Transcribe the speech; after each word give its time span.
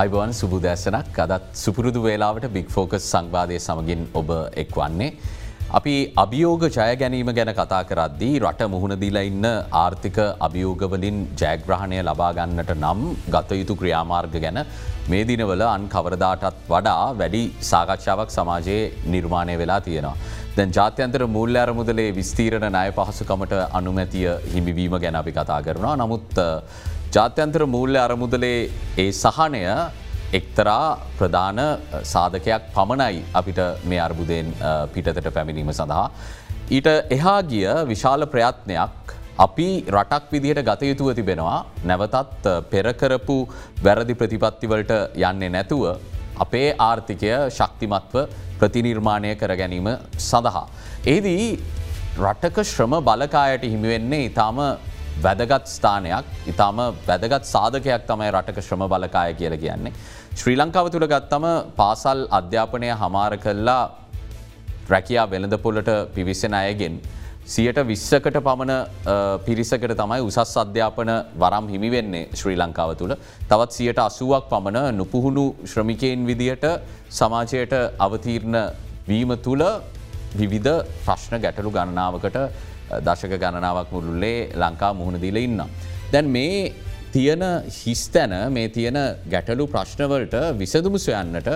අයිබවන් 0.00 0.32
සුබුදැසනක් 0.38 1.18
අදත් 1.24 1.44
සුපුරුදු 1.60 2.00
වේලාවට 2.06 2.46
බික් 2.56 2.66
ෆෝකස් 2.74 3.04
සංවාදය 3.12 3.56
සමගින් 3.66 4.00
ඔබ 4.20 4.30
එක් 4.62 4.72
වන්නේ. 4.78 5.08
අපි 5.78 5.94
අභියෝග 6.22 6.64
ජය 6.66 6.88
ගැනීම 7.02 7.30
ගැන 7.38 7.50
කතා 7.60 7.80
කරද්දී 7.90 8.34
රට 8.42 8.68
මුහුණදිල 8.74 9.18
ඉන්න 9.20 9.46
ආර්ථික 9.82 10.18
අභියෝගවලින් 10.46 11.18
ජයග්‍රහණය 11.42 12.00
ලබාගන්නට 12.08 12.72
නම් 12.76 13.00
ගතයුතු 13.34 13.76
ක්‍රියාමාර්ග 13.80 14.36
ගැන 14.44 14.58
මේ 15.12 15.24
දිනවල 15.30 15.64
අන් 15.68 15.86
කවරදාටත් 15.94 16.58
වඩා 16.72 17.06
වැඩි 17.20 17.42
සාකච්ඡාවක් 17.70 18.34
සමාජයේ 18.38 18.82
නිර්මාණය 19.14 19.54
වෙලා 19.62 19.80
තියෙනවා. 19.86 20.16
දැන් 20.58 20.76
ජාත්‍යන්තර 20.78 21.24
මුල්ල 21.38 21.56
අරමුදලේ 21.62 22.10
විස්තීරණ 22.18 22.68
ණය 22.68 22.90
පහසුකමට 22.98 23.56
අනුමැතිය 23.80 24.28
හිමිවීම 24.52 24.98
ගැන 25.04 25.18
අපි 25.22 25.34
කතා 25.38 25.58
කරනවා. 25.68 25.96
නමුත් 26.02 26.38
ජාත්‍යන්තර 27.16 27.62
මූල්‍ය 27.74 27.98
අරමුදලේ 28.06 28.56
ඒ 29.02 29.10
සහනය 29.20 29.60
එක්තරා 30.38 30.86
ප්‍රධාන 31.18 31.60
සාධකයක් 32.12 32.64
පමණයි 32.74 33.20
අපිට 33.40 33.60
මේ 33.90 34.00
අර්බුදයෙන් 34.06 34.48
පිටතට 34.94 35.28
පැමිණීම 35.36 35.70
සඳහා. 35.78 36.06
ඊට 36.76 36.88
එහා 37.16 37.38
ගිය 37.52 37.68
විශාල 37.90 38.24
ප්‍රයත්නයක් 38.32 39.14
අපි 39.44 39.68
රටක් 39.94 40.26
විදිහට 40.34 40.60
ගතයුතුව 40.68 41.08
තිබෙනවා 41.18 41.58
නැවතත් 41.90 42.44
පෙරකරපු 42.72 43.38
වැරදි 43.86 44.16
ප්‍රතිපත්තිවලට 44.22 44.92
යන්නේ 45.28 45.50
නැතුව 45.56 45.84
අපේ 46.44 46.68
ආර්ථිකය 46.88 47.32
ශක්තිමත්ව 47.58 48.16
ප්‍රතිනිර්මාණය 48.60 49.32
කර 49.42 49.54
ගැනීම 49.62 49.88
සඳහා. 50.30 50.66
ඒදී 51.14 51.46
රටක 52.26 52.58
ශ්‍රම 52.72 52.98
බලකායට 53.08 53.64
හිමිවෙන්නේ 53.72 54.22
ඉතාම 54.28 54.60
වැදගත් 55.24 55.66
ස්ථානයක් 55.68 56.24
ඉතාම 56.52 56.78
වැදගත් 57.08 57.44
සාධකයක් 57.54 58.06
තමයි 58.08 58.30
රටක 58.32 58.58
ශ්‍රම 58.66 58.82
බලකාය 58.92 59.34
කියල 59.40 59.54
කියන්නේ. 59.62 59.92
ශ්‍රී 60.34 60.56
ලංකාව 60.60 60.86
තුළ 60.94 61.06
ගත්තම 61.12 61.46
පාසල් 61.78 62.18
අධ්‍යාපනය 62.38 62.88
හමාර 63.02 63.32
කල්ලා 63.44 63.82
රැකයා 64.92 65.26
වෙළඳපොලට 65.32 65.90
පිවිසෙන 66.14 66.54
අයගෙන්. 66.54 66.96
සියට 67.46 67.78
විස්සකට 67.88 68.36
පමණ 68.46 68.72
පිරිසකට 69.46 69.92
තමයි 70.00 70.20
උසස් 70.28 70.54
අධ්‍යාපන 70.62 71.10
වරම් 71.42 71.66
හිමිවෙන්නේ 71.72 72.24
ශ්‍රී 72.38 72.56
ලංකාව 72.62 72.92
තුළ 73.00 73.14
තවත් 73.50 73.70
සියට 73.78 74.00
අසුවක් 74.06 74.48
පමණ 74.52 74.96
නුපුහුණු 75.00 75.44
ශ්‍රමිකයෙන් 75.72 76.26
විදියට 76.30 76.66
සමාජයට 77.10 77.74
අවතීර්ණ 78.06 78.58
වීම 79.08 79.32
තුළ 79.46 79.64
විවිධ 80.40 80.74
ප්‍රශ්න 81.04 81.38
ගැටලු 81.44 81.70
ගණනාවකට 81.76 82.38
දශක 83.06 83.32
ගණනාවක් 83.42 83.92
මුළුල්ලේ 83.92 84.50
ලංකා 84.54 84.92
මුහුණදිල 84.94 85.36
ඉන්න. 85.36 85.62
දැන් 86.12 86.26
මේ 86.36 86.72
තියෙන 87.12 87.44
හිස්තැන 87.78 88.34
මේ 88.52 88.68
තියෙන 88.68 88.98
ගැටලු 89.32 89.66
ප්‍රශ්නවලට 89.74 90.36
විසදුමු 90.60 90.98
සොයන්නට 90.98 91.48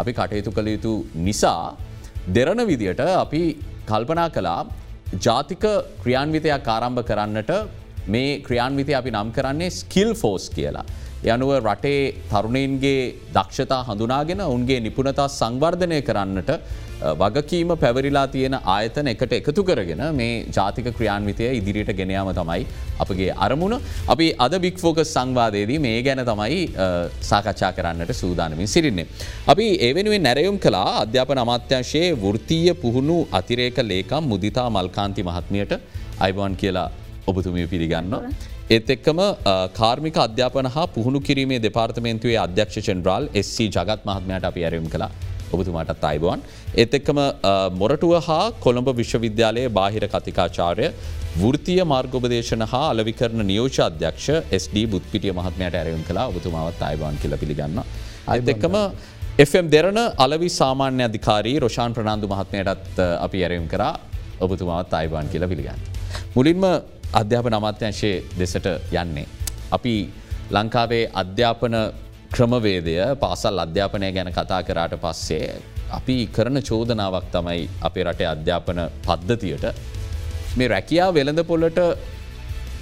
අපි 0.00 0.12
කටයුතු 0.12 0.50
කළ 0.56 0.68
යුතු 0.74 0.92
නිසා 1.26 1.76
දෙරණ 2.36 2.62
විදියට 2.70 3.02
අපි 3.24 3.42
කල්පනා 3.90 4.28
කලා 4.36 4.60
ජාතික 5.26 5.64
ක්‍රියාන්විතයක් 6.02 6.68
ආරම්භ 6.68 7.02
කරන්නට 7.10 7.52
මේ 8.06 8.40
ක්‍රියාන්විතය 8.46 8.92
අපි 9.00 9.10
නම් 9.10 9.30
කරන්නේ 9.36 9.70
ස්කිල් 9.70 10.10
ෆෝස් 10.14 10.46
කියලා. 10.56 10.86
යනුව 11.24 11.50
රටේ 11.60 12.02
තරුණයන්ගේ 12.30 13.14
දක්ෂතා 13.36 13.80
හඳුනාගෙන 13.88 14.42
උන්ගේ 14.46 14.80
නිපුණතා 14.80 15.28
සංවර්ධනය 15.38 15.98
කරන්නට 16.08 16.50
වගකීම 17.00 17.70
පැවරිලා 17.82 18.26
තියෙන 18.26 18.54
ආයතන 18.74 19.08
එකට 19.12 19.32
එකතු 19.38 19.62
කරගෙන 19.68 20.02
මේ 20.20 20.32
ජාතික 20.56 20.88
ක්‍රියාන්විතය 20.96 21.50
ඉදිරියට 21.58 21.92
ගෙනයාම 22.00 22.30
තමයි 22.38 22.66
අපගේ 23.04 23.30
අරමුණ 23.46 23.74
අපි 24.14 24.26
අද 24.46 24.54
බික්‍ෆෝක 24.64 24.98
සංවාදයේදී 25.12 25.78
මේ 25.86 26.02
ගැන 26.02 26.22
තමයි 26.30 26.60
සාකච්ඡා 27.30 27.72
කරන්නට 27.78 28.12
සූදානමින් 28.22 28.72
සිරින්නේ. 28.74 29.06
අපි 29.52 29.66
ඒවෙනුවෙන් 29.88 30.26
නැරයුම් 30.28 30.58
කලා 30.66 30.90
අධ්‍යාපන 31.04 31.42
අමාත්‍යංශයේ 31.44 32.10
වෘත්තීය 32.24 32.74
පුහුණු 32.82 33.18
අතිරේක 33.40 33.78
ලේකම් 33.92 34.30
මුදිතා 34.32 34.68
මල්කාන්ති 34.70 35.28
මහත්මියට 35.30 35.74
අයිබවන් 36.20 36.56
කියලා 36.62 36.90
ඔබතුමිය 37.26 37.66
පිළිගන්න. 37.72 38.14
ඒත් 38.74 38.90
එක්කම 38.96 39.20
කාර්මික 39.80 40.16
අධ්‍යාපන 40.26 40.66
හා 40.74 40.86
පුහුණු 40.98 41.20
කිරීමේ 41.20 41.62
දෙපාර්තමේන්තුවේ 41.68 42.38
අධ්‍යක්ෂ 42.46 42.84
චෙන්ද්‍රාල් 42.88 43.32
SC 43.46 43.70
ජගත් 43.76 44.00
මහත්මයට 44.10 44.50
අපි 44.50 44.68
ඇරයුම් 44.68 44.88
කලා 44.94 45.12
ඔබතුමාටත් 45.54 46.04
අයිබවන්. 46.10 46.40
ඒත් 46.80 46.92
එක්කම 46.98 47.20
මොරටුව 47.80 48.14
හා 48.28 48.44
කොළඹ 48.64 48.88
විශ්වවිද්‍යාලයේ 49.00 49.68
බාහිර 49.78 50.04
කතිකාචාරය 50.14 50.88
වෘතිය 51.42 51.80
මාර්ගෝපදේශන 51.92 52.64
හා 52.72 52.86
අලවිකරන 52.94 53.46
නියෝෂ 53.52 53.78
අධ්‍යක්ෂ 53.88 54.28
SD 54.62 54.86
බුත්පිටිය 54.94 55.36
මහත්මයට 55.38 55.78
ඇරයුම් 55.80 56.02
කලා 56.08 56.26
ඔබතුමාවත් 56.32 56.82
අයිබවන් 56.88 57.22
කියල 57.22 57.36
පිළිගන්න. 57.42 57.78
අයිත් 58.32 58.48
එක්කම 58.54 58.76
FM 59.48 59.66
දෙරන 59.74 59.98
අලවි 60.24 60.48
සාමාන්‍ය 60.60 61.02
අධිකාරී 61.08 61.58
රොෂාන් 61.64 61.92
ප්‍රනාාන්දු 61.96 62.30
මහත්මයටත් 62.34 62.96
අපි 63.26 63.38
ඇරයුම් 63.46 63.66
කරා 63.72 63.94
ඔබතුමාවත් 64.46 64.94
අයිබාන් 65.00 65.28
කියල 65.32 65.44
පිළිගන්න. 65.52 65.80
මුලින්ම 66.36 66.64
අධ්‍යාපන 67.20 67.54
අමාත්‍යංශයේ 67.60 68.16
දෙසට 68.40 68.66
යන්නේ. 69.02 69.26
අපි 69.76 69.94
ලංකාවේ 70.56 71.04
අධ්‍යාපන 71.22 71.74
ක්‍රමවේදය 72.30 72.94
පාසල් 73.16 73.64
අධ්‍යාපනය 73.64 74.08
ගැන 74.16 74.30
කතා 74.32 74.60
කරාට 74.62 74.94
පස්සේ 75.04 75.48
අපි 75.90 76.16
කරන 76.28 76.58
චෝදනාවක් 76.62 77.26
තමයි 77.32 77.62
අපේ 77.80 78.04
රටේ 78.04 78.28
අධ්‍යාපන 78.34 78.80
පද්ධතියට 79.06 79.66
මේ 80.56 80.68
රැකියා 80.68 81.10
වෙළඳ 81.14 81.42
පොල්ලට 81.50 81.80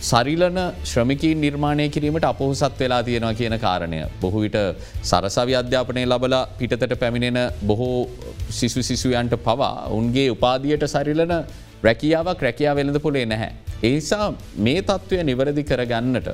සරිලන 0.00 0.58
ශ්‍රමිකී 0.84 1.34
නිර්මාණය 1.34 1.86
කිරීමට 1.88 2.24
අපොහොසත් 2.24 2.80
වෙලා 2.80 3.02
තියෙනවා 3.02 3.34
කියන 3.34 3.58
කාරණය. 3.58 4.00
බොහවිට 4.20 4.56
සරසවි 5.02 5.54
අධ්‍යාපනය 5.54 6.02
ලබල 6.04 6.34
පිටතට 6.58 6.94
පැමිණෙන 7.02 7.38
බොහෝ 7.62 8.08
සිසු 8.50 8.82
සිසුයන්ට 8.82 9.36
පවා 9.46 9.88
උන්ගේ 9.90 10.28
උපාදියට 10.30 10.86
සරිලන 10.86 11.34
රැකියාවක් 11.82 12.42
රැකයා 12.42 12.74
වෙළඳ 12.74 13.00
පොලේ 13.00 13.26
නැහැ. 13.26 13.52
ඒසා 13.82 14.26
මේ 14.58 14.82
තත්ත්වය 14.82 15.22
නිවැරදි 15.22 15.64
කරගන්නට 15.64 16.28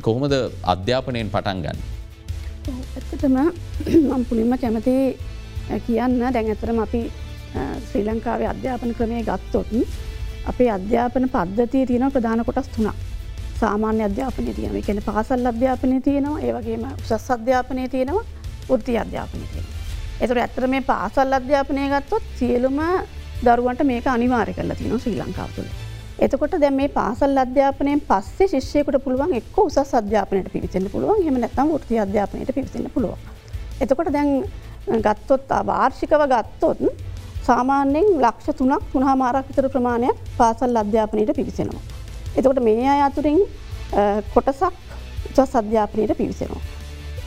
කොහොමද 0.00 0.34
අධ්‍යාපනයෙන් 0.64 1.30
පටන් 1.30 1.60
ගන්න. 1.64 2.01
ඇත්තටම 3.12 3.36
මම් 4.08 4.24
පුලින්ම 4.24 4.52
කැමති 4.58 4.94
කියන්න 5.86 6.18
දැන් 6.18 6.46
ඇතරම 6.46 6.78
අපි 6.80 7.00
ශ්‍රී 7.86 8.04
ලංකාවේ 8.04 8.48
අධ්‍යාපන 8.48 8.94
ක්‍රමය 8.94 9.22
ගත්තොත් 9.22 9.72
අපේ 10.46 10.70
අධ්‍යාපන 10.70 11.28
පද්ධතිය 11.28 11.84
තියෙන 11.86 12.12
ප්‍රධාන 12.12 12.44
කොටස් 12.44 12.68
තුනා 12.68 12.94
සාමාන්‍ය 13.60 14.02
අධ්‍යාපනය 14.02 14.54
තියෙන 14.54 14.76
එකන 14.76 15.02
පාසල් 15.02 15.46
අධ්‍යාපනය 15.46 16.00
තියෙනවා 16.00 16.40
ඒවගේම 16.40 16.84
උසස් 16.94 17.30
අධ්‍යාපනය 17.30 17.88
තියෙනවා 17.88 18.24
ෘති 18.70 18.98
අධ්‍යාපනය 18.98 19.44
තියෙන. 19.52 19.68
එතුර 20.20 20.38
ඇත්තර 20.38 20.66
මේ 20.66 20.82
පාසල් 20.82 21.32
අධ්‍යාපනය 21.32 21.88
ගත්තොත් 21.94 22.24
සියලුම 22.38 22.82
දරුවන්ට 23.44 23.84
මේක 23.84 24.06
අනිවාරය 24.08 24.52
කරලා 24.54 24.76
තියන 24.76 25.00
ශ්‍රී 25.00 25.18
ලංකාව 25.18 25.50
තුළ. 25.56 25.81
එතකොට 26.22 26.54
දැ 26.60 26.70
මේ 26.70 26.88
පාසල් 26.90 27.38
අධ්‍යාපනයෙන් 27.38 28.00
පස්සේ 28.00 28.48
ශිෂ්‍යයකට 28.48 28.98
පුළුවන් 29.04 29.32
එක් 29.34 29.56
උසස් 29.58 29.94
අධ්‍යාපනයට 29.94 30.50
පිවිසන්න 30.52 30.86
පුළුවන් 30.88 31.22
හෙම 31.26 31.38
නැතම් 31.40 31.72
ෘති 31.76 31.98
අධ්‍යාපනයට 31.98 32.52
පිවිසන්න 32.54 32.90
පුළුවන්. 32.90 33.18
එතකොට 33.80 34.10
දැන් 34.12 34.30
ගත්තොත් 35.00 35.50
වාර්ෂිකව 35.62 36.22
ගත්තොත් 36.26 36.84
සාමාන්‍යෙන් 37.42 38.06
ලක්ෂ 38.18 38.56
තුනක් 38.56 38.84
තුනා 38.92 39.16
මාරක් 39.16 39.48
විතර 39.48 39.68
ප්‍රමාණයක් 39.68 40.16
පාසල් 40.38 40.76
අධ්‍යාපනයට 40.76 41.32
පිවිසෙනවා. 41.32 41.82
එතකොට 42.36 42.60
මේ 42.60 42.86
අය 42.88 43.00
අතුරින් 43.00 43.40
කොටසක් 44.34 44.74
උසස් 45.32 45.56
අධ්‍යාපනයට 45.56 46.14
පිවිසෙනවා. 46.16 46.62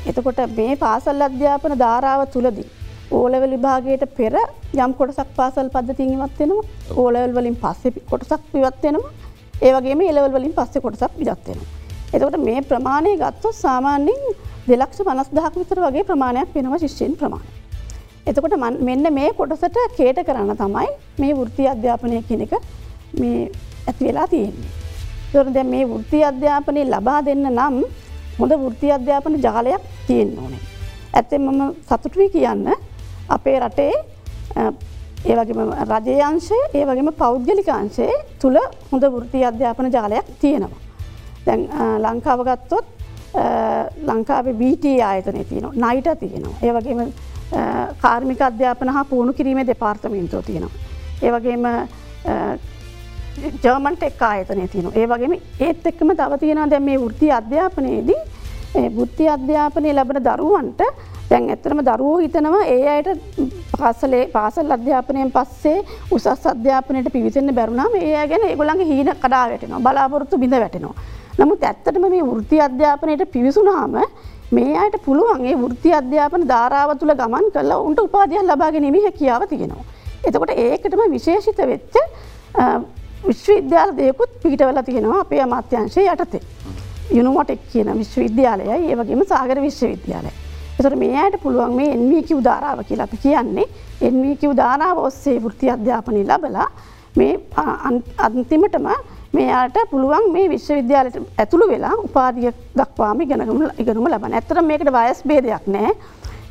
එතකොට 0.07 0.39
මේ 0.57 0.75
පාසල් 0.78 1.22
අධ්‍යාපන 1.22 1.78
ධාරාව 1.78 2.22
තුළදී 2.29 2.69
ඕලවල 3.11 3.51
විභාගයට 3.51 4.05
පෙර 4.17 4.33
යම් 4.75 4.93
කොටසක් 4.93 5.29
පාසල් 5.35 5.69
පද්ධතින් 5.69 6.13
ඉවත්වෙනවා 6.16 6.63
ඕලවල් 6.95 7.33
වලින් 7.33 7.55
පස්සෙ 7.55 7.91
කොටසක් 8.09 8.41
පිවත්වෙනවා 8.51 9.11
ඒවගේ 9.61 10.09
එලවල් 10.09 10.31
වලින් 10.34 10.53
පස්සෙ 10.53 10.81
කොටසක් 10.81 11.11
විජත්වෙනවා. 11.17 11.67
එතකොට 12.13 12.37
මේ 12.40 12.61
ප්‍රමාණය 12.61 13.17
ගත්තු 13.17 13.52
සාමාන්‍යින් 13.53 14.23
දෙලක්ෂ 14.67 14.99
පනස් 14.99 15.29
දහක් 15.31 15.53
විතර 15.55 15.79
වගේ 15.81 16.03
ප්‍රමාණයක් 16.03 16.49
වෙනවා 16.55 16.79
ශිෂ්‍යයෙන් 16.79 17.16
ප්‍රමාණ. 17.16 17.46
එතකොට 18.28 18.55
මෙන්න 18.81 19.13
මේ 19.13 19.29
කොටසට 19.34 19.78
කේට 19.97 20.19
කරන්න 20.19 20.58
තමයි 20.58 20.90
මේ 21.19 21.34
වෘත්ති 21.34 21.67
අධ්‍යාපනය 21.67 22.22
කෙනෙක 22.23 22.53
මේ 23.19 23.51
ඇති 23.87 24.05
වෙලා 24.05 24.28
තියෙන්නේ. 24.28 24.72
තොර 25.31 25.53
දැ 25.53 25.63
මේ 25.66 25.85
වෘත්ති 25.85 26.23
අධ්‍යාපනය 26.23 26.81
ලබා 26.85 27.19
දෙන්න 27.25 27.47
නම් 27.49 27.78
හොඳ 28.40 28.53
වෘත්ති 28.55 28.91
අධ්‍යාපන 28.91 29.40
ජාලයක් 29.41 29.84
තියෙන් 30.08 30.35
ඕනේ. 30.40 30.63
ඇත්තේ 31.13 31.40
මම 31.40 31.61
සතුටුවී 31.85 32.29
කියන්න 32.29 32.67
අපේ 33.29 33.59
රටේ 33.59 33.93
ඒවගේම 35.25 35.61
රජයංශය 35.91 36.57
ඒ 36.73 36.85
වගේම 36.85 37.11
පෞද්ගලිකාංශයේ 37.22 38.17
තුළ 38.41 38.59
හොඳ 38.91 39.03
වෘති 39.16 39.45
අධ්‍යාපන 39.49 39.91
ජාලයක් 39.95 40.27
තියෙනවා. 40.41 40.81
දැන් 41.45 41.61
ලංකාව 42.03 42.43
ගත්තොත් 42.49 42.85
ලංකාවේ 44.09 44.53
බීට 44.53 44.85
ආයතනය 45.09 45.43
තියනවා 45.43 45.73
නයිට 45.83 46.19
තියෙනවා. 46.19 46.57
ඒවගේම 46.61 47.01
කාර්මික 48.03 48.41
අධ්‍යාපන 48.41 48.89
හා 48.89 49.05
පුුණු 49.05 49.33
කිරීමේ 49.33 49.67
දෙපාර්තමින්තෝ 49.67 50.41
තියෙනවා. 50.41 50.79
ඒවගේම 51.22 51.63
ජර්මන්ට 53.63 54.03
එක් 54.03 54.22
ආයතනය 54.22 54.67
තියන 54.67 54.87
ඒ 54.93 55.07
වගේම 55.07 55.33
ඒත් 55.59 55.87
එක්කම 55.91 56.11
තව 56.19 56.37
තියෙන 56.39 56.69
දැ 56.69 56.79
මේ 56.79 57.01
වෘති 57.01 57.31
අධ්‍යාපනයේදී 57.39 58.22
බුද්ධි 58.97 59.27
අධ්‍යාපනය 59.35 59.93
ලැබෙන 59.93 60.23
දරුවන්ට 60.27 60.81
දැන් 61.29 61.49
ඇත්තරම 61.49 61.79
දරුවෝ 61.81 62.17
හිතනවා 62.17 62.63
ඒ 62.66 62.87
අයට 62.89 63.09
පාසලේ 63.73 64.23
පාසල් 64.27 64.72
අධ්‍යාපනයෙන් 64.72 65.31
පස්සේ 65.31 65.77
උසස් 66.11 66.45
අධ්‍යාපනයට 66.45 67.09
පිවිසන්න 67.11 67.55
බැරුණාම 67.55 67.95
ඒ 68.01 68.27
ගැන 68.27 68.45
ඒගොලන්ගේ 68.49 68.89
හීන 68.91 69.11
කඩා 69.16 69.45
වැටෙනවා 69.49 69.83
බලාපොරොත්තු 69.87 70.37
බිඳ 70.37 70.55
වැටෙනවා. 70.55 70.95
නමුත් 71.39 71.63
ඇත්තටම 71.63 72.05
මේ 72.05 72.23
වෘත්ති 72.23 72.61
අධ්‍යාපනයට 72.61 73.25
පිවිසුනාම 73.31 73.97
මේ 74.51 74.77
අයට 74.77 74.97
පුළුවන්ගේ 75.05 75.55
වෘත්ති 75.55 75.93
අධ්‍යාපන 75.93 76.47
ධාරාව 76.47 76.95
තුළ 76.99 77.16
ගමන් 77.16 77.49
කල 77.53 77.72
උන්ට 77.79 77.99
උපාදයක් 77.99 78.43
ලබාගෙනීම 78.43 79.01
හැකියාව 79.01 79.47
තියෙනවා. 79.49 79.83
එතකොට 80.23 80.53
ඒකටම 80.57 81.03
විශේෂිත 81.11 81.59
වෙච්ච 81.66 81.95
විශ්වවිද්‍යාල 83.25 83.97
දෙයකුත් 83.97 84.39
පිහිටවල 84.43 84.81
තියෙනවා 84.83 85.19
අපේ 85.22 85.41
අමාත්‍යංශය 85.41 86.07
යටතේ. 86.07 86.41
යුනුමොටෙක් 87.11 87.69
කියන 87.72 87.93
විශ්වවිද්‍යාලයයි 87.97 88.81
ඒවගේම 88.85 89.25
සාගර 89.25 89.61
විශ්වවිද්‍යාලය. 89.61 90.45
එතට 90.79 90.95
මේ 91.03 91.16
අයට 91.23 91.37
පුළුවන් 91.43 91.75
මේ 91.79 91.89
එන්වීකි 91.97 92.33
උදාරාව 92.41 92.79
කියලා 92.89 93.07
අපි 93.09 93.17
කියන්නේ. 93.25 93.67
එන්වීකි 94.07 94.47
උදාරාව 94.53 94.97
ඔස්සේ 95.07 95.37
වෘත්ති 95.45 95.72
අධ්‍යාපනය 95.75 96.23
ලබලා 96.31 96.67
මේ 97.19 97.33
අන්තිමටම 98.27 98.87
මේයාට 99.37 99.77
පුළුවන් 99.91 100.27
මේ 100.35 100.49
විශ්වවිද්‍යාලයට 100.53 101.17
ඇතුළු 101.43 101.67
වෙලා 101.73 101.95
උපාදිය 102.07 102.51
දක්වාම 102.79 103.22
ඉගෙනගම 103.25 103.63
ඉගෙනුම 103.83 104.07
ලබන 104.11 104.37
ඇතර 104.39 104.61
මේකට 104.69 104.91
වයස් 104.97 105.22
බේදයක් 105.31 105.67
නෑ. 105.75 105.91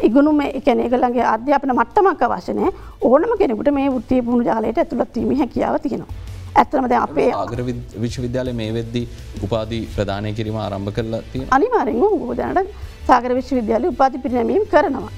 ඉගුණුම 0.07 0.41
එකැන 0.47 0.81
එකළගේ 0.87 1.27
අධ්‍යාපන 1.35 1.73
මට්ටමක් 1.79 2.23
අවශනය 2.29 2.71
ඕනම 3.09 3.35
කෙනෙකුට 3.41 3.71
මේ 3.79 3.91
ෘත්තිය 3.97 4.23
පුුණු 4.29 4.49
ජාලයට 4.51 4.81
ඇතුළත්වීම 4.83 5.37
හැකියාව 5.43 5.77
තියෙනවා. 5.85 6.17
ඇත්තනමද 6.61 6.93
අපේ 7.03 7.29
ආගර 7.43 7.61
විශ්වවිද්‍යාල 8.03 8.51
මේ 8.63 8.71
වෙද්දී 8.79 9.05
උපාදී 9.47 9.83
ප්‍රධානය 9.95 10.33
කිරීම 10.41 10.59
ආරම්භ 10.65 10.93
කරලා 10.97 11.23
තියෙන 11.31 11.55
අනිවාරෙන් 11.57 12.03
ගෝදනට 12.03 12.75
සාගර 13.07 13.35
විශ්වවිද්‍යාල 13.35 13.87
උපාති 13.87 14.19
පිරිනැමීම් 14.19 14.65
කරනවා. 14.67 15.11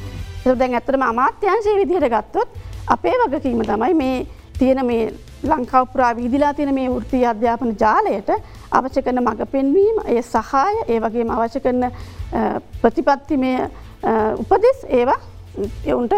දැන් 0.55 0.75
ඇතරම 0.75 1.03
අමාත්‍යංශය 1.03 1.77
විදිහට 1.81 2.09
ගත්තොත් 2.15 2.49
අපේ 2.89 3.15
වගකීම 3.23 3.63
තමයි 3.63 3.95
මේ 3.95 4.27
තියෙන 4.59 4.87
මේ 4.87 5.13
ලංකාවපුරා 5.45 6.13
විදිලා 6.17 6.55
තියෙන 6.55 6.75
මේ 6.75 6.89
වෘත්ති 6.91 7.25
අධ්‍යාපන 7.27 7.73
ජාලයට 7.81 8.31
අවශ්‍ය 8.73 9.03
කරන 9.03 9.23
මඟ 9.23 9.51
පෙන්වීම 9.53 10.01
ඒ 10.07 10.23
සහාය 10.25 10.75
ඒ 10.89 11.01
වගේම 11.01 11.31
අවශ්‍ය 11.31 11.61
කරන 11.61 11.91
ප්‍රතිපත්ති 12.83 13.37
මේ 13.37 13.71
උපදෙස් 14.39 14.83
ඒවා 14.91 15.21
එවුන්ට 15.85 16.15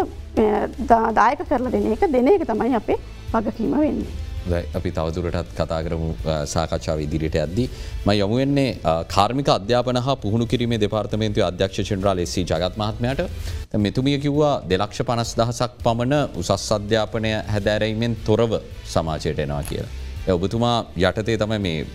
දායක 1.15 1.45
කරලා 1.51 1.73
දෙන 1.73 1.93
එක 1.93 2.09
දෙන 2.13 2.29
එක 2.29 2.49
තමයි 2.49 2.75
අපේ 2.77 2.99
වගකීම 3.35 3.79
වෙන්නේ. 3.79 4.28
අපි 4.73 4.91
තවදුරටත් 4.91 5.53
කතා 5.55 5.81
කරමු 5.83 6.09
සාකච්ඡාව 6.47 7.01
ඉදිරිට 7.01 7.37
ඇද්දි 7.37 7.65
ම 8.07 8.11
යොමුවෙන්නේ 8.13 8.71
කාර්මික 9.09 9.49
අධ්‍යාපන 9.49 10.01
හා 10.07 10.17
පුහුණු 10.17 10.47
කිරීමේ 10.47 10.81
දෙපාර්තමේන්තු 10.81 11.45
අධ්‍යක්ෂ 11.45 11.89
චන්ද්‍රාල 11.91 12.19
එසි 12.19 12.43
ජගත් 12.43 12.75
මහත්මයට 12.77 13.23
මෙතුමිය 13.77 14.19
කිව්වා 14.19 14.55
දෙලක්ෂ 14.65 15.03
පනස් 15.03 15.33
දහසක් 15.37 15.73
පමණ 15.85 16.17
උසස් 16.37 16.69
අධ්‍යාපනය 16.73 17.33
හැදෑරීමෙන් 17.47 18.17
තොරව 18.27 18.53
සමාජයට 18.87 19.39
එනවා 19.39 19.63
කියලා. 19.63 19.95
ඔබතුමා 20.29 20.77
යටතේ 20.99 21.37
තම 21.37 21.55
මේ 21.59 21.87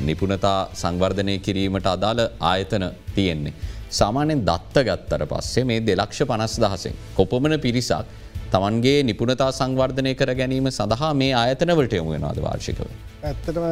නිපුණතා 0.00 0.58
සංවර්ධනය 0.74 1.34
කිරීමට 1.38 1.86
අදාළ 1.88 2.22
ආයතන 2.42 2.84
තියෙන්නේ. 3.14 3.54
සාමානෙන් 3.90 4.40
දත්ත 4.42 4.84
ගත්තර 4.84 5.22
පස්සේ 5.26 5.64
මේ 5.64 5.80
දෙලක්ෂ 5.82 6.20
පනස් 6.24 6.54
දහසෙන් 6.58 6.94
කොපමන 7.16 7.54
පිරිසක් 7.60 8.06
තමන්ගේ 8.52 9.00
නිපුණතා 9.08 9.50
සංවර්ධනය 9.58 10.12
කර 10.20 10.30
ගැනීම 10.40 10.68
සඳහා 10.78 11.10
මේ 11.20 11.32
ආයතනවලට 11.42 11.94
යොමු 11.98 12.14
වෙනවාද 12.14 12.38
වාර්ෂිකව. 12.46 12.80
ඇත්තටම 13.28 13.66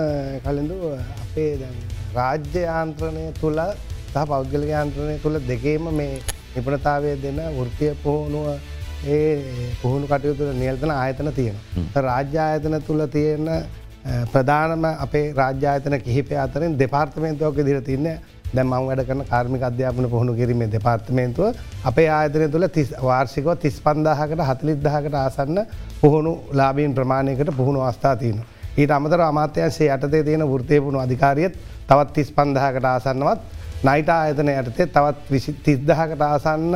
කලින්ඳ 0.45 0.73
අපේ 1.25 1.51
රාජ්‍ය 2.19 2.63
යාන්ත්‍රණය 2.69 3.25
තුළ 3.41 3.61
සහ 4.13 4.27
පෞද්ගල 4.33 4.65
යාන්ත්‍රණය 4.75 5.17
තුළ 5.25 5.39
දෙකේම 5.51 5.91
මේ 6.01 6.15
නිපුණතාවය 6.55 7.13
දෙන 7.25 7.43
වෘතිය 7.59 7.93
පුහුණුව 8.05 8.49
ඒ 9.17 9.29
පුහුණු 9.83 10.07
කටයුතු 10.13 10.55
නියල්තන 10.63 10.97
ආයතන 11.03 11.31
තියෙන. 11.39 11.61
රාජ්‍ය 12.09 12.41
ආයතන 12.47 12.81
තුළ 12.89 13.05
තියෙන 13.17 13.47
ප්‍රධානම 14.33 14.85
අපේ 15.05 15.27
රාජ්‍යායතන 15.41 15.97
කිහිපය 16.07 16.37
අතරින් 16.45 16.77
දෙපාර්තමේන්තුවක 16.83 17.59
දිර 17.69 17.81
තින්නේ 17.89 18.21
දැ 18.55 18.65
මං 18.65 18.87
වැඩ 18.87 19.03
කරන 19.07 19.23
කාර්මික 19.25 19.63
අධ්‍යාපන 19.63 20.09
පුහුණු 20.09 20.33
කිරීමේ 20.35 20.69
දෙපාර්තමේන්තුව 20.69 21.59
අපේ 21.85 22.09
ආයතනය 22.11 22.49
තුළ 22.49 22.67
තිස් 22.69 22.89
වාර්ෂිකෝ 23.01 23.55
තිස් 23.57 23.77
පන්දාහකට 23.81 24.43
හතලිද්දාහකට 24.49 25.15
ආසන්න 25.17 25.61
පුහුණු 26.01 26.33
ලාබීන් 26.53 26.95
ප්‍රමාණයකට 26.95 27.53
පුහුණු 27.57 27.81
අවස්ථාතියන. 27.83 28.41
ඊට 28.77 28.91
අමතර 28.91 29.21
අමාත්‍යන්සේ 29.23 29.89
යටතේ 29.89 30.25
තියෙන 30.25 30.45
වෘතයපුුණු 30.45 30.99
අධිකාරියත් 31.01 31.55
තවත් 31.89 32.13
තිස් 32.13 32.33
පන්දහකට 32.33 32.85
ආසන්නවත් 32.87 33.41
නයිට 33.83 34.11
ආයතන 34.11 34.51
යටතේ 34.51 34.87
තවත් 34.89 35.55
තිස්දහකට 35.65 36.23
ආසන්න 36.23 36.75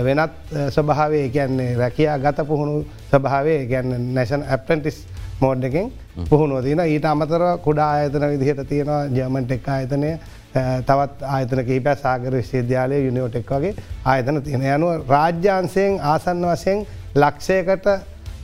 වෙනත් 0.00 0.54
ස්වභාවේ 0.70 1.28
කියන්නේ 1.30 1.76
රැකයා 1.76 2.18
ගත 2.18 2.46
පුහුණු 2.46 2.84
ස්වභාවේ 3.10 3.66
ගැන්න 3.66 4.14
නැෂන් 4.14 4.46
ඇප්ටන්ටිස් 4.46 5.04
මෝඩ් 5.40 5.64
එකෙන් 5.64 5.92
පුහුණුව 6.24 6.62
තින 6.62 6.80
ඊට 6.80 7.04
අමතර 7.06 7.44
කුඩා 7.58 7.90
ආයතන 7.90 8.26
විදිහට 8.30 8.68
තියෙනවා 8.68 9.04
ජර්මන් 9.08 9.46
ටෙක් 9.46 9.68
ආයතනය 9.68 10.10
තවත් 10.54 11.22
ආයතන 11.26 11.60
කිහිප 11.64 11.88
සාගර 11.98 12.32
විශ්වවිද්‍යාලය 12.32 12.98
යුනිෝටෙක් 13.00 13.50
වගේ 13.50 13.74
ආයතන 14.06 14.42
තියෙන 14.42 14.66
යනුව 14.68 15.08
රාජ්‍යාන්සයෙන් 15.08 15.98
ආසන්න 16.04 16.44
වසයෙන් 16.46 16.84
ලක්ෂයකට 17.16 17.86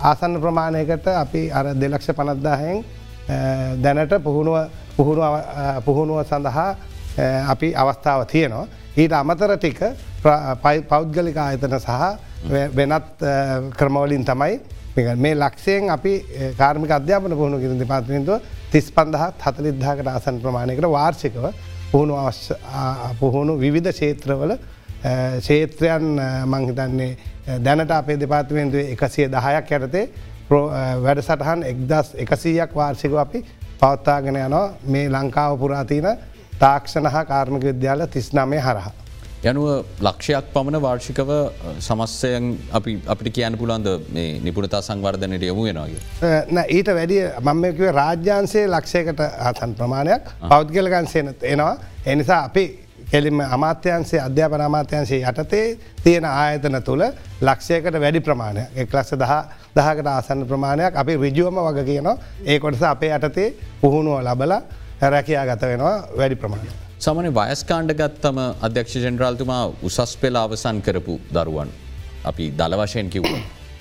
ආසන්න 0.03 0.41
ප්‍රමාණයකට 0.43 1.07
අපි 1.15 1.43
අර 1.53 1.67
දෙලක්ෂ 1.77 2.11
පනද්දාහෙන් 2.13 2.85
දැනට 3.79 4.15
පුහුණුව 4.21 4.57
පුහුණුව 5.85 6.25
සඳහා 6.25 6.69
අපි 7.47 7.75
අවස්ථාව 7.77 8.27
තියෙනවා. 8.27 8.67
ඊට 8.97 9.13
අමතර 9.13 9.57
ටික 9.57 9.81
පෞද්ගලික 10.89 11.37
ආයතන 11.39 11.79
සහ 11.79 11.91
වෙනත් 12.73 13.27
ක්‍රමවලින් 13.73 14.25
තමයි 14.25 14.61
මේ 15.17 15.35
ලක්ෂයෙන් 15.37 15.91
අපි 15.91 16.15
කාර්මික 16.59 16.91
අධ්‍යාපන 16.91 17.33
පුහුණු 17.33 17.59
කිරි 17.59 17.79
දෙපාතිනතුව 17.79 18.41
තිස් 18.73 18.91
පන්දහත් 18.91 19.45
හතලිද්ධාකට 19.45 20.09
ආසන් 20.09 20.41
ප්‍රමාණයකට 20.43 20.91
වාර්ෂිකව 20.91 21.45
පුහුණු 21.93 22.15
පුහුණු 23.21 23.59
විවිධ 23.59 23.93
ෂේත්‍රවල 23.93 24.53
ෂේත්‍රයන් 25.41 26.07
මංහිතන්නේ 26.47 27.17
දැනට 27.59 27.91
අපේ 27.91 28.21
දෙපාතිමෙන්තුවේ 28.21 28.93
එකසිය 28.93 29.29
දහයක් 29.29 29.73
ඇරතේ 29.73 30.05
වැඩ 30.51 31.23
සටහන් 31.23 31.63
එක්දස් 31.65 32.15
එකසීයක් 32.25 32.75
වාර්ෂික 32.75 33.15
අපි 33.17 33.45
පවත්තාගෙන 33.81 34.37
යනවා 34.37 34.67
මේ 34.87 35.09
ලංකාව 35.09 35.59
පුරාතින 35.59 36.09
තාක්ෂණ 36.59 37.07
හා 37.09 37.25
කාර්මික 37.25 37.65
විද්‍යාල 37.65 38.07
තිස්නාමය 38.07 38.59
හරහා. 38.59 38.93
යනුව 39.43 39.87
ලක්ෂයක් 40.05 40.49
පමණ 40.55 40.83
වාර්ෂිකව 40.85 41.31
සමස්සයන් 41.81 42.49
අපි 42.79 42.93
අපිට 43.07 43.33
කියන්න 43.37 43.57
පුළන්ද 43.57 43.87
මේ 44.15 44.35
නිපුණතා 44.45 44.81
සංවර්ධනයට 44.83 45.47
යොමු 45.49 45.63
වෙනගේ. 45.65 46.01
ඊට 46.69 46.91
වැඩිය 46.99 47.23
මංමකිව 47.41 47.89
රාජ්‍යන්සේ 48.01 48.67
ලක්ෂයකට 48.69 49.23
අතන් 49.51 49.73
ප්‍රමාණයක් 49.79 50.29
පෞද්ගලගන්සයන 50.51 51.33
එනවා 51.53 51.73
එනිසා 52.07 52.41
අපි 52.49 52.65
කෙලිම 53.13 53.41
අමාත්‍යන්සේ 53.57 54.21
අධ්‍යාපන 54.27 54.67
අමාත්‍යන්සේ 54.67 55.23
යටතේ 55.33 55.65
තියෙන 56.05 56.29
ආයතන 56.33 56.77
තුළ 56.83 57.07
ලක්ෂයකට 57.43 57.99
වැඩි 58.05 58.25
ප්‍රමාණය 58.29 58.67
එක් 58.77 58.93
ලක්ෂ 58.93 59.17
දහ 59.25 59.35
දහකට 59.79 60.13
ආසන්න 60.17 60.45
ප්‍රමාණයක් 60.53 61.01
අපි 61.05 61.17
රිජුවම 61.25 61.65
වග 61.69 61.87
කියනවා 61.89 62.17
ඒ 62.45 62.61
කොටස 62.61 62.85
අපේ 62.93 63.17
යටතේ 63.17 63.49
පුහුණුව 63.81 64.21
ලබල 64.21 64.55
රැකයා 65.17 65.49
ගත 65.49 65.75
වෙනවා 65.75 65.97
වැඩි 66.19 66.41
ප්‍රමාණය. 66.45 66.90
සමන 67.01 67.27
වයස්කාණ්ඩ 67.37 67.93
ගත්තම 67.99 68.39
අධ්‍යක්ෂ 68.67 68.95
ජෙනරාල්තුමා 69.05 69.61
උසස් 69.83 70.11
පෙළ 70.23 70.37
අවසන් 70.37 70.81
කරපු 70.87 71.15
දරුවන් 71.35 71.71
අපි 72.31 72.49
දල 72.59 72.75
වශයෙන් 72.81 73.09
කිව්ව. 73.09 73.31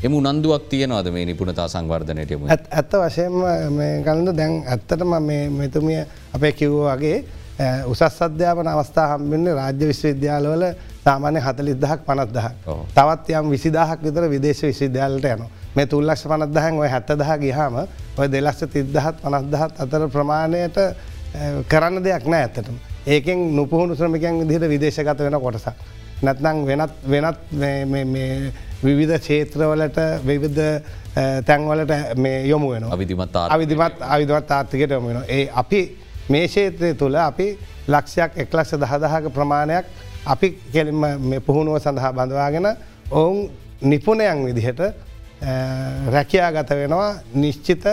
එම 0.06 0.14
උනන්දුවක් 0.14 0.70
තියනවාද 0.72 1.08
මේ 1.16 1.26
නිපුණතා 1.26 1.66
සංවර්ධනයටම 1.74 2.46
ඇත්ත 2.50 2.96
වශයෙන්ම 3.02 3.36
කලඳ 4.06 4.32
දැන් 4.38 4.56
ඇත්තටම 4.66 5.12
මෙතුමිය 5.58 6.00
අපේ 6.34 6.54
කිව්ව 6.54 6.80
වගේ 6.86 7.18
උසස් 7.86 8.22
අධ්‍යාපන 8.22 8.72
අවස්ථා 8.74 9.08
හම්බින්නේ 9.12 9.58
රාජ්‍ය 9.60 9.90
විශ්වවිද්‍යාලවල 9.92 10.64
සාමාන්‍ය 11.04 11.44
හතලිදහක් 11.48 12.00
පනත්දහ. 12.08 12.48
තවත් 12.96 13.38
යම් 13.42 13.50
විසිදාහක් 13.56 14.00
විතර 14.08 14.30
විදේශ 14.36 14.64
විශ්වවිද්‍යාලට 14.64 15.32
යන 15.34 15.44
මේ 15.76 15.92
තුල්ලක්ෂ 15.94 16.24
පනත්දහන් 16.32 16.84
ඔය 16.84 16.92
හැත්තදහ 16.96 17.36
ගිහාම 17.44 17.82
ඔය 18.18 18.32
දෙලක්ෂ 18.32 18.70
තිද්දහත් 18.76 19.24
පනස්දහත් 19.24 19.84
අතර 19.86 20.08
ප්‍රමාණයට 20.16 20.80
කරන්න 21.68 22.06
දෙයක් 22.08 22.26
නෑ 22.26 22.48
ඇත්තටම. 22.48 22.80
ඒකෙන් 23.08 23.56
නොපුහුණු 23.56 23.96
ශ්‍රමිකයන් 23.96 24.40
විදිහට 24.42 24.70
විදේශගත 24.70 25.20
වෙන 25.20 25.40
කොටසක්. 25.40 25.74
නැත්නං 26.22 26.66
වෙනත් 26.66 26.92
වෙනත් 27.08 27.38
විවිධ 28.84 29.20
ක්ෂේත්‍රවලට 29.20 29.98
විවිධ 30.26 30.82
තැන්වලට 31.46 31.92
යොමු 32.46 32.70
වෙන 32.72 32.84
අවිධමත් 32.92 33.36
අවිධමත් 33.36 34.02
අවිධමත් 34.02 34.52
ආර්ථිකට 34.52 34.92
යොම 34.92 35.08
වෙන. 35.08 35.24
ඒ 35.28 35.50
අපි 35.54 35.82
මේ 36.30 36.48
ක්ෂේත්‍රය 36.48 36.94
තුළ 36.96 37.16
අපි 37.16 37.58
ලක්ෂයක් 37.88 38.38
එක්ලක්ෂ 38.38 38.76
දහදහක 38.76 39.34
ප්‍රමාණයක් 39.34 39.86
අපි 40.26 40.58
කෙලින්ම 40.74 41.42
පුහුණුව 41.46 41.80
සඳහා 41.80 42.14
බඳවාගෙන 42.14 42.68
ඔවුන් 43.12 43.50
නිපුණයන් 43.82 44.46
විදිහට 44.46 44.82
රැකයා 46.12 46.52
ගත 46.52 46.70
වෙනවා 46.72 47.14
නිශ්චිත 47.36 47.86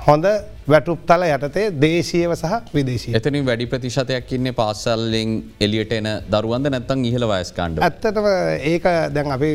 හොඳ 0.00 0.26
වැටුප් 0.66 1.00
තල 1.06 1.22
යටතේ 1.26 1.66
දේශීයව 1.82 2.32
සහ 2.34 2.74
විදේශී. 2.74 3.14
එතනින් 3.14 3.44
වැඩි 3.44 3.66
ප්‍රතිශතයක් 3.66 4.32
ඉන්න 4.32 4.50
පාසල්ලෙන් 4.54 5.36
එලියට 5.60 5.92
එන 5.92 6.08
දරුවන්ද 6.30 6.72
නැත්තන් 6.74 7.04
ඉහල 7.10 7.26
වයස්කාණ්ඩ 7.28 7.82
ඇත්තටම 7.82 8.28
ඒක 8.72 8.90
දැන් 9.14 9.32
අපි 9.36 9.50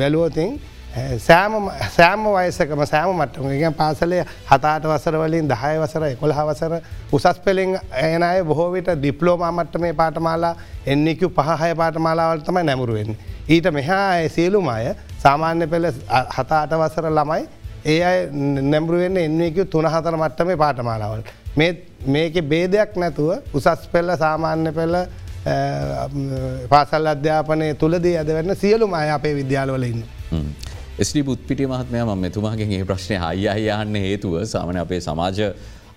වැලුවතින් 0.00 0.58
සෑම 1.18 2.24
වයසකම 2.28 2.84
සෑම 2.84 3.14
මටම 3.16 3.48
ගෙන් 3.54 3.74
පාසලේ 3.74 4.24
හතාට 4.46 4.84
වසර 4.84 5.16
වලින් 5.18 5.48
දහය 5.48 5.72
වසර 5.78 6.08
එකොළ 6.08 6.32
හවසර 6.32 6.76
උසස් 7.12 7.40
පෙළින් 7.40 7.78
ඒනය 8.02 8.34
බොහෝවිට 8.44 8.92
ඩිප්ලෝමා 8.96 9.52
මට්ටමේ 9.52 9.94
පාටමාලා 9.94 10.54
එන්නෙකු 10.86 11.30
පහහය 11.30 11.72
පාටමාලාවල් 11.76 12.42
තමයි 12.42 12.64
නැමුරුවෙන්. 12.64 13.16
ඊට 13.48 13.72
මෙහා 13.72 14.28
සියලුම 14.28 14.68
අය 14.68 14.94
සාමාන්‍ය 15.18 15.66
පෙළ 15.68 15.92
හතාට 16.36 16.78
වසර 16.78 17.12
ළමයි 17.12 17.42
ඒ 17.84 18.02
අයි 18.02 18.26
නැම්රුවෙන් 18.64 19.16
එන්නෙකු 19.18 19.64
තුන 19.66 19.86
හතර 19.86 20.16
මට්ටමේ 20.16 20.56
පාටමාලාවල්. 20.56 21.22
මේක 22.06 22.34
බේදයක් 22.52 22.96
නැතුව 22.96 23.30
උසස් 23.54 23.88
පෙල්ල 23.92 24.16
සාමාන්‍ය 24.16 24.72
පෙල්ල 24.72 24.94
පාසල් 26.70 27.06
අධ්‍යාපනය 27.14 27.74
තුළදී 27.74 28.16
ඇද 28.16 28.30
වෙන්න 28.38 28.54
සියලුම 28.56 28.94
අය 28.94 29.10
අපේ 29.10 29.34
විද්‍යාලවලඉන්න. 29.34 30.02
ස්ලි 31.02 31.22
බුත්පිටි 31.22 31.66
මහත්මය 31.66 32.04
ම 32.04 32.18
මෙතුමාගෙන් 32.18 32.72
ඒ 32.72 32.84
ප්‍රශ්නය 32.84 33.16
අයි 33.20 33.48
අයයන්න 33.48 33.96
හේතුව 33.96 34.34
සාමන 34.46 34.76
අපේ 34.76 35.00
සමාජ 35.00 35.40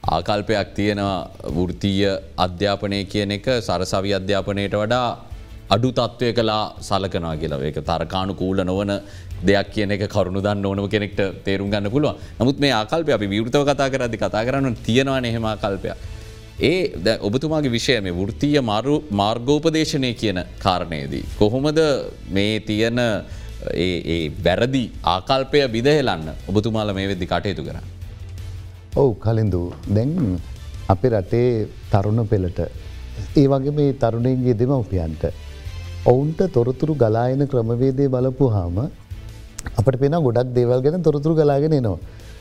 ආකල්පයක් 0.08 0.74
තියෙනවා 0.76 1.52
වෘතීය 1.58 2.12
අධ්‍යාපනය 2.38 3.00
කියන 3.06 3.32
එක 3.32 3.48
සරසවි 3.60 4.14
අධ්‍යාපනයට 4.20 4.76
වඩා 4.82 5.08
අඩු 5.70 5.90
තත්ත්වය 5.92 6.34
කලා 6.34 6.64
සලකනවා 6.80 7.36
කියලා 7.38 7.62
ඒක 7.68 7.78
තරකානු 7.84 8.34
කූල 8.42 8.60
නොවන 8.64 8.92
දෙයක් 9.44 9.70
කියන 9.74 9.92
එක 9.92 10.04
කරුණු 10.08 10.42
දන්න 10.42 10.66
ඕනව 10.66 10.90
කෙනෙක්ට 10.90 11.22
තේරුම් 11.46 11.70
ගන්න 11.70 11.90
පුළුව 11.90 12.20
නමුත් 12.40 12.60
මේ 12.60 12.74
ආකල්පය 12.80 13.14
අපි 13.18 13.28
විවෘතව 13.28 13.64
කතා 13.70 13.90
කරදි 13.90 14.18
කතා 14.18 14.44
කරන්න 14.48 14.76
තියෙනවා 14.86 15.22
නෙහෙම 15.22 15.48
කල්පයක්. 15.64 15.98
ඒ 16.62 17.18
ඔබතුමාගේ 17.20 17.74
විෂය 17.78 17.96
මේ 18.02 18.14
වෘතිය 18.14 18.60
මාරු 18.62 18.96
මාර්ගෝපදේශනය 19.12 20.14
කියන 20.14 20.40
කාරණයේදී. 20.60 21.26
කොහොමද 21.40 21.80
මේ 22.30 22.60
තියෙන 22.60 23.00
ඒ 23.76 24.32
වැරදි 24.46 24.84
ආකල්පය 25.16 25.64
විදහෙලන්න 25.76 26.28
ඔබතුමාල 26.48 26.94
මේ 26.94 27.08
වෙද්දි 27.08 27.26
කටයුතු 27.26 27.64
කර. 27.68 27.78
ඔවු 28.96 29.12
කලින්දු 29.26 29.64
දැන් 29.96 30.14
අපේ 30.90 31.12
රටේ 31.14 31.50
තරුණ 31.92 32.22
පෙළට 32.28 32.62
ඒ 33.36 33.48
වගේ 33.48 33.76
මේ 33.80 33.90
තරුණයන්ගේ 33.96 34.56
දෙමවපියන්ට 34.62 35.26
ඔවුන්ට 36.12 36.42
තොරතුරු 36.56 36.94
ගලායන 37.02 37.42
ක්‍රමවේදය 37.52 38.06
බලපු 38.16 38.48
හාම 38.56 38.76
අපට 39.80 39.96
පෙන 40.02 40.16
ගොඩක් 40.26 40.50
දේවල් 40.58 40.80
ගැන 40.86 41.04
තොරතුරු 41.08 41.34
ගලාගෙන 41.40 41.76
නවා. 41.78 41.98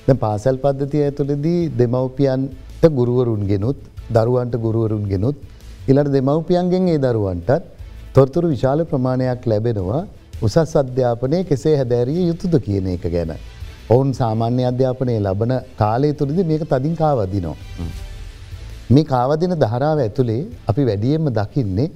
ද 0.06 0.16
පාසැල් 0.24 0.56
පද්ධතිය 0.64 1.04
ඇතුළදී 1.06 1.70
දෙමවපියන්ට 1.80 2.84
ගුරුවරුන් 2.98 3.42
ගෙනුත් 3.52 3.78
දරුවන්ට 4.16 4.56
ගුරුවරුන් 4.66 5.04
ගෙනුත් 5.12 5.36
ඉලට 5.90 6.12
දෙමවපියන්ගෙන් 6.16 6.92
ඒ 6.94 7.00
දරුවන්ටත් 7.06 7.64
තොරතුරු 8.16 8.52
විශාල 8.54 8.84
ප්‍රමාණයක් 8.92 9.48
ලැබෙනවා 9.52 10.02
උසස් 10.46 10.76
අධ්‍යාපනය 10.82 11.38
කෙසේ 11.50 11.76
හැදෑරිය 11.80 12.22
යුතුද 12.30 12.54
කියන 12.66 12.86
එක 12.96 13.06
ගැන. 13.14 13.32
ඔවුන් 13.90 14.10
සාමාන්‍ය 14.20 14.62
අධ්‍යාපනය 14.72 15.14
ලබන 15.26 15.52
කාලය 15.82 16.10
තුළද 16.20 16.38
මේක 16.50 16.64
තදින් 16.72 16.96
කාවදිනෝ. 16.96 17.56
මේ 18.90 19.10
කාවදින 19.14 19.54
දහරාව 19.64 19.98
ඇතුළේ 20.06 20.42
අපි 20.70 20.82
වැඩියෙන්ම 20.90 21.28
දකින්නේ 21.38 21.88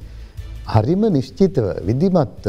හරිම 0.74 1.02
නිශ්චිතව 1.16 1.66
විදිමත්ව 1.88 2.48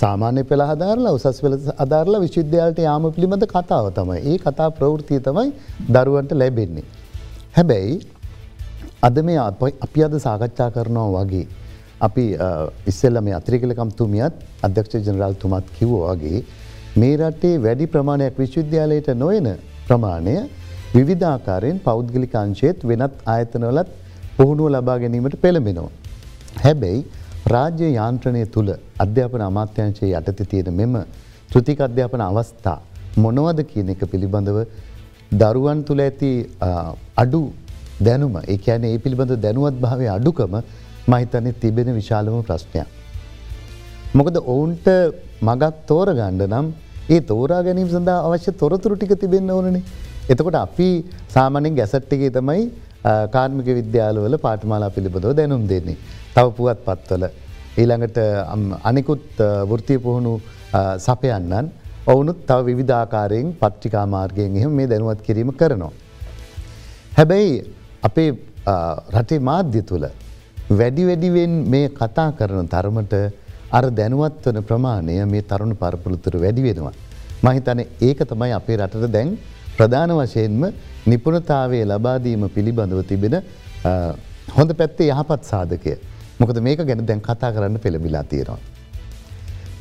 සාමාන්‍ය 0.00 0.42
පෙළ 0.50 0.62
හදාරලා 0.70 1.14
උසස් 1.18 1.38
වෙල 1.44 1.56
අදාරලා 1.84 2.20
විශුද්ධයාලට 2.26 2.80
යාම 2.88 3.06
පිළිබඳ 3.16 3.46
කතාව 3.54 3.86
තමයි 3.98 4.18
ඒ 4.30 4.36
කතා 4.44 4.68
ප්‍රවෘතිය 4.78 5.20
තමයි 5.28 5.48
දරුවන්ට 5.94 6.32
ලැබෙන්නේ. 6.42 6.86
හැබැයි 7.56 7.94
අද 9.08 9.18
මේ 9.28 9.38
අපි 9.86 10.04
අද 10.08 10.14
සාකච්ඡා 10.26 10.70
කරනවා 10.76 11.08
වගේ 11.16 11.46
අපි 12.00 12.24
ඉස්සෙල්ල 12.92 13.20
මේ 13.26 13.36
අත්‍රිකලකම්තුමියත් 13.40 14.34
අධ්‍යක්ෂ 14.68 15.02
ජනරල් 15.06 15.34
තුමත් 15.42 15.66
කිව්වාගේ 15.78 16.38
මේ 17.00 17.14
රටේ 17.20 17.54
වැඩි 17.66 17.92
ප්‍රමාණයක් 17.94 18.40
විශ්වවිද්‍යාලයට 18.42 19.08
නොයන 19.24 19.48
ප්‍රමාණය 19.88 20.36
විවිධාකාරයෙන් 20.96 21.78
පෞද්ගලිකාංශයත් 21.86 22.88
වෙනත් 22.90 23.14
ආයතනවලත් 23.34 23.88
පුහුණුව 24.38 24.68
ලබා 24.74 24.98
ගැනීමට 25.02 25.36
පෙළඹෙනවා. 25.44 26.05
හැබැයි 26.64 27.04
රාජ්‍ය 27.54 27.88
යාන්ත්‍රණය 27.98 28.42
තුළ 28.54 28.70
අධ්‍යාපන 29.04 29.42
අමාත්‍යංශයේ 29.50 30.12
යටත 30.20 30.42
තියෙන 30.52 30.70
මෙම 30.80 30.94
ෘතික 31.50 31.80
අධ්‍යාපන 31.88 32.22
අවස්ථා 32.30 32.78
මොනවද 33.24 33.60
කියන 33.72 33.92
එක 33.94 34.02
පිළිබඳව 34.12 34.58
දරුවන් 35.42 35.78
තුළ 35.88 36.02
ඇති 36.06 36.30
අඩු 37.16 37.42
දැනුම 38.00 38.34
ඒ 38.44 38.58
ඇන 38.66 38.84
ඒ 38.84 38.98
පිළිබඳ 38.98 39.34
දැනුවත් 39.46 39.78
භාවය 39.84 40.08
අඩුකම 40.16 40.56
මහිතනෙ 41.08 41.52
තිබෙන 41.62 41.88
විශාලම 41.94 42.42
ප්‍රශ්නයක්. 42.42 42.88
මොකද 44.14 44.36
ඔවුන්ට 44.54 44.88
මගක් 45.42 45.72
තෝර 45.86 46.08
ගණ්ඩ 46.18 46.52
නම් 46.52 46.66
ඒ 47.10 47.20
තෝරා 47.30 47.62
ගැනීම 47.62 47.88
සඳහා 47.88 48.18
අවශ්‍ය 48.26 48.52
තොරතුරු 48.62 48.96
ටික 48.96 49.14
තිබෙන්න 49.22 49.50
ඕනනේ. 49.50 49.82
එතකොට 50.32 50.58
අපි 50.66 50.90
සාමනෙන් 51.28 51.74
ගැසට්ටිගේ 51.80 52.34
තමයි 52.38 52.62
කාර්මික 53.34 53.68
විද්‍යාලවල 53.80 54.36
පාටමාලා 54.46 54.94
පිළිබඳව 54.96 55.34
දැනුම් 55.40 55.66
දෙන්නේ. 55.72 55.98
තව 56.36 56.46
පුවත් 56.58 56.80
පත්වල. 56.86 57.24
ඊළඟට 57.80 58.18
අනිකුත් 58.90 59.26
වෘතිය 59.70 59.98
පුහුණු 60.06 60.32
සපයන්නන් 61.06 61.66
ඔවුනුත් 62.12 62.38
තව 62.50 62.76
විධාකාරයෙන් 62.80 63.48
පත්්‍රිකා 63.62 64.04
මාර්ගයෙන් 64.14 64.56
එහෙම 64.58 64.72
මේ 64.78 64.90
දැනුවත් 64.92 65.20
කිරීම 65.26 65.50
කරනවා. 65.60 65.92
හැබැයි 67.18 67.56
අපේ 68.08 68.30
රටේ 69.16 69.40
මාධ්‍ය 69.48 69.82
තුළ 69.90 70.06
වැඩි 70.80 71.02
වැඩිවෙන් 71.08 71.52
මේ 71.72 71.88
කතා 72.00 72.30
කරන 72.38 72.68
තරමට 72.74 73.14
අර 73.78 73.84
දැනුවත් 73.98 74.46
වන 74.46 74.58
ප්‍රමාණය 74.70 75.14
මේ 75.34 75.42
තරුණ 75.50 75.74
පරපුළුතුර 75.82 76.34
වැඩි 76.44 76.66
වෙනවා. 76.66 76.94
මහිතන 77.44 77.80
ඒක 78.08 78.20
තමයි 78.30 78.52
අපේ 78.58 78.76
රටට 78.80 79.12
දැන් 79.16 79.30
ප්‍රධාන 79.78 80.12
වශයෙන්ම 80.18 80.62
නිපුණතාවේ 81.12 81.84
ලබාදීම 81.92 82.44
පිළිබඳව 82.56 83.00
තිබෙන 83.10 83.34
හොඳ 84.56 84.70
පැත්තේ 84.80 85.08
යහපත් 85.14 85.42
සාධකය. 85.52 85.94
මොකද 86.40 86.58
මේක 86.66 86.80
ගැන 86.88 87.06
දැන් 87.10 87.20
කතා 87.28 87.50
කරන්න 87.54 87.78
පෙළමිලා 87.84 88.24
තියෙනවා. 88.32 88.58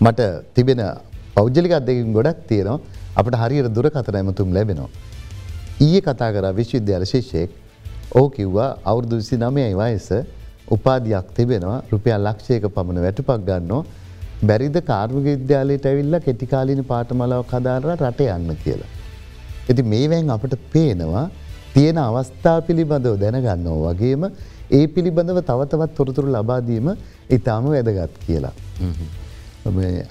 මට 0.03 0.21
තිබෙන 0.55 0.81
පෞද්ජලික 1.35 1.73
අදකින් 1.79 2.13
ගොඩක් 2.17 2.39
තියෙනවා 2.49 2.79
අපට 3.19 3.35
හරියට 3.41 3.69
දුර 3.75 3.87
කතර 3.89 4.15
ඇමතුම් 4.21 4.49
ලැබෙනවා. 4.57 4.89
ඊයේ 5.85 6.01
කතා 6.07 6.31
කර 6.35 6.45
විශ්විද්‍යාල 6.59 7.05
ශිෂ්‍යයෙක් 7.13 7.51
ඕ 8.19 8.27
කිව්වා 8.35 8.69
අවුරදු 8.89 9.21
විසි 9.21 9.37
නමයයි 9.43 9.75
වයස 9.81 10.09
උපාධයක් 10.75 11.27
තිබෙනවා 11.37 11.79
රුපියල් 11.91 12.21
ලක්ෂයක 12.27 12.65
පමණ 12.75 13.01
වැටුපක් 13.05 13.41
ගන්නෝ 13.47 13.81
බැරිද 14.49 14.77
කාර්මික 14.89 15.25
විද්‍යාලයට 15.31 15.85
ඇවිල්ල 15.89 16.17
කෙටිකාලින 16.27 16.81
පාටමලාව 16.91 17.43
කදාරර 17.51 17.89
රට 17.95 18.21
යන්න 18.37 18.55
කියලා. 18.63 18.91
ඇති 19.69 19.83
මේවැන් 19.93 20.31
අපට 20.35 20.55
පේනවා 20.73 21.25
තියෙන 21.75 21.97
අවස්ථා 22.07 22.57
පිළිබඳව 22.67 23.15
දැනගන්නෝ 23.23 23.77
වගේම 23.85 24.23
ඒ 24.71 24.87
පිළිබඳව 24.87 25.39
තවතවත් 25.49 25.91
තොරතුරු 25.97 26.27
ලබාදීම 26.35 26.87
ඉතාම 27.37 27.65
වැදගත් 27.73 28.13
කියලා. 28.27 28.53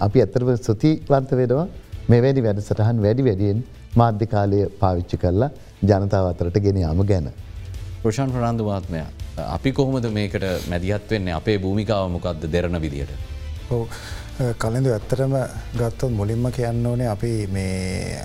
අපි 0.06 0.18
ඇතරව 0.25 0.49
ස්තුතිවන්ත 0.61 1.30
වෙනවා 1.40 1.66
මෙවැනි 2.12 2.40
වැඩ 2.46 2.61
සටහන් 2.66 3.02
වැඩි 3.06 3.26
වැඩියෙන් 3.28 3.64
මාධ්‍යකාලය 4.00 4.61
පාවිච්චි 4.80 5.16
කරලා 5.25 5.50
ජනතාව 5.90 6.26
අතරට 6.32 6.58
ගෙන 6.64 6.80
යාම 6.84 7.02
ගැන. 7.11 7.28
ප්‍රශාන් 8.02 8.32
ප්‍රනාන්දු 8.34 8.64
මාත්මයා 8.70 9.08
අපි 9.56 9.73
කොහොමද 9.73 10.06
මේකට 10.18 10.44
මැදිහත් 10.70 11.11
වෙන්නේ 11.11 11.34
අපේ 11.40 11.58
භූමිකාව 11.58 12.11
මොකක්ද 12.16 12.44
දෙරන 12.54 12.80
විදියට. 12.84 13.12
කලින්ඳ 14.62 14.87
ඇත්තරම 14.94 15.34
ගත්තොත් 15.78 16.12
මුලින්ම 16.20 16.50
කියන්න 16.56 16.87
ඕනේ 16.87 17.08
අපි 17.16 17.32
මේ 17.56 18.18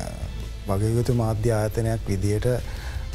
වගයුතු 0.67 1.13
මාධ්‍ය 1.21 1.51
ආයතනයක් 1.57 2.01
විදියට 2.09 2.47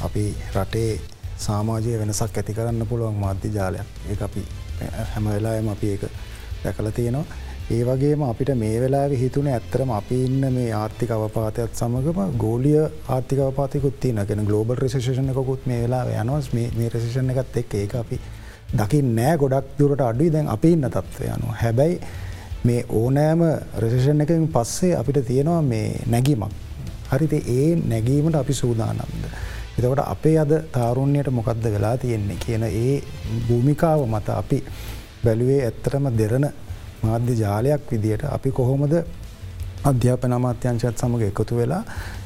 අපි 0.06 0.24
රටේ 0.54 1.00
සාමාජය 1.38 1.98
වෙනසක් 1.98 2.38
ඇති 2.38 2.52
කරන්න 2.52 2.86
පුළුවන් 2.86 3.14
මාධ්‍ය 3.14 3.48
ජාලයක්. 3.50 3.88
ඒ 4.10 4.16
අපි 4.20 4.42
හැම 5.14 5.24
වෙලායම 5.26 5.68
අපි 5.68 5.86
ඒක 5.86 6.04
දැකල 6.64 6.90
තියෙනවා. 6.90 7.24
ඒ 7.70 7.82
වගේම 7.82 8.22
අපිට 8.22 8.50
මේ 8.54 8.80
වෙලා 8.80 9.08
හිතුන 9.08 9.46
ඇත්තරම 9.48 9.90
අපි 9.90 10.16
ඉන්න 10.24 10.52
මේ 10.52 10.72
ආර්ථික 10.72 11.10
අවපාතයත් 11.10 11.74
සමගම 11.74 12.36
ගෝලිය 12.36 12.80
ආර්ථික 13.08 13.38
අවපාතිකුත් 13.38 14.00
තියන 14.00 14.20
ගෙන 14.26 14.44
ගලෝබල් 14.44 14.76
රෙසේෂණ 14.76 15.30
එකකුත් 15.30 15.66
මේ 15.66 15.82
වෙලා 15.82 16.04
යනවස් 16.22 16.52
මේ 16.52 16.88
රෙසේෂණ 16.88 17.30
එකත් 17.30 17.56
එක් 17.56 17.74
ඒ 17.74 17.88
අපි 17.98 18.20
දකි 18.74 19.02
නෑ 19.02 19.38
ගොඩක් 19.38 19.72
දුරට 19.78 20.00
අඩුයි. 20.00 20.30
දැන් 20.30 20.48
අපි 20.48 20.72
ඉන්න 20.72 20.90
තත්ව 20.90 21.30
යනු 21.36 21.56
හැබැයි 21.62 22.00
මේ 22.64 22.84
ඕනෑම 22.90 23.42
රෙසේෂණ 23.78 24.20
එකින් 24.20 24.46
පස්සේ 24.48 24.94
අපිට 24.96 25.26
තියෙනවා 25.26 25.62
මේ 25.62 25.88
නැගීමක්. 26.06 26.52
හරිත 27.10 27.32
ඒ 27.32 27.76
නැගීමට 27.76 28.34
අපි 28.34 28.54
සූදානම්ද. 28.54 29.24
එතකට 29.76 30.02
අපේ 30.06 30.36
අද 30.38 30.52
තාරුණ්‍යයට 30.70 31.30
මොකක්ද 31.30 31.64
වෙලා 31.66 31.96
තියෙන්නේ 31.96 32.36
කියන 32.38 32.62
ඒ 32.64 33.02
භූමිකාව 33.46 34.06
මත 34.06 34.28
අපි 34.32 34.58
බැලුවේ 35.24 35.60
ඇත්තරම 35.62 36.06
දෙරන 36.12 36.46
මාධ්‍ය 37.02 37.34
ජාලයක් 37.36 37.90
විදියට 37.90 38.24
අපි 38.26 38.50
කොහොමද 38.52 38.94
අධ්‍යාපන 39.84 40.32
අමාත්‍යංශත් 40.32 40.96
සමඟ 40.96 41.24
එකතු 41.24 41.56
වෙලා 41.56 41.82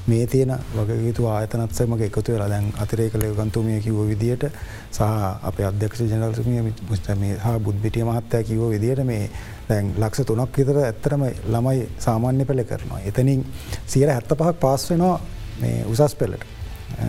මේ 0.06 0.26
තියෙන 0.26 0.52
වගේතු 0.76 1.26
ආයතනත්සමක 1.26 2.02
එකතු 2.02 2.32
වෙලා 2.32 2.48
දැන් 2.48 2.68
අතිරේ 2.78 3.08
කළ 3.08 3.24
ගන්තුමිය 3.34 3.80
කිව්ව 3.80 4.02
විදියට 4.06 4.44
සහ 4.90 5.00
අප 5.42 5.58
අධ්‍යක්ෂ 5.62 6.04
ජනල්තුමිය 6.04 6.60
මුස්තමේ 6.90 7.32
හා 7.38 7.56
බුද්ධිටිය 7.60 8.04
මහත්තය 8.04 8.42
කිව්ව 8.44 8.68
විදියට 8.68 9.02
මේ 9.04 9.24
දැන් 9.68 9.90
ලක්ෂ 9.96 10.26
තුනක් 10.26 10.54
විතර 10.54 10.78
ඇත්තරම 10.82 11.24
ළමයි 11.46 11.88
සාමාන්‍ය 11.98 12.44
පෙළ 12.44 12.62
කරනවා. 12.64 13.00
එතනින් 13.02 13.42
සියර 13.86 14.08
හැත්ත 14.08 14.30
පහක් 14.34 14.54
පාස් 14.60 14.90
වෙනවා 14.90 15.18
මේ 15.60 15.84
උසස් 15.86 16.14
පෙල්ලට 16.14 16.57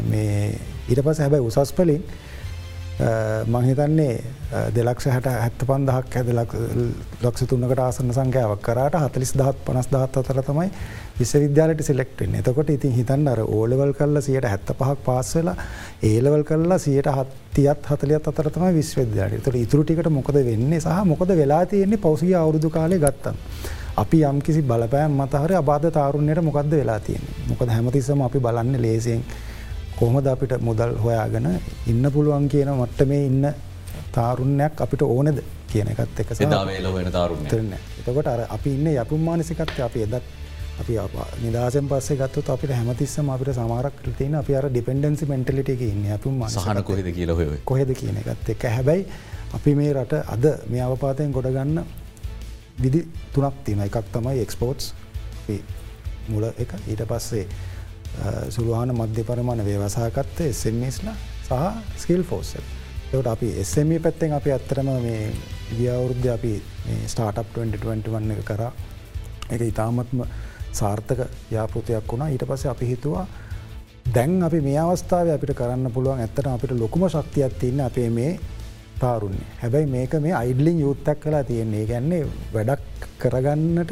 මේ 0.09 0.33
ඊට 0.89 1.03
පස 1.03 1.23
හැබැයි 1.23 1.47
උසස් 1.47 1.73
පලින් 1.73 2.03
මංහිතන්නේ 3.47 4.23
දෙලක්ෂ 4.75 5.05
හැට 5.07 5.27
හැත්ත 5.31 5.61
පන්දහක් 5.67 6.17
ඇද 6.19 6.31
ලක්ෂ 6.33 7.47
තුන්නකට 7.47 7.79
ආසන්න 7.79 8.11
සංඛ්‍යාවක් 8.11 8.61
කරට 8.61 8.97
හතලිස් 9.03 9.31
දහත් 9.39 9.63
පනස් 9.65 9.87
දහත් 9.93 10.19
අතර 10.21 10.41
තමයි 10.43 10.67
විශ්වවිද්‍යාලට 11.19 11.83
සිලෙක්ටෙන් 11.83 12.35
එතකොට 12.41 12.73
ඉතින් 12.75 12.91
හිතන්න 12.91 13.31
අර 13.33 13.43
ඕලවල් 13.45 13.93
කල්ල 13.93 14.21
සියට 14.21 14.49
හැත්ත 14.51 14.73
පහක් 14.73 14.99
පාස් 15.05 15.31
වෙලා 15.37 15.55
ඒලවල් 16.03 16.43
කල්ලා 16.43 16.79
සියට 16.79 17.09
හත්තියත් 17.09 17.89
හතලියත් 17.91 18.27
අතරතම 18.27 18.67
විශ්වවිද්‍යාලට 18.75 19.43
තුළ 19.45 19.59
ඉතුරටිකට 19.63 20.11
මොකද 20.11 20.43
වෙන්නේ 20.43 20.81
සහ 20.81 21.03
මොකද 21.05 21.35
වෙලා 21.37 21.65
තියෙන්නේ 21.65 22.05
පෞසිය 22.07 22.35
අවුරුදු 22.35 22.69
කාලය 22.69 22.99
ගත්තන්. 22.99 23.37
අපි 23.97 24.19
යම්කිසි 24.23 24.61
බලපෑම් 24.63 25.15
මතහර 25.21 25.53
අබාධ 25.55 25.87
තාරුණයට 25.91 26.43
මොකක්ද 26.43 26.73
වෙලා 26.73 26.99
තියෙන 27.01 27.23
මොකද 27.47 27.69
හැමතිස්සම 27.69 28.21
අපි 28.21 28.39
බලන්න 28.39 28.81
ලේසියෙන් 28.81 29.23
කොහොමද 29.99 30.27
අපිට 30.27 30.53
මුදල් 30.61 30.93
හොයාගෙන 30.97 31.47
ඉන්න 31.87 32.11
පුළුවන් 32.11 32.49
කියන 32.49 32.71
මට්ට 32.71 33.07
මේ 33.07 33.25
ඉන්න 33.25 33.47
තාරුණයක් 34.11 34.81
අපිට 34.81 35.01
ඕනෙද 35.03 35.41
කියන 35.67 35.91
එකත් 35.93 36.21
එක 36.23 36.35
දාවේල 36.47 36.91
වෙන 36.93 37.11
තාරුණ 37.11 37.73
එතකොට 37.73 38.27
අර 38.27 38.45
අපි 38.49 38.75
ඉන්න 38.75 38.91
යපුම් 38.95 39.21
මානසිකත්ය 39.21 39.81
අපි 39.81 40.05
එදත් 40.07 40.29
අපි 40.79 40.93
නිදසෙන් 41.43 41.87
පස්සේ 41.87 42.17
ගත්තු 42.17 42.43
අපිට 42.47 42.71
හැමතිස්සම 42.71 43.29
අපිට 43.29 43.53
සමාරක් 43.53 44.03
තියන 44.17 44.35
අපි 44.35 44.55
අර 44.55 44.69
ඩිපෙන්ඩන්සි 44.69 45.25
මෙන්ටලිට 45.25 45.73
ඉන්න 45.81 46.05
අපුම් 46.11 46.45
සහන 46.49 46.83
කොහෙද 46.83 47.11
කියල 47.13 47.33
හොය 47.33 47.49
කොහෙද 47.65 47.91
කියන 47.93 48.17
එකත් 48.17 48.49
එක 48.49 48.69
හැබැයි 48.69 49.05
අපි 49.53 49.75
මේ 49.75 49.93
රට 49.93 50.23
අද 50.27 50.45
මේ 50.67 50.81
අවපාතයෙන් 50.81 51.31
ගොඩගන්න 51.31 51.83
විදි 52.79 53.03
තුනක් 53.33 53.63
තියෙන 53.65 53.81
එකක් 53.81 54.11
තමයි 54.13 54.41
එක්ස්පෝට්ස් 54.41 54.93
මුල 56.29 56.43
එක. 56.45 56.73
ඊට 56.87 57.03
පස්සේ 57.03 57.47
සුළුවාන 58.49 58.95
මධ්‍ය 58.95 59.23
පරමාණ 59.23 59.63
ව්‍යවසාකත්ත 59.63 60.43
එසමස්ල 60.43 61.07
සහ 61.43 61.53
ස්කිල් 61.97 62.23
ෆෝස 62.23 62.51
එවට 63.11 63.27
අපි 63.27 63.47
එසම 63.57 63.91
පැත්තෙන් 63.99 64.33
අපි 64.33 64.51
ඇත්තරම 64.51 64.89
මේ 65.01 65.21
ගියවුරුද්ධ 65.71 66.29
අපි 66.29 66.53
ස්ටාටප් 67.07 67.47
2021 67.55 68.31
එක 68.33 68.45
කරා. 68.45 68.71
එක 69.49 69.61
ඉතාමත්ම 69.63 70.19
සාර්ථක 70.71 71.21
යාපෘතයක් 71.51 72.05
වුණා. 72.05 72.29
ඊට 72.29 72.45
පස්සේ 72.45 72.71
අපි 72.71 72.85
හිතුවා 72.85 73.25
දැන් 74.07 74.43
අපි 74.43 74.59
මේ 74.61 74.77
අවස්ථාව 74.79 75.29
අපිට 75.29 75.53
කරන්න 75.53 75.91
පුළුවන් 75.91 76.19
ඇත්තට 76.19 76.47
අපිට 76.47 76.73
ලොකුම 76.73 77.07
ශක්තියක් 77.07 77.53
තියන්න 77.55 77.81
අපේ 77.81 78.09
මේ 78.11 78.31
තාරුන්නේ 78.99 79.47
හැබැයි 79.57 79.87
මේක 79.87 80.13
මේ 80.19 80.33
අයිඩලින් 80.33 80.79
යුත්තක් 80.79 81.19
කලා 81.19 81.43
තියෙන්නේ. 81.43 81.85
ගැන්නේ 81.85 82.23
වැඩක් 82.53 83.09
කරගන්නට 83.17 83.91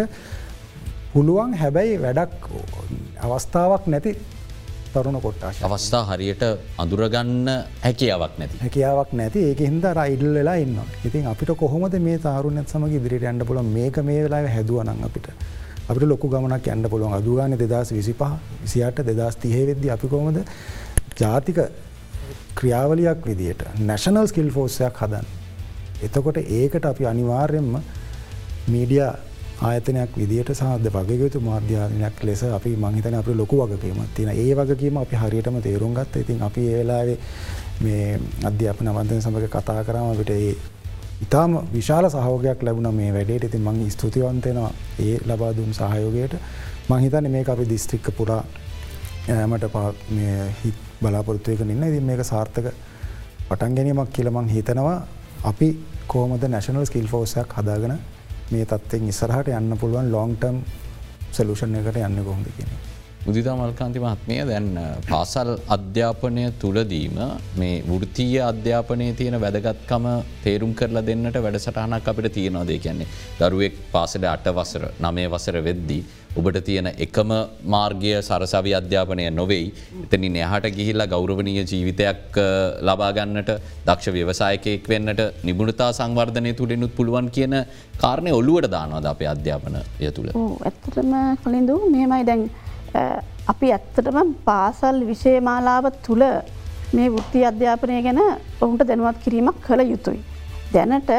පුළුවන් 1.17 1.53
හැබැයි 1.59 2.01
වැඩක් 2.01 2.49
අවස්ථාවක් 3.25 3.85
නැති 3.93 4.11
තරුණ 4.93 5.17
කොට්ටාශ 5.23 5.61
අවස්ථා 5.67 6.01
හරියට 6.09 6.43
අඳුරගන්න 6.83 7.47
හැකියාවක් 7.85 8.33
නැති. 8.39 8.57
හැකියාවක් 8.63 9.11
නැති. 9.19 9.39
ඒක 9.49 9.61
හින්ද 9.67 9.85
රයිඩල් 9.99 10.37
වෙලා 10.39 10.57
ඉන්න 10.63 10.77
ඉතින් 11.07 11.25
අපිට 11.33 11.51
කොහොමද 11.61 11.95
මේ 12.07 12.17
තාරුණත් 12.19 12.69
සමග 12.69 12.91
ඉදිරිට 12.99 13.25
ඇන්ඩ 13.25 13.45
පුල 13.49 13.61
මේක 13.69 13.97
මේ 14.09 14.19
වෙලා 14.25 14.43
හැදුවනන් 14.55 15.03
අපිට. 15.09 15.27
අපිට 15.89 16.07
ලොකු 16.11 16.29
ගමනක් 16.29 16.67
ඇන්න 16.67 16.89
පුළුවන්. 16.93 17.13
අදුගාන 17.13 17.57
දෙදස් 17.63 17.93
විසිපහ 17.97 18.23
විසිට 18.63 19.03
දෙදස් 19.09 19.35
තිහවෙද්දි 19.37 19.93
අපි 19.95 20.07
කොමද 20.07 20.37
ජාතික 21.19 21.59
ක්‍රියාවලයක් 22.55 23.25
විදියට 23.25 23.63
නැශනල් 23.81 24.27
ස්කිල් 24.27 24.51
ෆෝසයක් 24.51 25.01
හදන්. 25.01 25.25
එතකොට 26.03 26.37
ඒකට 26.37 26.85
අපි 26.85 27.05
අනිවාර්යෙන්ම 27.05 27.71
මීඩිය 28.67 29.07
ආයතනයක් 29.59 30.15
විදිට 30.15 30.49
සාධ 30.53 30.87
වගේතු 30.87 31.39
මාධ්‍යානයක් 31.41 32.23
ලෙස 32.23 32.43
අපි 32.43 32.75
මංහිතන 32.75 33.15
අප 33.15 33.27
ලොකු 33.33 33.57
වගකීමත් 33.57 34.13
තින 34.15 34.29
ඒ 34.29 34.53
වගකීම 34.53 34.97
අපි 34.97 35.15
හරියටම 35.15 35.61
තේරුම් 35.61 35.93
ගත්ත. 35.93 36.15
ඉතින් 36.17 36.41
අපි 36.41 36.61
ඒලාවේ 36.69 37.17
මේ 37.81 38.19
අධ්‍යාපන 38.43 38.89
වන්තය 38.89 39.21
සමඟ 39.21 39.47
කතා 39.49 39.83
කරම 39.83 40.09
විට 40.17 40.29
ඒ 40.31 40.55
ඉතාම 41.21 41.57
විශාල 41.73 42.05
සහෝගයක් 42.07 42.61
ලැබුණ 42.61 42.93
මේ 42.93 43.11
වැඩේට. 43.13 43.43
ඉතින් 43.45 43.61
මං 43.63 43.91
ස්තුතිවන්තයෙනවා 43.91 44.71
ඒ 44.99 45.17
ලබා 45.25 45.51
දුන් 45.55 45.73
සහයෝගයට. 45.73 46.33
මංහිතන 46.89 47.31
මේ 47.31 47.45
අපි 47.47 47.69
දිස්ත්‍රික්ක 47.69 48.11
පුරා 48.17 48.43
ඇමට 49.29 49.65
පා 49.71 49.87
හිත් 50.61 50.77
බලාපොරත්තුවක 51.01 51.61
ඉන්න. 51.61 51.83
ඉතින් 51.83 52.03
මේක 52.03 52.23
සාර්ථක 52.23 52.67
පටන් 53.49 53.75
ගැනීමක් 53.75 54.13
කියලමං 54.13 54.49
හිතනවා. 54.49 54.99
අපි 55.43 55.67
කෝමද 56.07 56.43
නැශනල් 56.47 56.85
ස්කිල් 56.85 57.07
ෆෝසයක් 57.07 57.57
හදාගෙන 57.57 57.97
මේ 58.51 58.65
තත්වෙන් 58.65 59.09
ඉස්සරහට 59.09 59.49
යන්න 59.53 59.79
පුළුවන් 59.79 60.11
ලොන්ටම් 60.11 60.61
සලූෂන් 61.31 61.75
එකට 61.79 61.99
යන්න 61.99 62.23
කොහොඳ 62.23 62.47
කියෙන. 62.57 62.77
මුදිතා 63.25 63.55
මල්කාන්ති 63.55 63.99
මහත්මය 63.99 64.35
දැන් 64.49 64.67
පාසල් 65.09 65.49
අධ්‍යාපනය 65.75 66.43
තුළදීම 66.61 67.17
මේ 67.57 67.73
වෘතිය 67.89 68.37
අධ්‍යාපනය 68.41 69.07
තියෙන 69.19 69.35
වැදගත්කම 69.43 70.05
තේරුම් 70.43 70.71
කරලා 70.73 71.03
දෙන්නට 71.09 71.39
වැඩසටහනක් 71.45 72.07
අපිට 72.07 72.29
තියෙනවාදේ 72.37 72.79
කියන්නේ 72.79 73.07
දරුවෙක් 73.39 73.75
පාසට 73.91 74.29
අට 74.35 74.47
වසර 74.57 74.85
නමය 75.01 75.27
වසර 75.33 75.59
වෙද්දී. 75.67 76.01
ඔබට 76.39 76.59
තියෙන 76.67 76.87
එකම 77.05 77.31
මාර්ගය 77.73 78.11
සරසවි 78.27 78.71
අධ්‍යාපනය 78.79 79.25
නොවෙයි. 79.39 79.67
එතනි 80.03 80.29
එහට 80.47 80.67
ගිහිල්ලා 80.77 81.09
ගෞරවනීය 81.13 81.63
ජීවිතයක් 81.71 82.37
ලබාගන්නට 82.89 83.51
දක්ෂ 83.87 84.13
ව්‍යවසායකයෙක් 84.17 84.89
වෙන්නට 84.93 85.21
නිබුණතා 85.49 85.89
සංවර්ධනය 85.99 86.53
තුළෙනුත් 86.59 86.93
පුළුවන් 86.97 87.29
කියන 87.37 87.55
කාරණය 88.03 88.31
ඔල්ලුවට 88.39 88.71
දානවද 88.75 89.09
අපේ 89.13 89.29
අධ්‍යාපනය 89.35 89.81
තුළ. 90.17 90.29
ඇත්තටම 90.69 91.13
කලින්දු 91.43 91.75
මෙමයි 91.95 92.23
දැන් 92.29 92.43
අපි 93.53 93.67
ඇත්තටම 93.77 94.33
පාසල් 94.49 94.99
විශේමාලාව 95.11 95.85
තුළ 96.07 96.25
මේ 96.95 97.07
වෘත්ති 97.15 97.45
අධ්‍යාපනය 97.51 98.01
ගැන 98.07 98.19
ඔවුන්ට 98.61 98.87
දැනුවත් 98.89 99.23
කිරීමක් 99.25 99.57
කළ 99.67 99.83
යුතුයි. 99.93 100.21
දැනට 100.73 101.09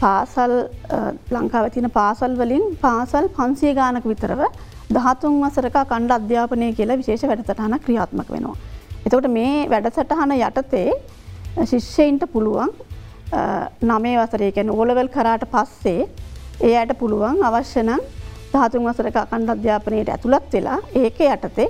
පාසල් 0.00 0.52
ලංකාව 1.30 1.66
තින 1.70 1.88
පාසල් 1.90 2.34
වලින් 2.36 2.64
පාසල් 2.78 3.24
පන්සිය 3.30 3.72
ගානක 3.74 4.04
විතරව 4.04 4.42
දහතුන් 4.90 5.34
වසරක 5.42 5.76
කණ්ඩ 5.84 6.12
අධ්‍යාපනය 6.12 6.68
කියලා 6.74 6.96
විශේෂ 6.96 7.24
වැඩසටහන 7.24 7.74
ක්‍රියාත්මක 7.80 8.30
වෙනවා. 8.30 8.56
එතකොට 9.06 9.28
මේ 9.30 9.66
වැඩසටහන 9.68 10.32
යටතේ 10.38 10.88
ශිෂ්‍යයින්ට 11.64 12.24
පුළුවන් 12.28 12.72
නමේ 13.84 14.16
වසරයකැන 14.18 14.70
ඕලවල් 14.70 15.08
කරාට 15.08 15.44
පස්සේ 15.48 16.08
ඒ 16.60 16.74
අයට 16.76 16.94
පුළුවන් 16.98 17.44
අවශ්‍යනම් 17.44 18.00
දහතුන් 18.52 18.84
වසරක 18.84 19.16
අකණ්ඩ 19.18 19.50
අධ්‍යාපනයට 19.50 20.10
ඇතුළත් 20.10 20.52
වෙලා 20.52 20.78
ඒක 20.94 21.20
යටතේ 21.26 21.68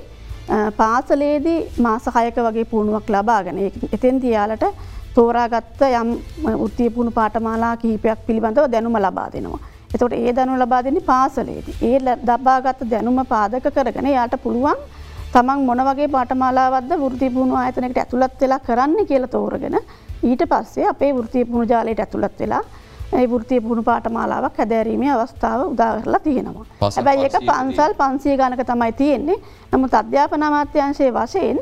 පාසලේදී 0.76 1.58
මාසහයක 1.78 2.38
වගේ 2.38 2.64
පුුණුවක් 2.66 3.10
ලබාගෙන 3.10 3.60
එතෙන් 3.90 4.20
තියාලට 4.20 4.64
තෝරාගත්ත 5.14 5.82
යම් 5.82 6.08
උත්තිය 6.56 6.90
පුුණු 6.90 7.10
පාටමාලා 7.10 7.76
කිහිපයක් 7.76 8.26
පිළිබඳව 8.26 8.70
දැනුම 8.70 8.96
ලබා 8.96 9.28
දෙනවා. 9.32 9.60
එතකොට 9.94 10.12
ඒ 10.12 10.34
දැනු 10.36 10.58
ලබා 10.58 10.84
දෙන්නේ 10.84 11.02
පාසලේදී. 11.02 11.76
ඒ 11.82 11.98
දබාගත්ත 12.22 12.90
දැනුම 12.90 13.26
පාදක 13.26 13.66
කරගෙන 13.74 14.06
යාට 14.08 14.36
පුළුවන් 14.42 14.78
තමන් 15.32 15.64
මොන 15.66 15.82
වගේ 15.86 16.08
පාටමාලාවද 16.08 16.92
වෘති 17.00 17.30
පුුණු 17.30 17.54
ආයතනකට 17.54 17.98
ඇතුළත් 17.98 18.40
වෙලා 18.40 18.60
කරන්න 18.60 19.06
කියල 19.06 19.26
තෝරගෙන 19.28 19.76
ඊට 20.22 20.42
පස්සේ 20.48 20.86
අපේ 20.88 21.10
වෘතිය 21.12 21.44
පුුණු 21.44 21.66
ජාලයට 21.66 22.00
ඇතුළත් 22.00 22.38
වෙලා 22.40 22.62
ඒ 23.12 23.26
වෘතිය 23.26 23.60
පුුණු 23.60 23.82
පාටමාලාවක් 23.82 24.58
හැදැරීමේ 24.58 25.12
අවස්ථාව 25.12 25.60
උදාගරලා 25.66 26.20
තියෙනවා. 26.20 26.66
හැබැයි 26.88 27.24
එක 27.24 27.38
පන්සල් 27.42 27.94
පන්සිය 28.00 28.36
ගණක 28.36 28.66
තමයි 28.66 28.92
තියෙන්නේ 28.92 29.38
නමුත් 29.72 29.94
අධ්‍යාපන 29.94 30.42
අමාත්‍යංශය 30.42 31.12
වශයෙන් 31.12 31.58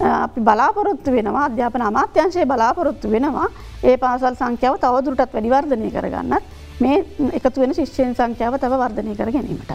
අපි 0.00 0.40
බලාපොරොත්තු 0.40 1.10
වෙනවා 1.10 1.44
අධ්‍යාපන 1.44 1.82
අමාත්‍යංශය 1.82 2.46
බලාපොරොත්තු 2.46 3.10
වෙනවා 3.10 3.48
ඒ 3.82 3.96
පාසල් 3.96 4.34
සංඛ්‍යාව 4.34 4.78
තවදුරටත් 4.78 5.34
වැඩිවර්ධනය 5.34 5.90
කරගන්නත් 5.90 6.42
මේ 6.80 6.98
එකතු 7.32 7.60
වෙන 7.60 7.74
ශිෂ්‍යයෙන් 7.74 8.14
සංඛ්‍යාව 8.14 8.58
තව 8.58 8.72
වර්ධනය 8.74 9.16
කර 9.16 9.32
ගැනීමට. 9.32 9.72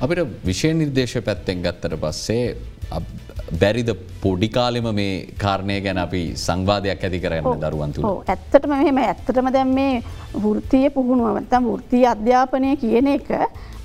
අපිට 0.00 0.20
විෂය 0.44 0.72
නිර්දේශ 0.74 1.16
පැත්තෙන් 1.20 1.62
ගත්තර 1.62 1.96
පස්සේ 1.96 2.56
බැරිද 3.54 3.90
පොඩිකාලෙම 4.22 4.88
මේ 4.94 5.26
කාරණය 5.38 5.80
ගැන 5.80 5.98
අපි 5.98 6.22
සංවාධයක් 6.36 7.04
ඇති 7.04 7.20
කරන්න 7.20 7.60
දරුවන්තු. 7.60 8.14
ඇත්තටම 8.26 8.74
මෙහෙම 8.74 8.98
ඇත්තටම 9.00 9.52
දැම් 9.52 9.74
මේ 9.74 10.02
වෘතිය 10.36 10.86
පුහුණුවතම් 10.90 11.70
වෘතිය 11.72 12.06
අධ්‍යාපනය 12.06 12.76
කියන 12.76 13.12
එක 13.16 13.30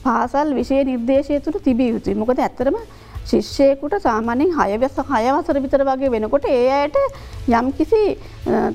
පාසල් 0.03 0.53
විෂය 0.53 0.83
නිර්දේශය 0.83 1.41
තුළ 1.41 1.59
තිබිය 1.59 1.93
යුතුයි 1.95 2.15
මොකද 2.15 2.39
ඇත්තරම 2.39 2.77
ශිෂ්‍යයකුට 3.25 3.95
සාමානෙන් 4.01 4.51
හයවැස 4.51 4.97
හයවසර 5.09 5.59
විතර 5.59 5.83
වගේ 5.83 6.11
වෙනකොට 6.11 6.45
ඒ 6.45 6.69
අයට 6.71 6.97
යම් 7.49 7.71
කිසි 7.71 8.01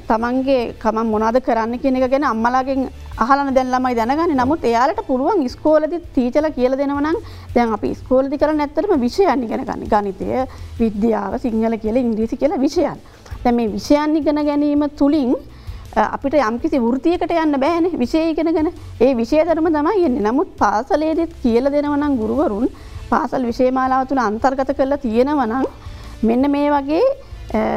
තමන්ගේ 0.09 0.75
කම 0.75 0.99
මොනාද 1.07 1.39
කරන්න 1.41 1.79
කියන 1.79 1.97
එක 1.97 2.11
ගැන 2.11 2.25
අම්මලාගෙන් 2.25 2.89
අහලන 3.17 3.55
දැන්ලමයි 3.55 3.95
දැනගන්න. 3.95 4.37
නමුත් 4.37 4.65
එයාලට 4.65 5.03
පුළුවන් 5.07 5.49
ස්කෝලදි 5.49 6.01
තීචල 6.15 6.51
කියල 6.51 6.77
දෙනවනම් 6.77 7.19
දැන් 7.55 7.73
අපි 7.73 7.95
ස්කෝලදි 7.95 8.39
කර 8.39 8.53
නැත්තරම 8.53 8.95
විෂයන්න 9.01 9.49
ගෙන 9.49 9.65
ගන්න. 9.65 9.85
ගනිතය 9.87 10.47
විද්‍යාව 10.79 11.41
සිංහල 11.41 11.77
කියල 11.79 11.97
ඉංග්‍රීසි 11.97 12.37
කියලා 12.37 12.59
විෂයන්. 12.59 12.99
දැ 13.45 13.53
මේ 13.53 13.69
විෂයන් 13.69 14.17
ඉගෙන 14.17 14.45
ගැනීම 14.45 14.89
තුළින් 14.93 15.35
අපිට 15.97 16.35
යම්කිසි 16.37 16.79
වෘතියකට 16.81 17.31
යන්න 17.33 17.61
බෑන 17.61 17.87
විශේෂගෙන 17.95 18.51
ගැන 18.53 18.71
ඒ 19.01 19.15
විශෂය 19.15 19.45
ධර්ම 19.45 19.71
තමයි 19.71 20.07
එන්නේ. 20.07 20.23
නමුත් 20.23 20.57
පාසලේදෙත් 20.59 21.33
කියල 21.43 21.71
දෙනවනම් 21.71 22.17
ගුරුවරුන් 22.19 22.67
පාසල් 23.15 23.47
විශේමාලාව 23.51 24.09
තුළ 24.09 24.25
අන්තර්ගත 24.25 24.73
කරලා 24.79 25.03
තියෙනවනං 25.05 25.71
මෙන්න 26.23 26.51
මේ 26.51 26.69
වගේ 26.71 27.05